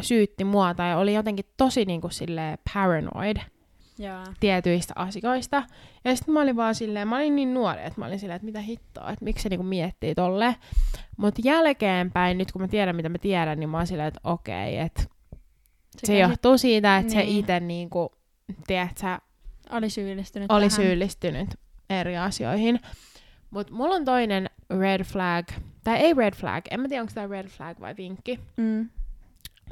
syytti 0.00 0.44
mua 0.44 0.74
tai 0.74 0.96
oli 0.96 1.14
jotenkin 1.14 1.44
tosi 1.56 1.84
niinku 1.84 2.08
silleen 2.08 2.58
paranoid 2.74 3.36
Joo. 3.98 4.24
tietyistä 4.40 4.92
asioista. 4.96 5.62
Ja 6.04 6.16
sitten 6.16 6.34
mä 6.34 6.40
olin 6.40 6.56
vaan 6.56 6.74
silleen, 6.74 7.08
mä 7.08 7.16
olin 7.16 7.36
niin 7.36 7.54
nuori, 7.54 7.80
että 7.84 8.00
mä 8.00 8.06
olin 8.06 8.18
silleen, 8.18 8.36
että 8.36 8.46
mitä 8.46 8.60
hittoa, 8.60 9.10
että 9.10 9.24
miksi 9.24 9.42
se 9.42 9.48
niinku 9.48 9.64
miettii 9.64 10.14
tolleen. 10.14 10.54
Mutta 11.16 11.40
jälkeenpäin, 11.44 12.38
nyt 12.38 12.52
kun 12.52 12.62
mä 12.62 12.68
tiedän 12.68 12.96
mitä 12.96 13.08
mä 13.08 13.18
tiedän, 13.18 13.60
niin 13.60 13.68
mä 13.70 13.76
oon 13.76 13.86
silleen, 13.86 14.08
että 14.08 14.20
okei, 14.24 14.78
että 14.78 15.02
se 15.96 16.06
käsit- 16.12 16.18
johtuu 16.20 16.58
siitä, 16.58 16.96
että 16.96 17.12
se 17.12 17.18
Niin. 17.18 17.38
itse 17.38 17.60
niinku, 17.60 18.12
tiedätkö, 18.66 19.06
oli 19.70 19.90
syyllistynyt 19.90 20.50
oli 20.52 20.68
tähän. 20.68 20.70
syyllistynyt 20.70 21.48
eri 21.90 22.16
asioihin. 22.18 22.80
Mutta 23.50 23.72
mulla 23.72 23.94
on 23.94 24.04
toinen 24.04 24.50
red 24.80 25.04
flag, 25.04 25.46
tai 25.84 25.96
ei 25.98 26.14
red 26.14 26.34
flag, 26.34 26.64
en 26.70 26.80
mä 26.80 26.88
tiedä 26.88 27.02
onko 27.02 27.12
tämä 27.14 27.26
red 27.26 27.48
flag 27.48 27.80
vai 27.80 27.94
vinkki, 27.96 28.40
Mm. 28.56 28.88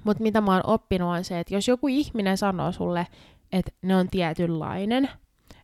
mutta 0.05 0.23
mitä 0.23 0.41
mä 0.41 0.53
oon 0.53 0.67
oppinut 0.67 1.09
on 1.09 1.25
se, 1.25 1.41
että 1.41 1.55
jos 1.55 1.69
joku 1.69 1.89
ihminen 1.89 2.37
sanoo 2.39 2.73
sulle, 2.73 3.07
että 3.53 3.73
ne 3.83 3.97
on 3.97 4.09
tietynlainen, 4.09 5.09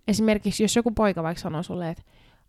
esimerkiksi 0.08 0.62
jos 0.64 0.76
joku 0.76 0.90
poika 0.90 1.22
vaikka 1.22 1.40
sanoo 1.42 1.62
sulle, 1.62 1.88
että 1.90 2.02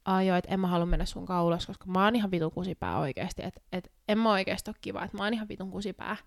Ai 0.05 0.27
joo, 0.27 0.37
että 0.37 0.53
en 0.53 0.59
mä 0.59 0.67
halua 0.67 0.85
mennä 0.85 1.05
sun 1.05 1.25
kaulas, 1.25 1.65
koska 1.67 1.85
mä 1.85 2.03
oon 2.03 2.15
ihan 2.15 2.31
vitun 2.31 2.51
kusipää 2.51 2.97
oikeesti, 2.99 3.43
että 3.43 3.61
et, 3.71 3.91
en 4.07 4.17
mä 4.19 4.31
oikeesti 4.31 4.69
ole 4.69 4.75
kiva, 4.81 5.03
että 5.03 5.17
mä 5.17 5.23
oon 5.23 5.33
ihan 5.33 5.47
vitun 5.47 5.71
kusipää. 5.71 6.17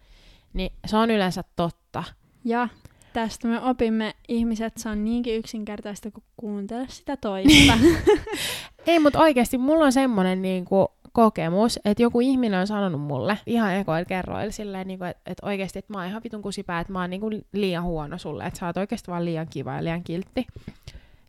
Niin 0.52 0.72
se 0.86 0.96
on 0.96 1.10
yleensä 1.10 1.44
totta. 1.56 2.04
Ja 2.44 2.68
tästä 3.12 3.48
me 3.48 3.60
opimme 3.60 4.14
ihmiset, 4.28 4.72
se 4.76 4.88
on 4.88 5.04
niinkin 5.04 5.36
yksinkertaista 5.36 6.10
kuin 6.10 6.24
kuuntele 6.36 6.86
sitä 6.88 7.16
toista. 7.16 7.78
Ei, 8.86 8.98
mutta 8.98 9.18
oikeasti 9.18 9.58
mulla 9.58 9.84
on 9.84 9.92
semmonen 9.92 10.42
niinku 10.42 10.88
kokemus, 11.12 11.78
että 11.84 12.02
joku 12.02 12.20
ihminen 12.20 12.60
on 12.60 12.66
sanonut 12.66 13.00
mulle 13.00 13.38
ihan 13.46 13.74
ekoilla 13.74 14.04
kerroilla 14.04 14.52
silleen, 14.52 14.86
niinku, 14.86 15.04
että 15.04 15.30
et 15.30 15.38
oikeasti, 15.42 15.78
että 15.78 15.92
mä 15.92 15.98
oon 15.98 16.08
ihan 16.08 16.22
vitun 16.24 16.42
kusipää, 16.42 16.80
että 16.80 16.92
mä 16.92 17.00
oon 17.00 17.10
niinku 17.10 17.30
liian 17.52 17.84
huono 17.84 18.18
sulle, 18.18 18.46
että 18.46 18.58
sä 18.60 18.66
oot 18.66 18.76
oikeasti 18.76 19.10
vaan 19.10 19.24
liian 19.24 19.46
kiva 19.50 19.74
ja 19.74 19.84
liian 19.84 20.04
kiltti. 20.04 20.46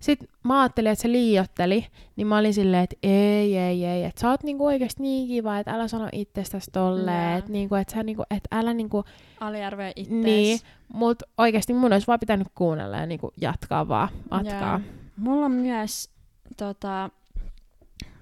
Sitten 0.01 0.27
mä 0.43 0.61
ajattelin, 0.61 0.91
että 0.91 1.01
se 1.01 1.11
liiotteli, 1.11 1.87
niin 2.15 2.27
mä 2.27 2.37
olin 2.37 2.53
silleen, 2.53 2.83
että 2.83 2.95
ei, 3.03 3.57
ei, 3.57 3.85
ei, 3.85 4.03
että 4.03 4.21
sä 4.21 4.29
oot 4.29 4.43
niinku 4.43 4.65
oikeasti 4.65 5.01
niin 5.01 5.27
kiva, 5.27 5.59
että 5.59 5.71
älä 5.71 5.87
sano 5.87 6.09
itsestäsi 6.11 6.71
tolleen, 6.71 7.37
että 7.37 7.51
niinku, 7.51 7.75
et 7.75 7.89
sä 7.89 8.03
niinku, 8.03 8.23
et 8.31 8.43
älä 8.51 8.73
niinku, 8.73 9.03
Aliarvioi 9.39 9.91
ittees. 9.95 10.23
niin, 10.23 10.59
mut 10.93 11.23
oikeasti 11.37 11.73
mun 11.73 11.93
olisi 11.93 12.07
vaan 12.07 12.19
pitänyt 12.19 12.47
kuunnella 12.55 12.97
ja 12.97 13.05
niinku 13.05 13.33
jatkaa 13.41 13.87
vaan 13.87 14.09
matkaa. 14.31 14.81
Joo. 14.85 14.93
Mulla 15.17 15.45
on 15.45 15.51
myös, 15.51 16.09
tota, 16.57 17.09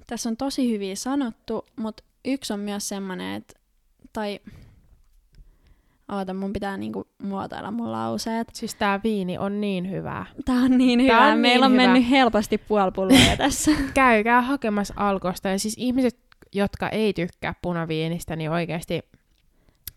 tässä 0.07 0.29
on 0.29 0.37
tosi 0.37 0.71
hyviä 0.71 0.95
sanottu, 0.95 1.65
mutta 1.75 2.03
yksi 2.25 2.53
on 2.53 2.59
myös 2.59 2.89
semmoinen, 2.89 3.35
että, 3.35 3.53
tai 4.13 4.39
oota, 6.11 6.33
mun 6.33 6.53
pitää 6.53 6.77
niinku 6.77 7.07
muotoilla 7.23 7.71
mun 7.71 7.91
lauseet. 7.91 8.47
Siis 8.53 8.75
tää 8.75 8.99
viini 9.03 9.37
on 9.37 9.61
niin 9.61 9.89
hyvää. 9.91 10.25
Tää 10.45 10.55
on 10.55 10.77
niin 10.77 11.07
Tää 11.07 11.21
hyvä. 11.21 11.33
on 11.33 11.39
Meillä 11.39 11.67
niin 11.67 11.79
on 11.79 11.83
hyvä. 11.83 11.93
mennyt 11.93 12.09
helposti 12.09 12.57
puoli 12.57 13.17
tässä. 13.37 13.71
käykää 13.93 14.41
hakemassa 14.41 14.93
alkosta. 14.97 15.49
Ja 15.49 15.59
siis 15.59 15.75
ihmiset, 15.77 16.19
jotka 16.53 16.89
ei 16.89 17.13
tykkää 17.13 17.53
punaviinistä, 17.61 18.35
niin 18.35 18.51
oikeasti. 18.51 19.01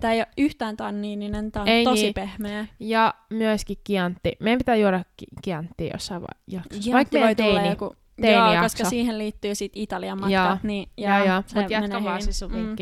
Tää 0.00 0.12
ei 0.12 0.18
ole 0.20 0.26
yhtään 0.38 0.76
tanniininen, 0.76 1.52
tää 1.52 1.62
on 1.62 1.68
Ei 1.68 1.84
tosi 1.84 2.02
niin. 2.02 2.14
pehmeä. 2.14 2.66
Ja 2.80 3.14
myöskin 3.30 3.76
kiantti. 3.84 4.32
Meidän 4.40 4.58
pitää 4.58 4.76
juoda 4.76 5.04
ki- 5.16 5.26
kianttia 5.42 5.90
jossain 5.92 6.22
jaksossa. 6.46 6.92
Vaikka 6.92 7.18
voi 7.18 7.26
meidän 7.26 7.44
tulla 7.46 7.54
teini. 7.60 7.68
joku, 7.72 7.96
teini 8.20 8.36
joo, 8.36 8.52
jakso. 8.52 8.62
koska 8.64 8.84
siihen 8.90 9.18
liittyy 9.18 9.54
sit 9.54 9.72
Italian 9.74 10.20
matka. 10.20 10.32
Joo. 10.34 10.56
Niin, 10.62 10.88
Joo, 10.96 11.24
joo. 11.24 11.42
se 11.46 11.60
Mutta 11.60 11.72
jatka 11.72 12.04
vaan 12.04 12.22
siis 12.22 12.38
sun 12.38 12.52
Mm. 12.52 12.76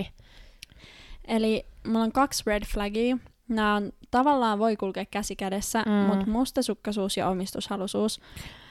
Eli 1.29 1.67
mulla 1.87 2.05
on 2.05 2.13
kaksi 2.13 2.43
red 2.47 2.63
flagia. 2.67 3.19
Nämä 3.49 3.75
on, 3.75 3.93
tavallaan 4.11 4.59
voi 4.59 4.77
kulkea 4.77 5.05
käsi 5.11 5.37
kädessä, 5.37 5.83
Mm. 5.87 5.93
mutta 5.93 6.27
mustasukkaisuus 6.31 7.17
ja 7.17 7.29
omistushalusuus. 7.29 8.21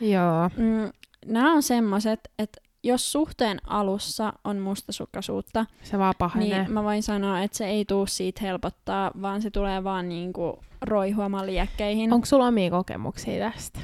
Joo. 0.02 0.50
Mm, 0.58 0.92
nämä 1.26 1.54
on 1.54 1.64
semmoiset, 1.64 2.20
että 2.40 2.62
jos 2.84 3.12
suhteen 3.12 3.58
alussa 3.68 4.34
on 4.44 4.58
mustasukkaisuutta, 4.60 5.66
Se 5.84 5.98
vaan 5.98 6.14
pahenee. 6.18 6.60
niin 6.60 6.72
mä 6.72 6.84
voin 6.84 7.04
sanoa, 7.04 7.42
että 7.42 7.58
se 7.58 7.66
ei 7.68 7.86
tuu 7.86 8.06
siitä 8.06 8.42
helpottaa, 8.42 9.12
vaan 9.22 9.42
se 9.42 9.50
tulee 9.52 9.84
vaan 9.84 10.10
niinku 10.10 10.60
roihuamaan 10.82 11.46
liekkeihin. 11.46 12.14
Onko 12.14 12.26
sulla 12.26 12.48
omia 12.48 12.70
kokemuksia 12.72 13.52
tästä? 13.52 13.80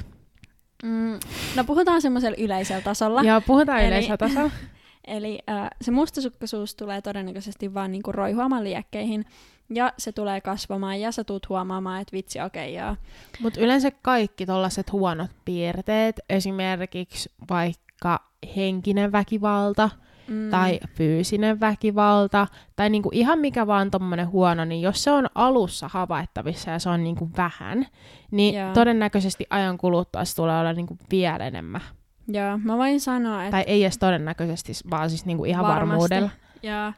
Mm, 0.83 1.19
no 1.55 1.63
puhutaan 1.63 2.01
semmoisella 2.01 2.35
yleisellä 2.39 2.81
tasolla. 2.81 3.21
Joo, 3.23 3.41
puhutaan 3.41 3.79
Eli- 3.79 3.87
yleisellä 3.87 4.17
tasolla. 4.17 4.51
Eli 5.07 5.39
äh, 5.49 5.69
se 5.81 5.91
mustasukkaisuus 5.91 6.75
tulee 6.75 7.01
todennäköisesti 7.01 7.73
vaan 7.73 7.91
niinku 7.91 8.11
roihuamaan 8.11 8.63
liekkeihin. 8.63 9.25
Ja 9.69 9.93
se 9.97 10.11
tulee 10.11 10.41
kasvamaan 10.41 10.99
ja 10.99 11.11
sä 11.11 11.23
tuut 11.23 11.49
huomaamaan, 11.49 12.01
että 12.01 12.11
vitsi 12.11 12.41
okei 12.41 12.77
okay, 12.77 12.85
joo. 12.85 12.95
Mutta 13.39 13.59
yleensä 13.59 13.91
kaikki 13.91 14.45
tollaset 14.45 14.91
huonot 14.91 15.31
piirteet, 15.45 16.19
esimerkiksi 16.29 17.31
vaikka 17.49 18.19
henkinen 18.55 19.11
väkivalta, 19.11 19.89
Mm, 20.27 20.49
tai 20.49 20.79
fyysinen 20.93 21.59
väkivalta, 21.59 22.47
tai 22.75 22.89
niinku 22.89 23.09
ihan 23.13 23.39
mikä 23.39 23.67
vaan 23.67 23.91
tommonen 23.91 24.29
huono, 24.29 24.65
niin 24.65 24.81
jos 24.81 25.03
se 25.03 25.11
on 25.11 25.27
alussa 25.35 25.87
havaittavissa 25.87 26.71
ja 26.71 26.79
se 26.79 26.89
on 26.89 27.03
niinku 27.03 27.29
vähän, 27.37 27.87
niin 28.31 28.55
Joo. 28.55 28.73
todennäköisesti 28.73 29.45
ajan 29.49 29.77
kuluttua 29.77 30.25
se 30.25 30.35
tulee 30.35 30.59
olla 30.59 30.73
niinku 30.73 30.97
vielä 31.11 31.47
enemmän. 31.47 31.81
Joo, 32.27 32.57
mä 32.63 32.77
voin 32.77 32.99
sanoa, 32.99 33.43
että 33.43 33.51
Tai 33.57 33.63
ei 33.67 33.83
edes 33.83 33.97
todennäköisesti, 33.97 34.71
vaan 34.91 35.09
siis 35.09 35.25
niinku 35.25 35.45
ihan 35.45 35.65
Varmasti. 35.67 35.89
varmuudella. 35.89 36.29
Ja, 36.63 36.93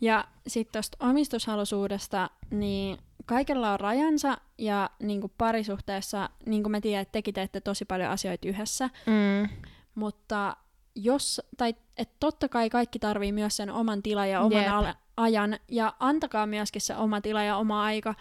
ja 0.00 0.24
sitten 0.46 0.72
tuosta 0.72 0.96
omistushalusuudesta, 1.08 2.30
niin 2.50 2.98
kaikella 3.26 3.72
on 3.72 3.80
rajansa 3.80 4.38
ja 4.58 4.90
niin 5.02 5.20
kuin 5.20 5.32
parisuhteessa, 5.38 6.30
niin 6.46 6.62
kuin 6.62 6.70
mä 6.70 6.80
tiedän, 6.80 7.02
että 7.02 7.12
tekin 7.12 7.34
teette 7.34 7.60
tosi 7.60 7.84
paljon 7.84 8.10
asioita 8.10 8.48
yhdessä, 8.48 8.90
Mm. 9.06 9.48
mutta 9.94 10.56
jos, 10.94 11.40
tai 11.56 11.74
että 11.96 12.16
totta 12.20 12.48
kai 12.48 12.70
kaikki 12.70 12.98
tarvii 12.98 13.32
myös 13.32 13.56
sen 13.56 13.70
oman 13.70 14.02
tilan 14.02 14.30
ja 14.30 14.40
oman 14.40 14.86
Jep. 14.86 14.96
ajan, 15.16 15.58
ja 15.68 15.94
antakaa 16.00 16.46
myöskin 16.46 16.82
se 16.82 16.96
oma 16.96 17.20
tila 17.20 17.42
ja 17.42 17.56
oma 17.56 17.82
aika, 17.84 18.14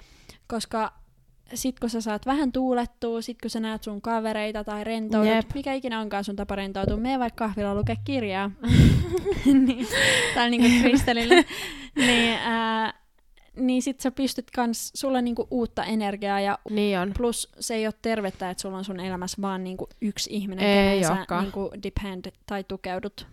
koska 0.48 0.94
sit 1.54 1.80
kun 1.80 1.90
sä 1.90 2.02
saat 2.02 2.26
vähän 2.26 2.52
tuulettua, 2.52 3.22
sit 3.22 3.38
kun 3.42 3.50
sä 3.50 3.60
näet 3.60 3.84
sun 3.84 4.02
kavereita 4.02 4.64
tai 4.64 4.84
rentoudut, 4.84 5.34
Jep. 5.34 5.46
mikä 5.54 5.74
ikinä 5.74 6.00
onkaan 6.00 6.24
sun 6.24 6.36
tapa 6.36 6.56
rentoutua, 6.56 6.98
mene 6.98 7.20
vaikka 7.20 7.46
kahvilla 7.48 7.76
lukea 7.76 7.96
kirjaa. 8.06 8.52
niin, 9.66 9.88
tai 10.36 10.50
niinku 10.50 10.68
Kristelille. 10.82 11.46
niin, 11.96 12.38
ää, 12.42 12.94
niin 13.56 13.82
sit 13.82 14.00
sä 14.00 14.12
pystyt 14.12 14.52
kans, 14.52 14.92
sulla 14.96 15.18
on 15.18 15.24
niinku 15.24 15.48
uutta 15.52 15.84
energiaa 15.84 16.40
ja 16.40 16.60
Niin 16.70 17.00
on. 17.00 17.12
plus 17.18 17.50
se 17.60 17.76
ei 17.76 17.88
ole 17.88 17.94
tervettä, 18.02 18.50
että 18.50 18.62
sulla 18.62 18.78
on 18.78 18.86
sun 18.86 19.00
elämässä 19.00 19.42
vaan 19.42 19.64
niinku 19.64 19.90
yksi 20.02 20.30
ihminen, 20.34 20.66
Ei 20.66 21.00
kehen 21.02 21.26
sä 21.30 21.42
niinku 21.42 21.72
depend 21.84 22.26
tai 22.46 22.64
tukeudut. 22.64 23.28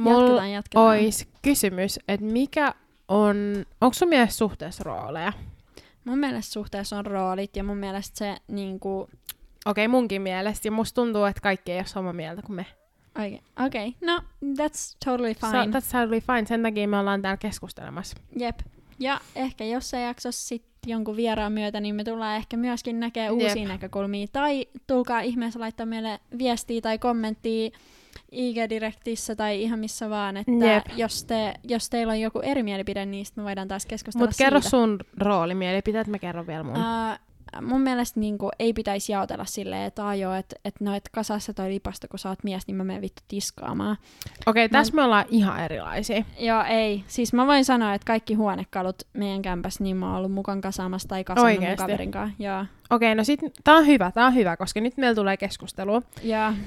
Mulla 0.00 0.20
Jatketaan, 0.20 0.50
jatketaan. 0.52 0.86
ois 0.86 1.28
kysymys, 1.42 1.98
että 2.08 2.26
mikä 2.26 2.74
on, 3.08 3.36
onko 3.80 3.94
sun 3.94 4.08
mielestä 4.08 4.34
suhteessa 4.38 4.84
rooleja? 4.84 5.32
Mun 6.04 6.18
mielestä 6.18 6.52
suhteessa 6.52 6.98
on 6.98 7.06
roolit 7.06 7.56
ja 7.56 7.64
mun 7.64 7.76
mielestä 7.76 8.18
se 8.18 8.36
niinku... 8.48 9.08
Okei, 9.66 9.88
munkin 9.88 10.22
mielestä. 10.22 10.68
Ja 10.68 10.72
musta 10.72 10.94
tuntuu, 10.94 11.24
että 11.24 11.40
kaikki 11.40 11.72
ei 11.72 11.78
ole 11.78 11.86
samaa 11.86 12.12
mieltä 12.12 12.42
kuin 12.42 12.56
me. 12.56 12.66
Okei, 13.18 13.40
okay. 13.66 13.92
no 14.00 14.20
that's 14.42 14.96
totally 15.04 15.34
So, 15.34 15.46
fine. 15.46 15.78
that's 15.78 15.92
totally 15.92 16.20
fine. 16.20 16.46
Sen 16.46 16.62
takia 16.62 16.88
me 16.88 16.98
ollaan 16.98 17.22
täällä 17.22 17.36
keskustelemassa. 17.36 18.16
Jep. 18.36 18.58
Ja 18.98 19.20
ehkä 19.34 19.64
jossain 19.64 20.04
jaksossa 20.04 20.48
sit 20.48 20.64
jonkun 20.86 21.16
vieraan 21.16 21.52
myötä, 21.52 21.80
niin 21.80 21.94
me 21.94 22.04
tullaan 22.04 22.36
ehkä 22.36 22.56
myöskin 22.56 23.00
näkemään 23.00 23.40
Jep. 23.40 23.48
uusia 23.48 23.68
näkökulmia. 23.68 24.26
Tai 24.32 24.66
tulkaa 24.86 25.20
ihmeessä 25.20 25.60
laittaa 25.60 25.86
meille 25.86 26.20
viestiä 26.38 26.80
tai 26.80 26.98
kommenttia 26.98 27.70
IG-direktissä 28.32 29.36
tai 29.36 29.62
ihan 29.62 29.78
missä 29.78 30.10
vaan, 30.10 30.36
että 30.36 30.52
Jep. 30.66 30.84
jos, 30.96 31.24
te, 31.24 31.54
jos 31.64 31.90
teillä 31.90 32.10
on 32.10 32.20
joku 32.20 32.40
eri 32.40 32.62
mielipide, 32.62 33.06
niin 33.06 33.24
sitten 33.24 33.44
me 33.44 33.46
voidaan 33.46 33.68
taas 33.68 33.86
keskustella 33.86 34.26
Mutta 34.26 34.44
kerro 34.44 34.60
siitä. 34.60 34.70
sun 34.70 34.98
roolimielipiteet, 35.18 36.06
mä 36.06 36.18
kerron 36.18 36.46
vielä 36.46 36.62
mun. 36.62 36.76
Ää, 36.76 37.18
mun 37.62 37.80
mielestä 37.80 38.20
niinku, 38.20 38.50
ei 38.58 38.72
pitäisi 38.72 39.12
jaotella 39.12 39.44
silleen, 39.44 39.82
että 39.82 40.08
ajo, 40.08 40.34
että 40.34 40.56
et, 40.64 40.80
no, 40.80 40.94
et 40.94 41.08
kasassa 41.12 41.54
toi 41.54 41.68
lipasto, 41.68 42.08
kun 42.10 42.18
sä 42.18 42.28
oot 42.28 42.44
mies, 42.44 42.66
niin 42.66 42.76
mä 42.76 42.84
menen 42.84 43.02
vittu 43.02 43.22
tiskaamaan. 43.28 43.96
Okei, 44.46 44.64
okay, 44.64 44.68
tässä 44.68 44.94
me 44.94 45.02
ollaan 45.02 45.24
ihan 45.28 45.64
erilaisia. 45.64 46.24
Joo, 46.38 46.64
ei. 46.68 47.04
Siis 47.06 47.32
mä 47.32 47.46
voin 47.46 47.64
sanoa, 47.64 47.94
että 47.94 48.06
kaikki 48.06 48.34
huonekalut 48.34 49.02
meidän 49.12 49.42
kämpäs, 49.42 49.80
niin 49.80 49.96
mä 49.96 50.06
oon 50.06 50.16
ollut 50.16 50.32
mukaan 50.32 50.60
kasaamassa 50.60 51.08
tai 51.08 51.24
kasannut 51.24 51.52
mun 51.52 51.58
Oikeesti? 51.58 51.82
kaverin 51.82 52.10
kanssa. 52.10 52.42
Joo. 52.42 52.64
Okei, 52.90 53.14
no 53.14 53.24
sit 53.24 53.40
tää 53.64 53.76
on 53.76 53.86
hyvä, 53.86 54.10
tää 54.10 54.26
on 54.26 54.34
hyvä, 54.34 54.56
koska 54.56 54.80
nyt 54.80 54.96
meillä 54.96 55.14
tulee 55.14 55.36
keskustelua. 55.36 56.02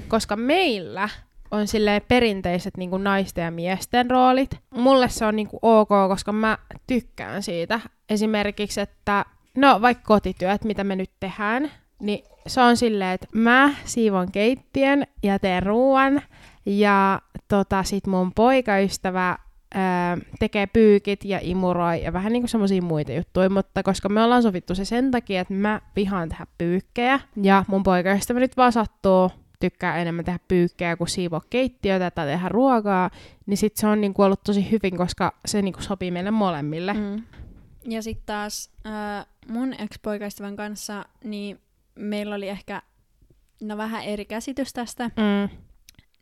Koska 0.08 0.36
meillä 0.36 1.08
on 1.50 1.66
silleen 1.66 2.02
perinteiset 2.08 2.76
niin 2.76 2.90
naisten 3.04 3.44
ja 3.44 3.50
miesten 3.50 4.10
roolit. 4.10 4.50
Mulle 4.70 5.08
se 5.08 5.26
on 5.26 5.36
niin 5.36 5.48
ok, 5.62 5.88
koska 6.08 6.32
mä 6.32 6.58
tykkään 6.86 7.42
siitä. 7.42 7.80
Esimerkiksi, 8.10 8.80
että 8.80 9.24
no 9.56 9.80
vaikka 9.82 10.04
kotityöt, 10.04 10.64
mitä 10.64 10.84
me 10.84 10.96
nyt 10.96 11.10
tehdään, 11.20 11.70
niin 12.00 12.24
se 12.46 12.60
on 12.60 12.76
silleen, 12.76 13.10
että 13.10 13.26
mä 13.32 13.70
siivon 13.84 14.32
keittiön 14.32 15.04
ja 15.22 15.38
teen 15.38 15.62
ruoan 15.62 16.22
ja 16.66 17.20
tota, 17.48 17.82
sit 17.82 18.06
mun 18.06 18.32
poikaystävä 18.34 19.38
ää, 19.74 20.18
tekee 20.38 20.66
pyykit 20.66 21.24
ja 21.24 21.38
imuroi 21.42 22.02
ja 22.02 22.12
vähän 22.12 22.32
niinku 22.32 22.48
semmosia 22.48 22.82
muita 22.82 23.12
juttuja, 23.12 23.50
mutta 23.50 23.82
koska 23.82 24.08
me 24.08 24.22
ollaan 24.22 24.42
sovittu 24.42 24.74
se 24.74 24.84
sen 24.84 25.10
takia, 25.10 25.40
että 25.40 25.54
mä 25.54 25.80
vihaan 25.96 26.28
tehdä 26.28 26.46
pyykkejä 26.58 27.20
ja 27.42 27.64
mun 27.68 27.82
poikaystävä 27.82 28.40
nyt 28.40 28.56
vaan 28.56 28.72
sattuu 28.72 29.30
tykkää 29.60 29.98
enemmän 29.98 30.24
tehdä 30.24 30.38
pyykkejä 30.48 30.96
kuin 30.96 31.08
siivoa 31.08 31.40
keittiötä 31.50 32.10
tai 32.10 32.26
tehdä 32.26 32.48
ruokaa, 32.48 33.10
niin 33.46 33.56
sit 33.56 33.76
se 33.76 33.86
on 33.86 34.00
niinku 34.00 34.22
ollut 34.22 34.44
tosi 34.44 34.70
hyvin, 34.70 34.96
koska 34.96 35.34
se 35.46 35.62
niinku 35.62 35.82
sopii 35.82 36.10
meille 36.10 36.30
molemmille. 36.30 36.92
Mm. 36.92 37.22
ja 37.84 38.02
sitten 38.02 38.26
taas 38.26 38.70
äh, 38.86 39.26
mun 39.48 39.72
ex-poikaystävän 39.72 40.56
kanssa, 40.56 41.04
niin 41.24 41.60
meillä 41.94 42.34
oli 42.34 42.48
ehkä 42.48 42.82
no 43.60 43.76
vähän 43.76 44.04
eri 44.04 44.24
käsitys 44.24 44.72
tästä. 44.72 45.08
Mm. 45.08 45.56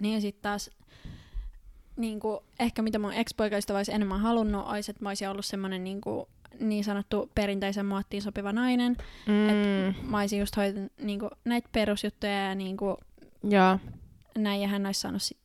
Niin 0.00 0.20
sitten 0.20 0.42
taas 0.42 0.70
niin 1.96 2.20
kuin, 2.20 2.38
ehkä 2.60 2.82
mitä 2.82 2.98
mun 2.98 3.12
ex-poikaystävä 3.12 3.78
olisi 3.78 3.92
enemmän 3.92 4.20
halunnut, 4.20 4.66
olisi, 4.66 4.90
että 4.90 5.02
mä 5.02 5.10
olisin 5.10 5.28
ollut 5.28 5.46
semmoinen 5.46 5.84
niin, 5.84 6.00
kuin, 6.00 6.26
niin 6.60 6.84
sanottu 6.84 7.30
perinteisen 7.34 7.86
muottiin 7.86 8.22
sopiva 8.22 8.52
nainen. 8.52 8.96
Mm. 9.26 10.10
Mä 10.10 10.20
olisin 10.20 10.40
just 10.40 10.56
hoitanut 10.56 10.92
niin 11.02 11.18
kuin, 11.18 11.30
näitä 11.44 11.68
perusjuttuja 11.72 12.48
ja 12.48 12.54
niin 12.54 12.76
kuin, 12.76 12.96
Joo. 13.42 13.78
näin, 14.38 14.60
ja 14.60 14.68
hän 14.68 14.86
olisi 14.86 15.00
saanut 15.00 15.22
sit 15.22 15.38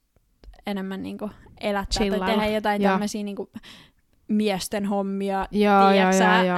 enemmän 0.68 1.04
niin 1.04 1.18
kuin, 1.18 1.32
elättää 1.62 2.00
Chillailla. 2.00 2.26
tai 2.26 2.36
tehdä 2.36 2.50
jotain 2.50 2.82
Joo. 2.82 2.92
tämmöisiä 2.92 3.24
niin 3.24 3.36
kuin, 3.36 3.50
miesten 4.28 4.86
hommia, 4.86 5.48
Joo, 5.52 5.82
joo, 5.82 5.92
tiedätkö 5.92 6.18
sä, 6.18 6.44
joo, 6.44 6.58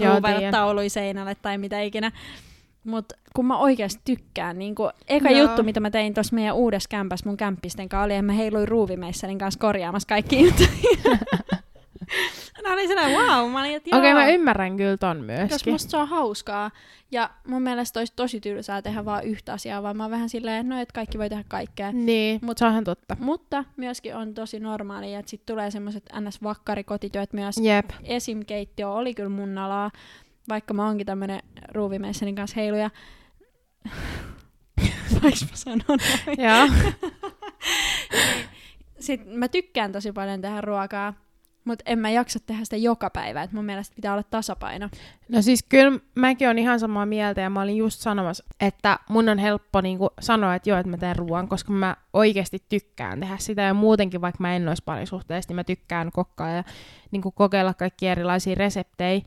joo. 0.00 0.20
Joo, 0.42 0.50
taului 0.50 0.88
seinälle 0.88 1.34
tai 1.34 1.58
mitä 1.58 1.80
ikinä. 1.80 2.12
Mutta 2.84 3.14
kun 3.36 3.46
mä 3.46 3.58
oikeasti 3.58 4.00
tykkään, 4.04 4.58
niin 4.58 4.74
kun, 4.74 4.90
eka 5.08 5.30
Joo. 5.30 5.40
juttu, 5.40 5.62
mitä 5.62 5.80
mä 5.80 5.90
tein 5.90 6.14
tuossa 6.14 6.34
meidän 6.34 6.54
uudessa 6.54 6.88
kämpässä 6.88 7.28
mun 7.28 7.36
kämppisten 7.36 7.88
kanssa, 7.88 8.04
oli, 8.04 8.12
että 8.12 8.22
mä 8.22 8.32
heiluin 8.32 8.68
ruuvimeisselin 8.68 9.38
kanssa 9.38 9.60
korjaamassa 9.60 10.08
kaikki 10.08 10.42
juttuja. 10.42 10.68
Mä 12.62 12.72
olin 12.72 12.88
sellainen, 12.88 13.18
wow, 13.18 13.50
mä 13.50 13.60
olin, 13.60 13.76
että 13.76 13.96
Okei, 13.96 14.12
okay, 14.12 14.24
mä 14.24 14.30
ymmärrän 14.30 14.76
kyllä 14.76 14.96
ton 14.96 15.16
Koska 15.16 15.48
myöskin. 15.48 15.72
musta 15.72 15.90
se 15.90 15.96
on 15.96 16.08
hauskaa. 16.08 16.70
Ja 17.10 17.30
mun 17.46 17.62
mielestä 17.62 18.00
olisi 18.00 18.12
tosi 18.16 18.40
tylsää 18.40 18.82
tehdä 18.82 19.04
vaan 19.04 19.24
yhtä 19.24 19.52
asiaa, 19.52 19.82
vaan 19.82 19.96
mä 19.96 20.04
oon 20.04 20.10
vähän 20.10 20.28
silleen, 20.28 20.68
no, 20.68 20.80
että 20.80 20.92
kaikki 20.92 21.18
voi 21.18 21.28
tehdä 21.28 21.44
kaikkea. 21.48 21.92
Niin, 21.92 22.36
Mut- 22.36 22.46
mutta 22.46 22.58
se 22.58 22.64
on 22.64 22.70
ihan 22.70 22.84
totta. 22.84 23.16
Mutta 23.20 23.64
myöskin 23.76 24.16
on 24.16 24.34
tosi 24.34 24.60
normaalia, 24.60 25.18
että 25.18 25.30
sitten 25.30 25.54
tulee 25.54 25.70
semmoiset 25.70 26.04
ns-vakkarikotityöt 26.20 27.32
myös. 27.32 27.56
Jep. 27.58 27.90
Esim-keittiö 28.04 28.88
oli 28.88 29.14
kyllä 29.14 29.28
mun 29.28 29.58
alaa, 29.58 29.90
vaikka 30.48 30.74
mä 30.74 30.86
oonkin 30.86 31.06
tämmönen 31.06 31.40
ruuvimeisselin 31.68 32.34
kanssa 32.34 32.60
heiluja. 32.60 32.90
Voinko 35.22 35.38
mä 35.50 35.56
sanoa 35.56 35.84
noin? 35.88 36.00
Joo. 36.38 36.90
Sitten 39.00 39.38
mä 39.38 39.48
tykkään 39.48 39.92
tosi 39.92 40.12
paljon 40.12 40.40
tehdä 40.40 40.60
ruokaa, 40.60 41.14
mutta 41.64 41.82
en 41.86 41.98
mä 41.98 42.10
jaksa 42.10 42.38
tehdä 42.46 42.64
sitä 42.64 42.76
joka 42.76 43.10
päivä. 43.10 43.42
Et 43.42 43.52
mun 43.52 43.64
mielestä 43.64 43.96
pitää 43.96 44.12
olla 44.12 44.22
tasapaino. 44.22 44.88
No 45.28 45.42
siis 45.42 45.64
kyllä 45.68 45.98
mäkin 46.14 46.48
on 46.48 46.58
ihan 46.58 46.80
samaa 46.80 47.06
mieltä 47.06 47.40
ja 47.40 47.50
mä 47.50 47.62
olin 47.62 47.76
just 47.76 48.00
sanomassa, 48.00 48.44
että 48.60 48.98
mun 49.08 49.28
on 49.28 49.38
helppo 49.38 49.80
niinku 49.80 50.10
sanoa, 50.20 50.54
että 50.54 50.70
joo, 50.70 50.78
että 50.78 50.90
mä 50.90 50.96
teen 50.96 51.16
ruoan, 51.16 51.48
koska 51.48 51.72
mä 51.72 51.96
oikeasti 52.12 52.58
tykkään 52.68 53.20
tehdä 53.20 53.36
sitä 53.38 53.62
ja 53.62 53.74
muutenkin 53.74 54.20
vaikka 54.20 54.38
mä 54.40 54.56
en 54.56 54.68
olisi 54.68 54.82
parisuhteessa, 54.84 55.48
niin 55.48 55.56
mä 55.56 55.64
tykkään 55.64 56.10
kokkaa 56.12 56.50
ja 56.50 56.64
niinku 57.10 57.30
kokeilla 57.30 57.74
kaikki 57.74 58.08
erilaisia 58.08 58.54
reseptejä. 58.54 59.20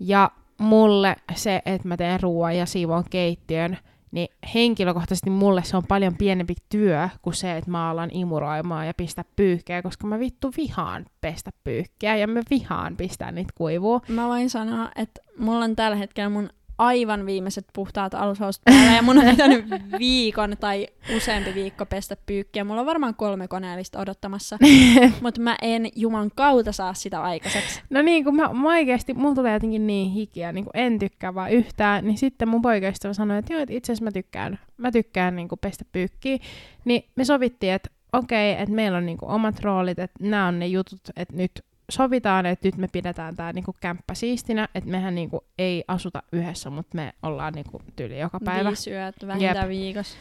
Ja 0.00 0.30
mulle 0.58 1.16
se, 1.34 1.62
että 1.66 1.88
mä 1.88 1.96
teen 1.96 2.20
ruoan 2.20 2.56
ja 2.56 2.66
siivoon 2.66 3.04
keittiön, 3.10 3.78
niin 4.10 4.28
henkilökohtaisesti 4.54 5.30
mulle 5.30 5.64
se 5.64 5.76
on 5.76 5.86
paljon 5.88 6.16
pienempi 6.16 6.54
työ 6.68 7.08
kuin 7.22 7.34
se, 7.34 7.56
että 7.56 7.70
mä 7.70 7.90
alan 7.90 8.10
imuroimaan 8.12 8.86
ja 8.86 8.94
pistää 8.96 9.24
pyyhkeä, 9.36 9.82
koska 9.82 10.06
mä 10.06 10.18
vittu 10.18 10.52
vihaan 10.56 11.06
pestä 11.20 11.50
pyyhkeä 11.64 12.16
ja 12.16 12.26
mä 12.26 12.40
vihaan 12.50 12.96
pistää 12.96 13.32
niitä 13.32 13.52
kuivuu. 13.54 14.00
Mä 14.08 14.28
voin 14.28 14.50
sanoa, 14.50 14.90
että 14.96 15.20
mulla 15.38 15.64
on 15.64 15.76
tällä 15.76 15.96
hetkellä 15.96 16.28
mun 16.28 16.50
aivan 16.78 17.26
viimeiset 17.26 17.64
puhtaat 17.72 18.14
alushousut 18.14 18.64
päällä 18.64 18.92
ja 18.96 19.02
mun 19.02 19.18
on 19.18 19.24
pitänyt 19.30 19.64
viikon 19.98 20.56
tai 20.60 20.86
useampi 21.16 21.54
viikko 21.54 21.86
pestä 21.86 22.16
pyykkiä. 22.26 22.64
Mulla 22.64 22.80
on 22.80 22.86
varmaan 22.86 23.14
kolme 23.14 23.48
koneellista 23.48 23.98
odottamassa, 23.98 24.58
mutta 25.22 25.40
mä 25.40 25.56
en 25.62 25.88
juman 25.96 26.30
kautta 26.34 26.72
saa 26.72 26.94
sitä 26.94 27.22
aikaiseksi. 27.22 27.82
No 27.90 28.02
niin, 28.02 28.24
kun 28.24 28.36
mä, 28.36 28.52
mä 28.52 28.68
oikeesti, 28.68 29.14
mulla 29.14 29.34
tulee 29.34 29.52
jotenkin 29.52 29.86
niin 29.86 30.10
hikiä, 30.10 30.52
niin 30.52 30.64
kun 30.64 30.76
en 30.76 30.98
tykkää 30.98 31.34
vaan 31.34 31.52
yhtään, 31.52 32.04
niin 32.04 32.18
sitten 32.18 32.48
mun 32.48 32.62
poikaystävä 32.62 33.14
sanoi, 33.14 33.38
että 33.38 33.52
joo, 33.52 33.62
että 33.62 33.74
itse 33.74 33.92
asiassa 33.92 34.04
mä 34.04 34.12
tykkään, 34.12 34.58
mä 34.76 34.92
tykkään 34.92 35.36
niin 35.36 35.48
kuin 35.48 35.58
pestä 35.58 35.84
pyykkiä. 35.92 36.38
Niin 36.84 37.04
me 37.16 37.24
sovittiin, 37.24 37.72
että 37.72 37.90
okei, 38.12 38.52
että 38.52 38.74
meillä 38.74 38.98
on 38.98 39.06
niin 39.06 39.18
kuin 39.18 39.30
omat 39.30 39.60
roolit, 39.60 39.98
että 39.98 40.18
nämä 40.20 40.46
on 40.46 40.58
ne 40.58 40.66
jutut, 40.66 41.00
että 41.16 41.36
nyt 41.36 41.50
sovitaan, 41.90 42.46
että 42.46 42.68
nyt 42.68 42.76
me 42.76 42.88
pidetään 42.92 43.36
tämä 43.36 43.52
niinku 43.52 43.74
kämppä 43.80 44.14
siistinä, 44.14 44.68
että 44.74 44.90
mehän 44.90 45.14
niinku 45.14 45.44
ei 45.58 45.84
asuta 45.88 46.22
yhdessä, 46.32 46.70
mutta 46.70 46.96
me 46.96 47.12
ollaan 47.22 47.52
niinku 47.52 47.82
tyyli 47.96 48.18
joka 48.18 48.40
päivä. 48.44 48.68
Viisi 48.68 48.90
yötä 48.90 49.26
vähintään 49.26 49.68
viikossa. 49.68 50.16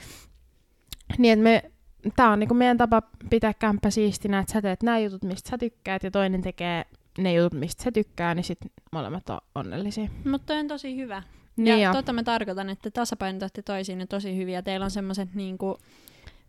Niin, 1.17 1.33
että 1.33 1.43
me, 1.43 1.71
tää 2.15 2.29
on 2.31 2.39
niinku 2.39 2.53
meidän 2.53 2.77
tapa 2.77 3.01
pitää 3.29 3.53
kämppä 3.53 3.89
siistinä, 3.89 4.39
että 4.39 4.53
sä 4.53 4.61
teet 4.61 4.83
nämä 4.83 4.99
jutut, 4.99 5.23
mistä 5.23 5.49
sä 5.49 5.57
tykkäät, 5.57 6.03
ja 6.03 6.11
toinen 6.11 6.41
tekee 6.41 6.85
ne 7.17 7.33
jutut, 7.33 7.59
mistä 7.59 7.83
se 7.83 7.91
tykkää, 7.91 8.35
niin 8.35 8.43
sitten 8.43 8.71
molemmat 8.91 9.29
on 9.29 9.37
onnellisia. 9.55 10.09
Mutta 10.25 10.53
on 10.53 10.67
tosi 10.67 10.95
hyvä. 10.97 11.23
Niin 11.57 11.67
ja 11.67 11.77
ja, 11.77 11.93
tota 11.93 12.13
mä 12.13 12.23
tarkoitan, 12.23 12.69
että 12.69 12.91
tasapainotatte 12.91 13.61
toisiinne 13.61 14.05
tosi 14.05 14.37
hyviä. 14.37 14.61
Teillä 14.61 14.83
on 14.83 14.91
semmoiset 14.91 15.33
niinku, 15.35 15.77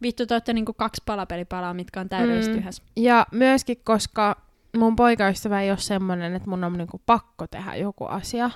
vittu 0.03 0.27
te 0.27 0.35
olette 0.35 0.53
niinku 0.53 0.73
kaksi 0.73 1.03
palapelipalaa, 1.07 1.75
mitkä 1.75 2.01
on 2.01 2.09
täydellisesti 2.09 2.55
Mm. 2.55 2.61
yhdessä. 2.61 2.83
ja 2.97 3.27
myöskin, 3.33 3.81
koska 3.85 4.46
mun 4.77 4.97
poikaystävä 4.97 5.63
ei 5.63 5.71
ole 5.71 5.79
semmoinen, 5.79 6.35
että 6.35 6.51
mun 6.51 6.65
on 6.65 6.73
niinku 6.73 7.01
pakko 7.07 7.47
tehdä 7.47 7.75
joku 7.77 8.05
asia. 8.05 8.51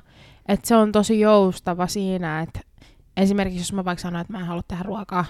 Että 0.48 0.68
se 0.68 0.76
on 0.76 0.92
tosi 0.92 1.20
joustava 1.20 1.86
siinä, 1.86 2.40
että 2.40 2.60
esimerkiksi 3.16 3.60
jos 3.60 3.72
mä 3.72 3.84
vaikka 3.84 4.02
sanon, 4.02 4.20
että 4.20 4.32
mä 4.32 4.38
en 4.40 4.46
halua 4.46 4.62
tehdä 4.68 4.82
ruokaa, 4.82 5.24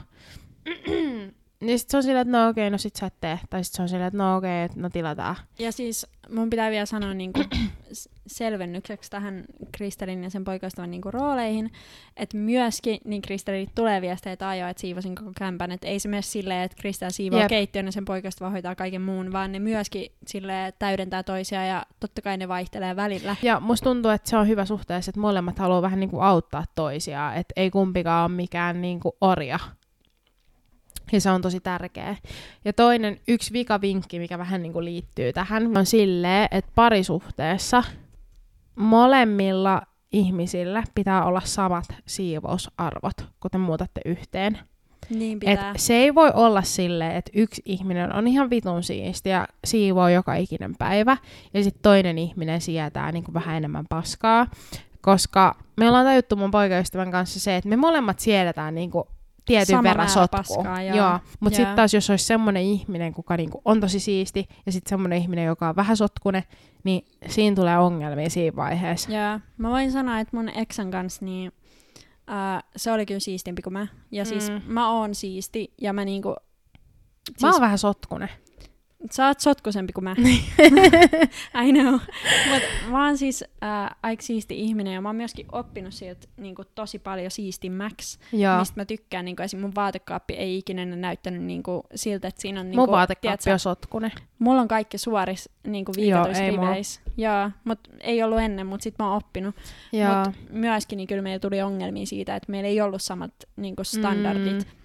niin 1.61 1.79
sit 1.79 1.91
se 1.91 1.97
on 1.97 2.03
silleen, 2.03 2.29
että 2.29 2.39
no 2.39 2.49
okei, 2.49 2.71
no 2.71 2.79
sit 2.79 2.97
sä 2.97 3.07
et 3.07 3.15
tee. 3.21 3.41
Tai 3.51 3.65
sit 3.65 3.75
se 3.75 3.83
on 3.83 3.89
silleen, 3.89 4.07
että 4.09 4.19
no 4.19 4.37
okei, 4.37 4.63
että 4.63 4.81
no 4.81 4.91
tilataan. 4.91 5.37
Ja 5.59 5.73
siis 5.73 6.07
mun 6.35 6.51
pitää 6.51 6.71
vielä 6.71 6.87
sanoa 6.87 7.15
niinku 7.15 7.41
s- 7.43 7.49
selvennykseksi 8.27 9.11
tähän 9.11 9.45
Kristelin 9.73 10.25
ja 10.25 10.31
sen 10.31 10.45
poikaystävän 10.45 10.91
niinku 10.91 11.11
rooleihin, 11.11 11.73
että 12.17 12.37
myöskin 12.37 13.01
niin 13.05 13.23
Kristelille 13.23 13.71
tulee 13.75 14.01
viestejä, 14.01 14.33
että 14.33 14.49
ajoa, 14.49 14.69
että 14.69 14.81
siivosin 14.81 15.15
koko 15.15 15.33
kämpän, 15.39 15.73
että 15.73 15.87
ei 15.89 15.99
se 15.99 16.09
mene 16.09 16.23
silleen, 16.23 16.63
että 16.63 16.77
Kristel 16.81 17.11
siivoo 17.11 17.41
Jep. 17.41 17.49
keittiön 17.49 17.87
ja 17.87 17.93
sen 17.93 18.05
poikaystävä 18.05 18.51
hoitaa 18.51 18.75
kaiken 18.75 19.03
muun, 19.03 19.33
vaan 19.33 19.53
ne 19.53 19.59
myöskin 19.59 20.13
sille 20.27 20.73
täydentää 20.79 21.23
toisiaan 21.23 21.69
ja 21.69 21.87
totta 22.01 22.23
kai 22.23 22.37
ne 22.37 22.49
vaihtelee 22.49 22.97
välillä. 22.97 23.37
Ja 23.43 23.61
musta 23.61 23.85
tuntuu, 23.85 24.11
että 24.11 24.31
se 24.31 24.37
on 24.37 24.49
hyvä 24.49 24.65
suhteessa, 24.65 25.11
että 25.11 25.21
molemmat 25.21 25.59
haluaa 25.59 25.83
vähän 25.83 26.01
niinku 26.01 26.21
auttaa 26.21 26.65
toisiaan, 26.75 27.37
että 27.37 27.53
ei 27.57 27.71
kumpikaan 27.71 28.31
ole 28.31 28.37
mikään 28.37 28.81
niinku 28.81 29.17
orja. 29.21 29.59
Ja 31.13 31.21
se 31.21 31.31
on 31.31 31.43
tosi 31.43 31.61
tärkeä. 31.61 32.17
Ja 32.65 32.73
toinen, 32.73 33.21
yksi 33.29 33.53
vikavinkki, 33.53 34.19
mikä 34.19 34.39
vähän 34.39 34.63
niinku 34.63 34.85
liittyy 34.85 35.33
tähän, 35.33 35.77
on 35.77 35.87
silleen, 35.87 36.49
että 36.51 36.73
parisuhteessa 36.75 37.83
molemmilla 38.77 39.83
ihmisillä 40.13 40.83
pitää 40.95 41.25
olla 41.25 41.43
samat 41.45 41.85
siivousarvot, 42.07 43.17
kun 43.41 43.51
te 43.51 43.59
muutatte 43.59 44.01
yhteen. 44.05 44.59
Niin 45.11 45.39
Et 45.43 45.51
pitää. 45.51 45.73
se 45.77 45.95
ei 45.95 46.15
voi 46.15 46.31
olla 46.35 46.63
silleen, 46.63 47.17
että 47.17 47.31
yksi 47.35 47.63
ihminen 47.65 48.17
on 48.17 48.27
ihan 48.27 48.51
vitun 48.51 48.83
siisti 48.83 49.29
ja 49.29 49.49
siivoo 49.65 50.09
joka 50.09 50.35
ikinen 50.35 50.75
päivä, 50.79 51.17
ja 51.55 51.65
sitten 51.65 51.83
toinen 51.83 52.19
ihminen 52.19 52.61
sietää 52.61 53.13
niin 53.13 53.25
vähän 53.35 53.57
enemmän 53.57 53.85
paskaa, 53.89 54.47
koska 55.01 55.57
me 55.77 55.89
ollaan 55.89 56.07
tajuttu 56.07 56.37
mun 56.37 56.51
poikaystävän 56.51 57.11
kanssa 57.11 57.41
se, 57.41 57.57
että 57.57 57.69
me 57.69 57.77
molemmat 57.77 58.19
siedetään 58.19 58.75
niin 58.75 58.91
tietyn 59.53 59.77
Sama 59.77 59.83
verran 59.83 60.09
paskaa, 60.31 60.83
joo. 60.83 60.97
joo. 60.97 61.19
Mutta 61.41 61.57
sitten 61.57 61.71
Joo. 61.71 61.77
taas, 61.77 61.95
jos 61.95 62.11
olisi 62.11 62.25
semmoinen 62.25 62.63
ihminen, 62.63 63.13
kuka 63.13 63.37
niinku 63.37 63.63
on 63.65 63.81
tosi 63.81 64.01
siisti, 64.01 64.49
ja 64.67 64.73
sitten 64.73 64.89
semmoinen 64.91 65.19
ihminen, 65.19 65.45
joka 65.45 65.69
on 65.69 65.77
vähän 65.77 65.97
sotkune, 65.97 66.45
niin 66.85 67.05
siinä 67.29 67.57
tulee 67.57 67.79
ongelmia 67.79 68.31
siinä 68.31 68.57
vaiheessa. 68.57 69.13
Ja 69.13 69.41
mä 69.59 69.71
voin 69.71 69.93
sanoa, 69.93 70.21
että 70.21 70.37
mun 70.37 70.49
eksän 70.49 70.91
kanssa 70.91 71.25
niin, 71.25 71.53
ää, 72.27 72.61
se 72.77 72.93
oli 72.93 73.07
kyllä 73.07 73.21
siistimpi 73.21 73.63
kuin 73.63 73.73
mä. 73.73 73.87
Ja 74.11 74.25
siis 74.25 74.51
Mm. 74.51 74.61
mä 74.67 74.91
oon 74.91 75.15
siisti 75.15 75.75
ja 75.81 75.93
mä 75.93 76.05
niinku... 76.05 76.35
Siis, 77.29 77.43
Mä 77.43 77.51
oon 77.53 77.61
vähän 77.61 77.79
sotkune. 77.79 78.29
Sä 79.11 79.27
oot 79.27 79.41
sotkusempi 79.41 79.93
kuin 79.93 80.05
mä. 80.05 80.17
I 81.67 81.73
know. 81.73 81.93
Mut 82.51 82.63
mä 82.91 83.07
oon 83.07 83.19
siis 83.19 83.45
äh, 83.63 83.91
aika 84.03 84.23
siisti 84.23 84.61
ihminen 84.61 84.95
ja 84.95 85.01
mä 85.01 85.09
oon 85.09 85.17
myöskin 85.17 85.47
oppinut 85.53 85.95
sieltä 85.95 86.29
niinku, 86.37 86.65
tosi 86.75 86.99
paljon 86.99 87.31
siistimmäksi, 87.31 88.19
Joo. 88.33 88.59
mistä 88.59 88.81
mä 88.81 88.85
tykkään. 88.85 89.25
Niinku, 89.25 89.43
esim. 89.43 89.61
mun 89.61 89.75
vaatekaappi 89.75 90.35
ei 90.35 90.59
ikinä 90.59 90.85
näyttänyt 90.85 91.43
niinku, 91.43 91.83
siltä, 91.95 92.29
että 92.29 92.43
siinä 92.43 92.61
on... 92.61 92.67
Mun 92.67 92.71
Niinku, 92.71 92.93
vaatekaappi 92.93 93.23
tiedätkö, 93.23 93.53
on 93.53 93.59
sotkune. 93.59 94.13
Mulla 94.39 94.61
on 94.61 94.69
kaikki 94.69 94.99
suoris 94.99 95.49
niinku, 95.67 95.93
Joo, 95.97 96.05
viikatuissa 96.05 96.43
ei 96.43 96.51
mulla. 96.51 96.69
riveissä. 96.69 97.01
Joo, 97.17 97.51
mut 97.65 97.79
ei 98.01 98.23
ollut 98.23 98.41
ennen, 98.41 98.67
mutta 98.67 98.85
sit 98.85 98.95
mä 98.99 99.09
oon 99.09 99.17
oppinut. 99.17 99.55
Joo. 99.93 100.25
Mut 100.25 100.35
myöskin 100.51 100.97
niin 100.97 101.07
kyllä 101.07 101.23
meillä 101.23 101.39
tuli 101.41 101.63
ongelmia 101.63 102.07
siitä, 102.07 102.37
että 102.37 102.53
meillä 102.53 102.69
ei 102.69 102.81
ollut 102.81 103.03
samat 103.03 103.33
niinku, 103.57 103.85
standardit. 103.85 104.67
Mm. 104.67 104.80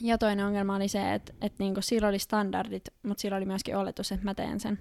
Ja 0.00 0.18
toinen 0.18 0.46
ongelma 0.46 0.76
oli 0.76 0.88
se, 0.88 1.14
että, 1.14 1.32
että 1.40 1.56
niinku, 1.58 1.80
sillä 1.82 2.08
oli 2.08 2.18
standardit, 2.18 2.84
mutta 3.02 3.20
sillä 3.20 3.36
oli 3.36 3.44
myöskin 3.44 3.76
oletus, 3.76 4.12
että 4.12 4.24
mä 4.24 4.34
teen 4.34 4.60
sen. 4.60 4.78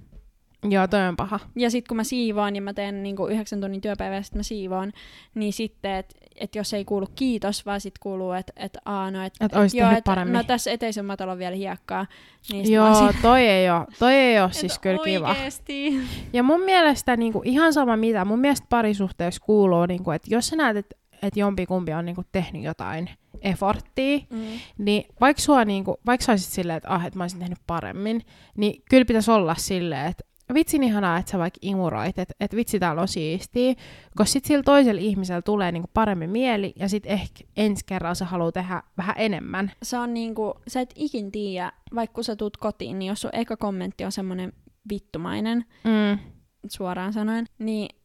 Joo, 0.69 0.87
toi 0.87 1.07
on 1.07 1.15
paha. 1.15 1.39
Ja 1.55 1.71
sitten 1.71 1.89
kun 1.89 1.97
mä 1.97 2.03
siivoan 2.03 2.55
ja 2.55 2.61
mä 2.61 2.73
teen 2.73 3.03
niinku 3.03 3.27
yhdeksän 3.27 3.61
tunnin 3.61 3.81
työpäivää 3.81 4.17
ja 4.17 4.23
sitten 4.23 4.39
mä 4.39 4.43
siivoan, 4.43 4.93
niin 5.35 5.53
sitten, 5.53 5.95
että 5.95 6.15
et 6.35 6.55
jos 6.55 6.73
ei 6.73 6.85
kuulu 6.85 7.07
kiitos, 7.15 7.65
vaan 7.65 7.81
sitten 7.81 7.99
kuuluu, 8.03 8.31
että 8.31 8.53
et, 8.55 8.77
aa, 8.85 9.11
no, 9.11 9.23
et, 9.23 9.33
Et 9.41 9.55
ois 9.55 9.73
joo, 9.73 9.91
et, 9.91 10.03
paremmin. 10.03 10.33
no 10.33 10.43
tässä 10.43 10.71
eteisen 10.71 11.05
matolla 11.05 11.31
on 11.31 11.39
vielä 11.39 11.55
hiekkaa. 11.55 12.05
Niin 12.51 12.65
sit 12.65 12.75
Joo, 12.75 12.95
siinä, 12.95 13.13
toi 13.21 13.47
ei 13.47 13.69
oo, 13.69 13.85
toi 13.99 14.13
ei 14.13 14.39
oo 14.39 14.45
että 14.47 14.57
siis 14.57 14.79
kyllä 14.79 15.03
kiva. 15.03 15.35
Ja 16.33 16.43
mun 16.43 16.61
mielestä 16.61 17.17
niinku, 17.17 17.41
ihan 17.45 17.73
sama 17.73 17.97
mitä, 17.97 18.25
mun 18.25 18.39
mielestä 18.39 18.67
parisuhteessa 18.69 19.41
kuuluu, 19.45 19.85
niinku, 19.85 20.11
että 20.11 20.27
jos 20.31 20.47
sä 20.47 20.55
näet, 20.55 20.77
että 20.77 20.95
et 21.21 21.37
jompikumpi 21.37 21.93
on 21.93 22.05
niinku, 22.05 22.23
tehnyt 22.31 22.63
jotain 22.63 23.09
efforttia, 23.41 24.19
Mm. 24.29 24.41
niin 24.77 25.03
vaikka 25.21 25.41
sua 25.41 25.65
niinku, 25.65 25.97
vaikka 26.05 26.25
sä 26.25 26.31
olisit 26.31 26.53
silleen, 26.53 26.77
että 26.77 26.89
ah, 26.89 27.05
et 27.05 27.15
mä 27.15 27.23
olisin 27.23 27.39
tehnyt 27.39 27.59
paremmin, 27.67 28.21
niin 28.57 28.83
kyllä 28.89 29.05
pitäisi 29.05 29.31
olla 29.31 29.55
silleen, 29.55 30.05
että 30.07 30.23
vitsin 30.53 30.83
ihanaa, 30.83 31.17
että 31.17 31.31
sä 31.31 31.37
vaikka 31.37 31.57
imuroit, 31.61 32.19
että 32.19 32.33
et 32.39 32.55
vitsi 32.55 32.79
täällä 32.79 33.01
on 33.01 33.07
siistiä, 33.07 33.73
koska 34.15 34.25
sit 34.33 34.45
sillä 34.45 34.63
toisella 34.63 35.01
ihmisellä 35.01 35.41
tulee 35.41 35.71
niinku 35.71 35.89
paremmin 35.93 36.29
mieli, 36.29 36.73
ja 36.75 36.89
sit 36.89 37.05
ehkä 37.05 37.43
ensi 37.57 37.83
kerralla 37.85 38.15
sä 38.15 38.25
haluaa 38.25 38.51
tehdä 38.51 38.83
vähän 38.97 39.15
enemmän. 39.17 39.71
Se 39.83 39.97
on 39.97 40.13
niinku, 40.13 40.53
sä 40.67 40.81
et 40.81 40.93
ikin 40.95 41.31
tiedä, 41.31 41.71
vaikka 41.95 42.13
kun 42.15 42.23
sä 42.23 42.35
tuut 42.35 42.57
kotiin, 42.57 42.99
niin 42.99 43.09
jos 43.09 43.21
sun 43.21 43.29
eka 43.33 43.57
kommentti 43.57 44.05
on 44.05 44.11
semmoinen 44.11 44.53
vittumainen, 44.89 45.65
Mm. 45.83 46.19
suoraan 46.69 47.13
sanoen, 47.13 47.45
niin 47.59 47.95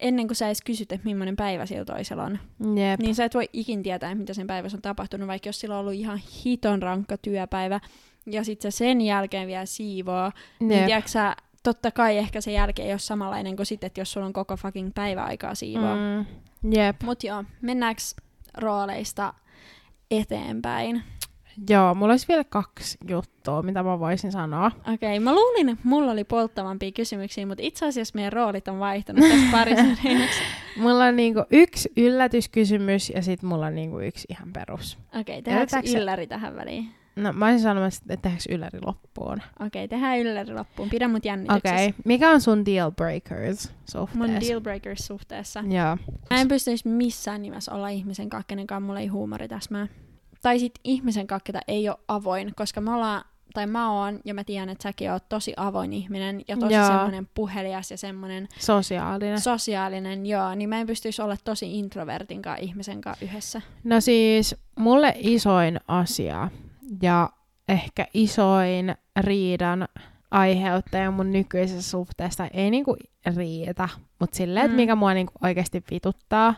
ennen 0.00 0.26
kuin 0.26 0.36
sä 0.36 0.46
edes 0.46 0.62
kysyt, 0.62 0.92
että 0.92 1.04
millainen 1.04 1.36
päivä 1.36 1.66
sillä 1.66 1.84
toisella 1.84 2.24
on, 2.24 2.38
Jep. 2.76 3.00
niin 3.00 3.14
sä 3.14 3.24
et 3.24 3.34
voi 3.34 3.48
ikin 3.52 3.82
tietää, 3.82 4.14
mitä 4.14 4.34
sen 4.34 4.46
päivässä 4.46 4.78
on 4.78 4.82
tapahtunut, 4.82 5.28
vaikka 5.28 5.48
jos 5.48 5.60
sillä 5.60 5.74
on 5.74 5.80
ollut 5.80 5.94
ihan 5.94 6.20
hiton 6.44 6.82
rankka 6.82 7.18
työpäivä, 7.18 7.80
ja 8.26 8.44
sit 8.44 8.62
sä 8.62 8.70
sen 8.70 9.00
jälkeen 9.00 9.48
vielä 9.48 9.66
siivoo, 9.66 10.30
niin 10.60 10.78
Jep. 10.78 10.86
tiedätkö 10.86 11.10
sä, 11.10 11.36
totta 11.62 11.90
kai 11.90 12.18
ehkä 12.18 12.40
sen 12.40 12.54
jälkeen 12.54 12.86
ei 12.86 12.92
ole 12.92 12.98
samanlainen 12.98 13.56
kuin 13.56 13.66
sitten, 13.66 13.86
että 13.86 14.00
jos 14.00 14.12
sulla 14.12 14.26
on 14.26 14.32
koko 14.32 14.56
fucking 14.56 14.90
päivä 14.94 15.24
aikaa 15.24 15.54
siivoa. 15.54 15.94
Mm. 15.94 16.26
Jep. 16.72 17.02
Mut 17.02 17.24
joo, 17.24 17.44
mennäänkö 17.62 18.02
rooleista 18.54 19.34
eteenpäin? 20.10 21.02
Joo, 21.70 21.94
mulla 21.94 22.12
olisi 22.12 22.28
vielä 22.28 22.44
kaksi 22.44 22.98
juttua, 23.08 23.62
mitä 23.62 23.82
mä 23.82 23.98
voisin 23.98 24.32
sanoa. 24.32 24.66
Okei, 24.66 24.94
okay, 24.94 25.18
mä 25.18 25.34
luulin, 25.34 25.68
että 25.68 25.88
mulla 25.88 26.12
oli 26.12 26.24
polttavampia 26.24 26.92
kysymyksiä, 26.92 27.46
mutta 27.46 27.64
itse 27.64 27.86
asiassa 27.86 28.12
meidän 28.14 28.32
roolit 28.32 28.68
on 28.68 28.78
vaihtunut 28.78 29.28
tässä 29.28 29.46
parisuhteessa. 29.52 30.42
Mulla 30.76 31.04
on 31.04 31.16
niinku 31.16 31.44
yksi 31.50 31.92
yllätyskysymys 31.96 33.10
ja 33.10 33.22
sitten 33.22 33.48
mulla 33.48 33.66
on 33.66 33.74
niinku 33.74 33.98
yksi 33.98 34.26
ihan 34.30 34.52
perus. 34.52 34.98
Okei, 35.08 35.20
okay, 35.20 35.42
tehdäänkö 35.42 35.76
Jätetäänkö 35.76 36.02
ylläri 36.02 36.26
tähän 36.26 36.56
väliin? 36.56 36.88
No 37.16 37.32
mä 37.32 37.46
olisin 37.46 37.62
sanomassa, 37.62 38.02
että 38.02 38.22
tehdäänkö 38.22 38.54
ylläri 38.54 38.78
loppuun. 38.86 39.42
Okei, 39.60 39.84
okay, 39.84 39.88
tehdään 39.88 40.18
ylläri 40.18 40.54
loppuun. 40.54 40.90
Pidä 40.90 41.08
mut 41.08 41.24
jännityksessä. 41.24 41.74
Okei, 41.74 41.88
okay. 41.88 42.02
mikä 42.04 42.30
on 42.30 42.40
sun 42.40 42.66
deal 42.66 42.90
breakers 42.90 43.62
suhteessa? 43.62 44.18
Mun 44.18 44.40
dealbreakers 44.48 45.06
suhteessa. 45.06 45.60
Joo. 45.60 45.96
Mä 46.30 46.40
en 46.40 46.48
pystyisi 46.48 46.88
missään 46.88 47.42
nimessä 47.42 47.72
olla 47.72 47.88
ihmisen 47.88 48.30
kanssa, 48.30 48.46
kenenkaan 48.48 48.82
mulla 48.82 49.00
ei 49.00 49.06
huumori 49.06 49.48
täsmää. 49.48 49.86
Tai 50.46 50.58
sit 50.58 50.74
ihmisen 50.84 51.26
kanssa, 51.26 51.44
ketä 51.44 51.60
ei 51.68 51.88
ole 51.88 51.98
avoin, 52.08 52.52
koska 52.56 52.80
me 52.80 52.90
ollaan, 52.94 53.24
tai 53.54 53.66
mä 53.66 53.92
oon, 53.92 54.20
ja 54.24 54.34
mä 54.34 54.44
tiedän, 54.44 54.68
että 54.68 54.82
säkin 54.82 55.12
oot 55.12 55.28
tosi 55.28 55.52
avoin 55.56 55.92
ihminen, 55.92 56.42
ja 56.48 56.56
tosi 56.56 56.74
Joo. 56.74 56.86
semmoinen 56.86 57.28
puhelias 57.34 57.90
ja 57.90 57.98
semmoinen 57.98 58.48
Sosiaalinen. 58.58 59.40
sosiaalinen, 59.40 60.26
joo, 60.26 60.54
niin 60.54 60.68
mä 60.68 60.80
en 60.80 60.86
pystyisi 60.86 61.22
olla 61.22 61.36
tosi 61.44 61.78
introvertin 61.78 62.42
kanssa 62.42 62.62
ihmisen 62.64 63.00
kanssa 63.00 63.24
yhdessä. 63.24 63.62
No 63.84 64.00
siis 64.00 64.56
mulle 64.78 65.14
isoin 65.18 65.80
asia 65.88 66.48
ja 67.02 67.30
ehkä 67.68 68.06
isoin 68.14 68.94
riidan 69.20 69.88
aiheuttaja 70.30 71.10
mun 71.10 71.32
nykyisessä 71.32 71.90
suhteessa 71.90 72.46
ei 72.46 72.70
niinku 72.70 72.96
riitä, 73.36 73.88
mutta 74.20 74.36
silleen, 74.36 74.64
että 74.66 74.72
Mm. 74.74 74.80
mikä 74.80 74.94
mua 74.94 75.14
niinku 75.14 75.32
oikeasti 75.42 75.84
vituttaa, 75.90 76.54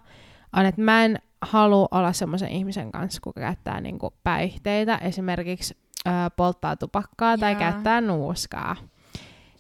on, 0.56 0.66
että 0.66 0.80
mä 0.80 1.04
en 1.04 1.18
halua 1.42 1.88
olla 1.90 2.12
semmoisen 2.12 2.48
ihmisen 2.48 2.92
kanssa, 2.92 3.20
kuka 3.24 3.40
käyttää 3.40 3.80
niinku 3.80 4.14
päihteitä, 4.24 4.96
esimerkiksi 4.96 5.76
ö, 6.06 6.10
polttaa 6.36 6.76
tupakkaa 6.76 7.38
tai 7.38 7.52
Jaa. 7.52 7.58
käyttää 7.60 8.00
nuuskaa. 8.00 8.76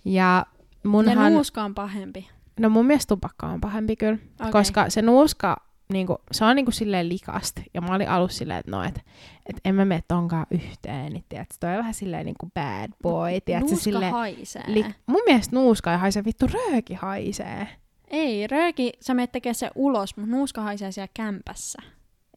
Ja 0.04 0.46
Ja 0.84 0.90
munhan, 0.90 1.32
nuuska 1.32 1.62
on 1.64 1.74
pahempi. 1.74 2.28
no 2.60 2.68
mun 2.68 2.86
mielestä 2.86 3.08
tupakka 3.14 3.46
on 3.46 3.60
pahempi 3.60 3.96
kyllä, 3.96 4.18
Okay. 4.40 4.52
koska 4.52 4.90
se 4.90 5.02
nuuska, 5.02 5.56
niinku, 5.92 6.18
se 6.32 6.44
on 6.44 6.56
niinku 6.56 6.70
silleen 6.70 7.08
likasta. 7.08 7.62
Ja 7.74 7.80
mä 7.80 7.94
olin 7.94 8.08
alussa 8.08 8.38
silleen, 8.38 8.58
että 8.60 8.70
no, 8.70 8.82
et, 8.84 9.00
et 9.46 9.56
en 9.64 9.74
mä 9.74 9.84
mene 9.84 10.02
tonkaan 10.08 10.46
yhteen. 10.50 11.12
Niin, 11.12 11.24
tiedätkö, 11.28 11.54
toi 11.60 11.70
on 11.70 11.78
vähän 11.78 11.94
silleen 11.94 12.26
niinku 12.26 12.50
bad 12.54 12.92
boy. 13.02 13.40
Tiedätkö, 13.44 13.70
nuuska 13.70 13.84
silleen, 13.84 14.12
haisee. 14.12 14.62
li, 14.66 14.84
mun 15.06 15.20
mielestä 15.26 15.56
nuuska 15.56 15.92
ei 15.92 15.98
haise, 15.98 16.24
vittu 16.24 16.46
rööki 16.46 16.94
haisee. 16.94 17.68
Ei, 18.10 18.46
rööki, 18.46 18.92
sä 19.00 19.14
menet 19.14 19.32
tekemään 19.32 19.54
se 19.54 19.70
ulos, 19.74 20.16
mutta 20.16 20.30
nuuska 20.30 20.60
haisee 20.60 20.92
siellä 20.92 21.08
kämpässä. 21.14 21.82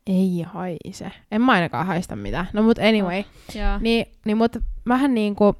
Ei 0.07 0.45
haise. 0.47 1.11
En 1.31 1.41
mä 1.41 1.51
ainakaan 1.51 1.87
haista 1.87 2.15
mitään. 2.15 2.47
No 2.53 2.63
mut 2.63 2.79
anyway. 2.79 3.23
Joo. 3.55 3.79
Niin, 3.79 4.05
niin 4.25 4.37
mut 4.37 4.57
vähän 4.87 5.13
niinku, 5.13 5.55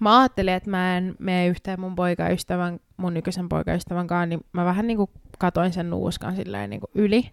mä 0.00 0.20
ajattelin, 0.20 0.54
että 0.54 0.70
mä 0.70 0.96
en 0.96 1.14
mene 1.18 1.46
yhteen 1.46 1.80
mun 1.80 1.94
poikaystävän, 1.94 2.80
mun 2.96 3.14
nykyisen 3.14 3.48
poikaystävän 3.48 4.06
kanssa, 4.06 4.26
niin 4.26 4.40
mä 4.52 4.64
vähän 4.64 4.86
niinku 4.86 5.10
katoin 5.38 5.72
sen 5.72 5.90
nuuskan 5.90 6.36
silleen 6.36 6.70
niinku 6.70 6.90
yli. 6.94 7.30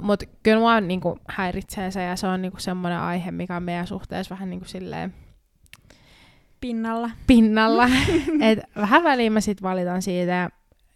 Mut 0.00 0.22
kyllä 0.42 0.58
mua 0.58 0.80
niinku 0.80 1.18
häiritsee 1.28 1.90
se 1.90 2.02
ja 2.02 2.16
se 2.16 2.26
on 2.26 2.42
niinku 2.42 2.60
semmoinen 2.60 3.00
aihe, 3.00 3.30
mikä 3.30 3.56
on 3.56 3.62
meidän 3.62 3.86
suhteessa 3.86 4.34
vähän 4.34 4.50
niinku 4.50 4.66
silleen 4.66 5.14
Pinnalla. 6.60 7.10
pinnalla. 7.26 7.88
Et 8.50 8.58
vähän 8.76 9.04
väliin 9.04 9.32
mä 9.32 9.40
sit 9.40 9.62
valitan 9.62 10.02
siitä 10.02 10.32
ja 10.32 10.50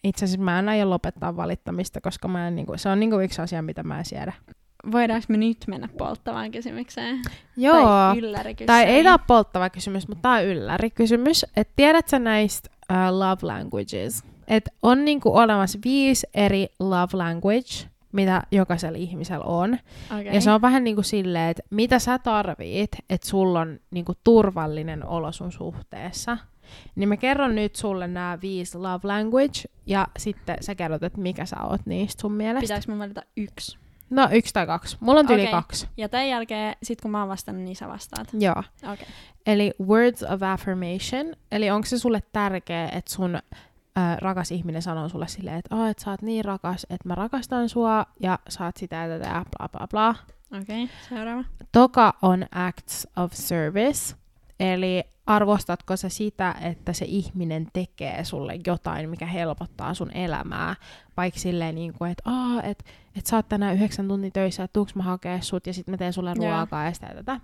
itse 0.04 0.24
asiassa 0.24 0.44
mä 0.44 0.58
en 0.58 0.68
aio 0.68 0.90
lopettaa 0.90 1.36
valittamista, 1.36 2.00
koska 2.00 2.28
mä 2.28 2.48
en, 2.48 2.54
niinku, 2.54 2.72
se 2.76 2.88
on 2.88 3.00
niinku 3.00 3.20
yksi 3.20 3.42
asia, 3.42 3.62
mitä 3.62 3.82
mä 3.82 3.98
en 3.98 4.04
siedä. 4.04 4.32
Voidaanko 4.92 5.26
me 5.28 5.36
nyt 5.36 5.64
mennä 5.66 5.88
polttavaan 5.98 6.50
kysymykseen? 6.50 7.22
Joo. 7.56 7.86
Tai? 8.32 8.54
Tai 8.66 8.82
ei 8.82 9.02
tää 9.02 9.12
ole 9.12 9.20
polttava 9.26 9.70
kysymys, 9.70 10.08
mutta 10.08 10.22
tää 10.22 10.32
on 10.32 10.44
ylläri 10.44 10.90
kysymys. 10.90 11.46
Et 11.56 11.68
tiedät 11.76 12.08
sä 12.08 12.18
näistä 12.18 12.70
uh, 12.92 13.18
love 13.18 13.38
languages? 13.42 14.24
Et 14.48 14.68
on 14.82 15.04
niinku 15.04 15.36
olemassa 15.36 15.78
viisi 15.84 16.26
eri 16.34 16.68
love 16.80 17.16
language, 17.16 17.88
mitä 18.12 18.42
jokaisella 18.50 18.98
ihmisellä 18.98 19.44
on. 19.44 19.78
Okay. 20.06 20.22
Ja 20.22 20.40
se 20.40 20.50
on 20.50 20.62
vähän 20.62 20.84
niinku 20.84 21.02
silleen, 21.02 21.50
että 21.50 21.62
mitä 21.70 21.98
sä 21.98 22.18
tarvit, 22.18 22.90
että 23.10 23.28
sulla 23.28 23.60
on 23.60 23.80
niinku 23.90 24.12
turvallinen 24.24 25.06
olo 25.06 25.32
sun 25.32 25.52
suhteessa. 25.52 26.38
Niin 26.94 27.08
mä 27.08 27.16
kerron 27.16 27.54
nyt 27.54 27.76
sulle 27.76 28.08
nämä 28.08 28.38
viisi 28.42 28.78
love 28.78 29.08
language, 29.08 29.60
ja 29.86 30.06
sitten 30.18 30.56
sä 30.60 30.74
kerrot, 30.74 31.02
että 31.02 31.20
mikä 31.20 31.46
sä 31.46 31.56
oot 31.62 31.80
niistä 31.86 32.20
sun 32.20 32.32
mielestä. 32.32 32.60
Pitääkö 32.60 32.84
mun 32.88 32.98
valita 32.98 33.22
yksi? 33.36 33.78
No 34.10 34.28
yksi 34.32 34.54
tai 34.54 34.66
kaksi. 34.66 34.96
Mulla 35.00 35.20
on 35.20 35.26
yli 35.30 35.42
Okei. 35.42 35.52
kaksi. 35.52 35.88
Ja 35.96 36.08
tämän 36.08 36.28
jälkeen, 36.28 36.76
sit 36.82 37.00
kun 37.00 37.10
mä 37.10 37.20
oon 37.20 37.28
vastannut, 37.28 37.64
niin 37.64 37.76
sä 37.76 37.88
vastaat. 37.88 38.28
Joo. 38.32 38.54
Okei. 38.58 38.92
Okay. 38.92 39.06
Eli 39.46 39.72
words 39.86 40.22
of 40.22 40.42
affirmation, 40.42 41.34
eli 41.52 41.70
onko 41.70 41.86
se 41.86 41.98
sulle 41.98 42.22
tärkeä, 42.32 42.88
että 42.88 43.12
sun 43.12 43.38
ää, 43.96 44.16
rakas 44.16 44.50
ihminen 44.50 44.82
sanoo 44.82 45.08
sulle 45.08 45.28
silleen, 45.28 45.56
että 45.58 45.76
oh, 45.76 45.86
et 45.86 45.98
sä 45.98 46.10
oot 46.10 46.22
niin 46.22 46.44
rakas, 46.44 46.86
että 46.90 47.08
mä 47.08 47.14
rakastan 47.14 47.68
sua, 47.68 48.06
ja 48.20 48.38
saat 48.48 48.76
sitä 48.76 48.96
ja 48.96 49.18
tätä 49.18 49.30
ja 49.30 49.44
bla 49.58 49.68
bla 49.68 49.86
bla. 49.86 50.14
Okei, 50.60 50.84
okay. 50.84 50.96
seuraava. 51.08 51.44
Toka 51.72 52.14
on 52.22 52.46
acts 52.50 53.08
of 53.16 53.32
service, 53.32 54.16
Eli 54.62 55.04
arvostatko 55.26 55.96
sä 55.96 56.08
sitä, 56.08 56.54
että 56.60 56.92
se 56.92 57.04
ihminen 57.08 57.66
tekee 57.72 58.24
sulle 58.24 58.58
jotain, 58.66 59.10
mikä 59.10 59.26
helpottaa 59.26 59.94
sun 59.94 60.10
elämää? 60.16 60.76
Vaikka 61.16 61.40
silleen, 61.40 61.74
niin 61.74 61.92
kuin, 61.92 62.10
että 62.10 62.22
Aa, 62.30 62.62
et, 62.62 62.84
et 63.16 63.26
sä 63.26 63.36
oot 63.36 63.48
tänään 63.48 63.74
yhdeksän 63.74 64.08
tuntia 64.08 64.30
töissä, 64.30 64.62
että 64.62 64.72
tuuks 64.72 64.94
mä 64.94 65.02
hakea 65.02 65.40
sut 65.40 65.66
ja 65.66 65.74
sitten 65.74 65.92
mä 65.92 65.96
teen 65.96 66.12
sulle 66.12 66.34
ruokaa 66.34 66.84
ja 66.84 66.92
sitä 66.92 67.06
ja 67.06 67.14
tätä. 67.14 67.40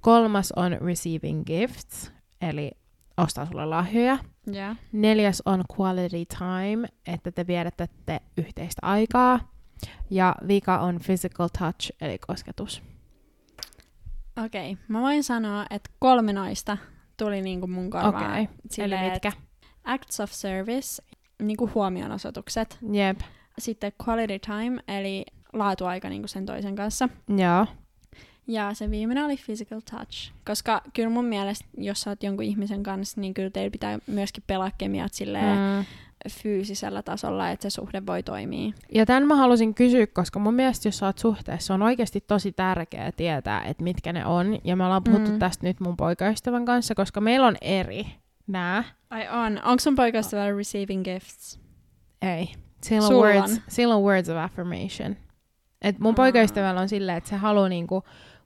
Kolmas 0.00 0.52
on 0.52 0.76
receiving 0.84 1.44
gifts, 1.46 2.12
eli 2.40 2.70
ostaa 3.16 3.46
sulle 3.46 3.66
lahjoja. 3.66 4.18
Yeah. 4.54 4.76
Neljäs 4.92 5.42
on 5.44 5.64
quality 5.78 6.24
time, 6.38 6.88
että 7.06 7.32
te 7.32 7.46
vietätte 7.46 8.20
yhteistä 8.36 8.80
aikaa. 8.82 9.40
Ja 10.10 10.34
vika 10.48 10.78
on 10.78 11.00
physical 11.06 11.48
touch, 11.58 11.92
eli 12.00 12.18
kosketus. 12.18 12.82
Okei, 14.44 14.72
okay. 14.72 14.84
mä 14.88 15.00
voin 15.00 15.24
sanoa, 15.24 15.66
että 15.70 15.90
kolme 15.98 16.32
noista 16.32 16.76
tuli 17.16 17.42
niinku 17.42 17.66
mun 17.66 17.90
korvaan. 17.90 18.30
Okei, 18.30 18.40
eli 18.40 18.48
Silleen, 18.70 19.12
mitkä? 19.12 19.32
Acts 19.84 20.20
of 20.20 20.30
service, 20.32 21.02
niinku 21.42 21.70
huomionosoitukset. 21.74 22.78
Jep. 22.92 23.20
Sitten 23.58 23.92
quality 24.08 24.38
time, 24.38 24.82
eli 24.88 25.24
laatuaika 25.52 26.08
niinku 26.08 26.28
sen 26.28 26.46
toisen 26.46 26.76
kanssa. 26.76 27.08
Joo. 27.36 27.66
Ja 28.46 28.74
se 28.74 28.90
viimeinen 28.90 29.24
oli 29.24 29.36
physical 29.46 29.80
touch. 29.90 30.32
Koska 30.46 30.82
kyllä 30.94 31.08
mun 31.08 31.24
mielestä, 31.24 31.64
jos 31.78 32.00
sä 32.00 32.10
oot 32.10 32.22
jonkun 32.22 32.44
ihmisen 32.44 32.82
kanssa, 32.82 33.20
niin 33.20 33.34
kyllä 33.34 33.50
teillä 33.50 33.70
pitää 33.70 33.98
myöskin 34.06 34.44
pelaa 34.46 34.70
kemiat 34.78 35.14
silleen 35.14 35.58
Mm. 35.58 35.84
Fyysisellä 36.28 37.02
tasolla, 37.02 37.50
että 37.50 37.62
se 37.62 37.74
suhde 37.74 38.06
voi 38.06 38.22
toimia. 38.22 38.72
Ja 38.94 39.06
tämän 39.06 39.26
mä 39.26 39.36
halusin 39.36 39.74
kysyä, 39.74 40.06
koska 40.06 40.38
mun 40.38 40.54
mielestä 40.54 40.88
jos 40.88 40.98
sä 40.98 41.06
oot 41.06 41.18
suhteessa, 41.18 41.74
on 41.74 41.82
oikeasti 41.82 42.20
tosi 42.20 42.52
tärkeää 42.52 43.12
tietää, 43.12 43.62
että 43.64 43.84
mitkä 43.84 44.12
ne 44.12 44.26
on. 44.26 44.58
Ja 44.64 44.76
me 44.76 44.84
ollaan 44.84 45.04
puhuttu 45.04 45.28
Mm. 45.30 45.34
mm. 45.34 45.38
tästä 45.38 45.66
nyt 45.66 45.80
mun 45.80 45.96
poikaystävän 45.96 46.64
kanssa, 46.64 46.94
koska 46.94 47.20
meillä 47.20 47.46
on 47.46 47.56
eri 47.60 48.06
nää. 48.46 48.84
Ai 49.10 49.28
on. 49.28 49.60
Onko 49.64 49.80
sun 49.80 49.94
poikaystävällä 49.96 50.56
receiving 50.56 51.04
gifts? 51.04 51.60
Ei. 52.22 52.52
Sillä 52.82 53.06
on, 53.08 53.14
words, 53.14 53.52
on. 53.52 53.58
sillä 53.68 53.94
on 53.96 54.02
words 54.02 54.28
of 54.28 54.36
affirmation. 54.36 55.16
Et 55.82 55.98
mun 55.98 56.10
Aa. 56.12 56.16
poikaystävällä 56.16 56.80
on 56.80 56.88
silleen, 56.88 57.18
että 57.18 57.30
se 57.30 57.36
haluaa 57.36 57.68
niinku 57.68 58.02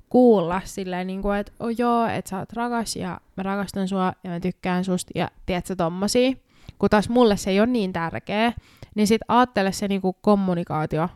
kuulla 0.08 0.60
silleen, 0.64 1.06
niinku, 1.06 1.30
että 1.30 1.52
oh 1.60 1.70
joo, 1.78 2.06
että 2.06 2.28
sä 2.28 2.38
oot 2.38 2.52
rakas 2.52 2.96
ja 2.96 3.20
mä 3.36 3.42
rakastan 3.42 3.88
sua 3.88 4.12
ja 4.24 4.30
mä 4.30 4.40
tykkään 4.40 4.84
susta 4.84 5.12
ja 5.14 5.28
tiedät 5.46 5.66
sä 5.66 5.76
tommosia. 5.76 6.32
Kun 6.78 6.90
taas 6.90 7.08
mulle 7.08 7.36
se 7.36 7.50
ei 7.50 7.60
ole 7.60 7.66
niin 7.66 7.92
tärkeä, 7.92 8.52
niin 8.94 9.06
sit 9.06 9.20
ajattele 9.28 9.72
se 9.72 9.88
niinku 9.88 10.12
kommunikaatio 10.12 11.08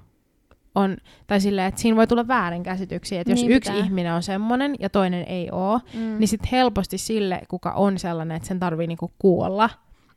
on, 0.74 0.96
tai 1.26 1.40
silleen, 1.40 1.66
että 1.66 1.80
siinä 1.80 1.96
voi 1.96 2.07
tulla 2.07 2.28
väärinkäsityksiä, 2.28 3.20
että 3.20 3.32
jos 3.32 3.40
Niin 3.40 3.53
yksi 3.53 3.78
ihminen 3.78 4.12
on 4.12 4.22
semmonen 4.22 4.74
ja 4.78 4.90
toinen 4.90 5.24
ei 5.28 5.49
oo, 5.53 5.80
Mm. 5.94 6.01
niin 6.18 6.28
sitten 6.28 6.49
helposti 6.53 6.99
sille, 6.99 7.40
kuka 7.49 7.72
on 7.72 7.99
sellainen, 7.99 8.36
että 8.36 8.49
sen 8.49 8.61
tarvii 8.61 8.86
niinku 8.86 9.12
kuolla, 9.18 9.70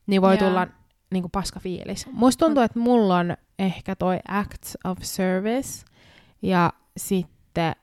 niin 0.08 0.22
voi 0.22 0.38
Joo. 0.38 0.48
tulla 0.50 0.68
niinku 1.12 1.30
paska 1.30 1.60
fiilis. 1.60 2.08
Musta 2.12 2.46
tuntuu, 2.46 2.64
että 2.64 2.80
mulla 2.80 3.18
on 3.18 3.38
ehkä 3.60 3.96
toi 3.96 4.20
acts 4.28 4.78
of 4.86 4.98
service 5.02 5.86
ja 6.42 6.74
sitten, 6.98 7.76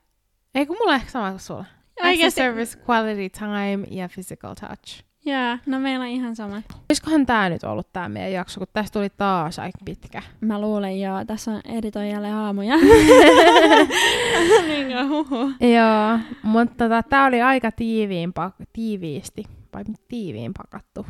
ei 0.54 0.66
kun 0.66 0.76
mulla 0.80 0.90
on 0.90 0.96
ehkä 0.96 1.10
sama 1.10 1.30
kuin 1.30 1.40
sulla. 1.40 1.64
Acts 2.02 2.24
of 2.26 2.34
service, 2.34 2.78
quality 2.90 3.28
time 3.38 3.86
ja 3.90 4.08
physical 4.14 4.54
touch. 4.54 5.02
Jaa, 5.28 5.58
no 5.66 5.78
meillä 5.78 6.02
on 6.04 6.08
ihan 6.10 6.36
sama. 6.36 6.62
Olisikohan 6.90 7.26
tää 7.26 7.48
nyt 7.48 7.64
ollut 7.64 7.92
tää 7.92 8.08
meidän 8.08 8.32
jakso, 8.32 8.60
kun 8.60 8.66
tästä 8.72 8.98
tuli 8.98 9.10
taas 9.16 9.58
aika 9.58 9.78
pitkä. 9.84 10.22
Mä 10.40 10.60
luulen 10.60 11.00
joo, 11.00 11.24
tässä 11.24 11.50
on 11.50 11.60
editoijalle 11.64 12.32
aamuja. 12.32 12.74
niin. 14.68 14.90
Joo, 15.74 16.18
mutta 16.42 16.84
tota, 16.84 17.02
tää 17.02 17.26
oli 17.26 17.42
aika 17.42 17.72
tiiviin, 17.72 18.32
pak- 18.32 18.54
tiiviisti, 18.72 19.42
vai 19.74 19.84
tiiviin 20.08 20.52
pakattu. 20.58 21.06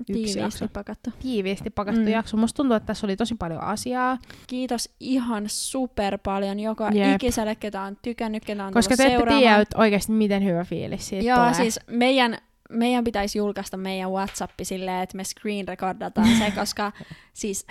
Yksi 0.00 0.12
Tiiviisti 0.12 0.40
jakso. 0.40 0.68
pakattu. 0.72 1.10
tiiviisti 1.22 1.70
pakattu 1.70 2.00
Mm. 2.00 2.08
jakso. 2.08 2.36
Musta 2.36 2.56
tuntuu, 2.56 2.76
että 2.76 2.86
tässä 2.86 3.06
oli 3.06 3.16
tosi 3.16 3.34
paljon 3.38 3.60
asiaa, 3.62 4.18
Kiitos 4.46 4.94
ihan 5.00 5.44
super 5.46 6.18
paljon 6.22 6.60
joka 6.60 6.90
Jep. 6.90 7.14
ikiselle, 7.14 7.54
ketä 7.54 7.82
on 7.82 7.96
tykännyt, 8.02 8.44
ketä 8.44 8.64
on 8.64 8.72
koska 8.72 8.96
te 8.96 9.06
ette 9.14 9.26
tiedä 9.38 9.64
oikeasti, 9.74 10.12
miten 10.12 10.44
hyvä 10.44 10.64
fiilis 10.64 11.08
siitä 11.08 11.26
Joo, 11.28 11.38
tulee. 11.38 11.54
siis 11.54 11.80
meidän, 11.90 12.38
meidän 12.70 13.04
pitäisi 13.04 13.38
julkaista 13.38 13.76
meidän 13.76 14.10
WhatsApp 14.10 14.52
silleen, 14.62 15.02
että 15.02 15.16
me 15.16 15.24
screen 15.24 15.68
recordataan 15.68 16.28
se, 16.38 16.50
koska 16.60 16.92
siis 17.32 17.66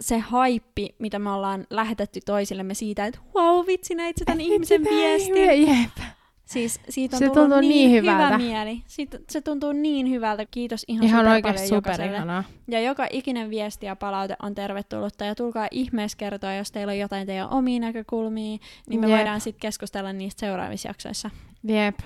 se 0.00 0.18
haippi, 0.18 0.94
mitä 0.98 1.18
me 1.18 1.30
ollaan 1.30 1.66
lähetetty 1.70 2.20
toisillemme 2.26 2.74
siitä, 2.74 3.06
että 3.06 3.20
wow, 3.34 3.66
vitsi, 3.66 3.94
näit 3.94 4.16
tämän 4.24 4.40
ihmisen 4.40 4.84
viestin. 4.84 5.68
Jep. 5.68 6.14
Siis 6.44 6.80
siitä 6.88 7.16
on 7.16 7.18
Se 7.18 7.30
tuntuu 7.30 7.60
niin, 7.60 7.68
niin 7.68 7.90
hyvä 7.90 8.12
hyvältä. 8.12 8.38
mieli. 8.38 8.82
Siitä, 8.86 9.18
se 9.30 9.40
tuntuu 9.40 9.72
niin 9.72 10.10
hyvältä. 10.10 10.46
Kiitos 10.50 10.84
ihan, 10.88 11.04
Ihan 11.04 11.20
super 11.20 11.32
oikeasti 11.32 11.68
paljon 11.68 11.82
superihanaa. 11.84 12.44
Ja 12.68 12.80
joka 12.80 13.06
ikinen 13.10 13.50
viesti 13.50 13.86
ja 13.86 13.96
palaute 13.96 14.36
on 14.42 14.54
tervetullutta. 14.54 15.24
Ja 15.24 15.34
tulkaa 15.34 15.68
ihmeessä 15.70 16.18
kertoa, 16.18 16.54
jos 16.54 16.72
teillä 16.72 16.90
on 16.90 16.98
jotain 16.98 17.26
teidän 17.26 17.50
omia 17.50 17.80
näkökulmia, 17.80 18.58
niin 18.88 19.00
me 19.00 19.06
Jep. 19.06 19.18
voidaan 19.18 19.40
sitten 19.40 19.60
keskustella 19.60 20.12
niistä 20.12 20.40
seuraavissa 20.40 20.88
jaksoissa. 20.88 21.30
Jep. 21.64 21.98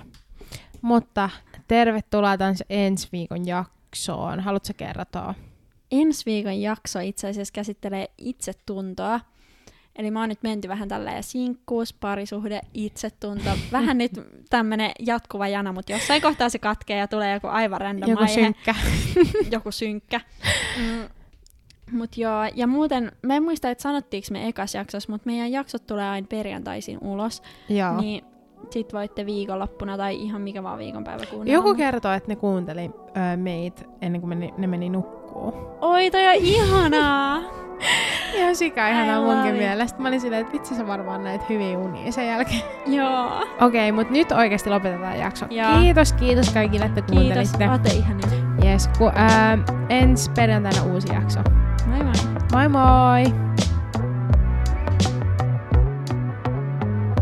Mutta 0.81 1.29
tervetuloa 1.67 2.37
taas 2.37 2.63
ensi 2.69 3.07
viikon 3.11 3.47
jaksoon. 3.47 4.39
Haluatko 4.39 4.73
kertoa? 4.77 5.33
Ensi 5.91 6.25
viikon 6.25 6.61
jakso 6.61 6.99
itse 6.99 7.29
asiassa 7.29 7.53
käsittelee 7.53 8.07
itsetuntoa. 8.17 9.19
Eli 9.95 10.11
mä 10.11 10.19
oon 10.19 10.29
nyt 10.29 10.43
menty 10.43 10.67
vähän 10.67 10.87
tälleen 10.87 11.23
sinkkuus, 11.23 11.93
parisuhde, 11.93 12.61
itsetunto. 12.73 13.49
Vähän 13.71 13.97
nyt 13.97 14.11
tämmönen 14.49 14.91
jatkuva 14.99 15.47
jana, 15.47 15.73
mutta 15.73 15.91
jossain 15.91 16.21
kohtaa 16.21 16.49
se 16.49 16.59
katkee 16.59 16.97
ja 16.97 17.07
tulee 17.07 17.33
joku 17.33 17.47
aivan 17.47 17.81
random 17.81 18.09
Joku 18.09 18.23
aihe. 18.23 18.33
synkkä. 18.33 18.75
joku 19.51 19.71
synkkä. 19.71 20.21
Mm. 20.77 21.09
Mut 21.91 22.17
joo, 22.17 22.43
ja 22.55 22.67
muuten, 22.67 23.11
mä 23.21 23.35
en 23.35 23.43
muista, 23.43 23.69
että 23.69 23.81
sanottiinko 23.81 24.27
me 24.31 24.47
ekas 24.47 24.75
jaksossa, 24.75 25.11
mutta 25.11 25.25
meidän 25.25 25.51
jaksot 25.51 25.87
tulee 25.87 26.09
aina 26.09 26.27
perjantaisin 26.27 26.97
ulos. 27.01 27.43
Joo. 27.69 28.01
Niin 28.01 28.25
sit 28.69 28.93
voitte 28.93 29.25
viikonloppuna 29.25 29.97
tai 29.97 30.15
ihan 30.15 30.41
mikä 30.41 30.63
vaan 30.63 30.79
viikonpäivä 30.79 31.23
kuunnella. 31.29 31.53
Joku 31.53 31.75
kertoo, 31.75 32.11
että 32.11 32.31
ne 32.31 32.35
kuunteli 32.35 32.91
öö, 33.17 33.37
meitä 33.37 33.81
ennen 34.01 34.21
kuin 34.21 34.29
meni, 34.29 34.53
ne 34.57 34.67
meni 34.67 34.89
nukkuu. 34.89 35.53
Oi, 35.81 36.11
toi 36.11 36.27
on 36.27 36.33
ihanaa! 36.35 37.41
Ihan 38.37 38.55
sika 38.55 38.87
ihanaa 38.87 39.21
munkin 39.21 39.55
mielestä. 39.55 40.01
Mä 40.01 40.07
olin 40.07 40.21
silleen, 40.21 40.41
että 40.41 40.53
vitsi 40.53 40.75
sä 40.75 40.87
varmaan 40.87 41.23
näit 41.23 41.49
hyviä 41.49 41.77
unia 41.77 42.11
sen 42.11 42.27
jälkeen. 42.27 42.61
joo. 42.97 43.25
Okei, 43.61 43.89
okay, 43.89 43.91
mutta 43.91 44.13
nyt 44.13 44.31
oikeasti 44.31 44.69
lopetetaan 44.69 45.19
jakso. 45.19 45.45
Joo. 45.49 45.79
Kiitos, 45.79 46.13
kiitos 46.13 46.49
kaikille, 46.49 46.85
että 46.85 47.01
Kiitos, 47.01 47.17
kuuntelitte. 47.23 47.69
ootte 47.69 47.89
ihania. 47.89 48.27
Yes, 48.63 48.89
ku, 48.97 49.11
ää, 49.15 49.57
ensi 49.89 50.31
perjantaina 50.31 50.83
uusi 50.83 51.13
jakso. 51.13 51.39
Moi 51.87 52.03
moi! 52.03 52.13
Moi 52.53 52.67
moi! 52.67 53.48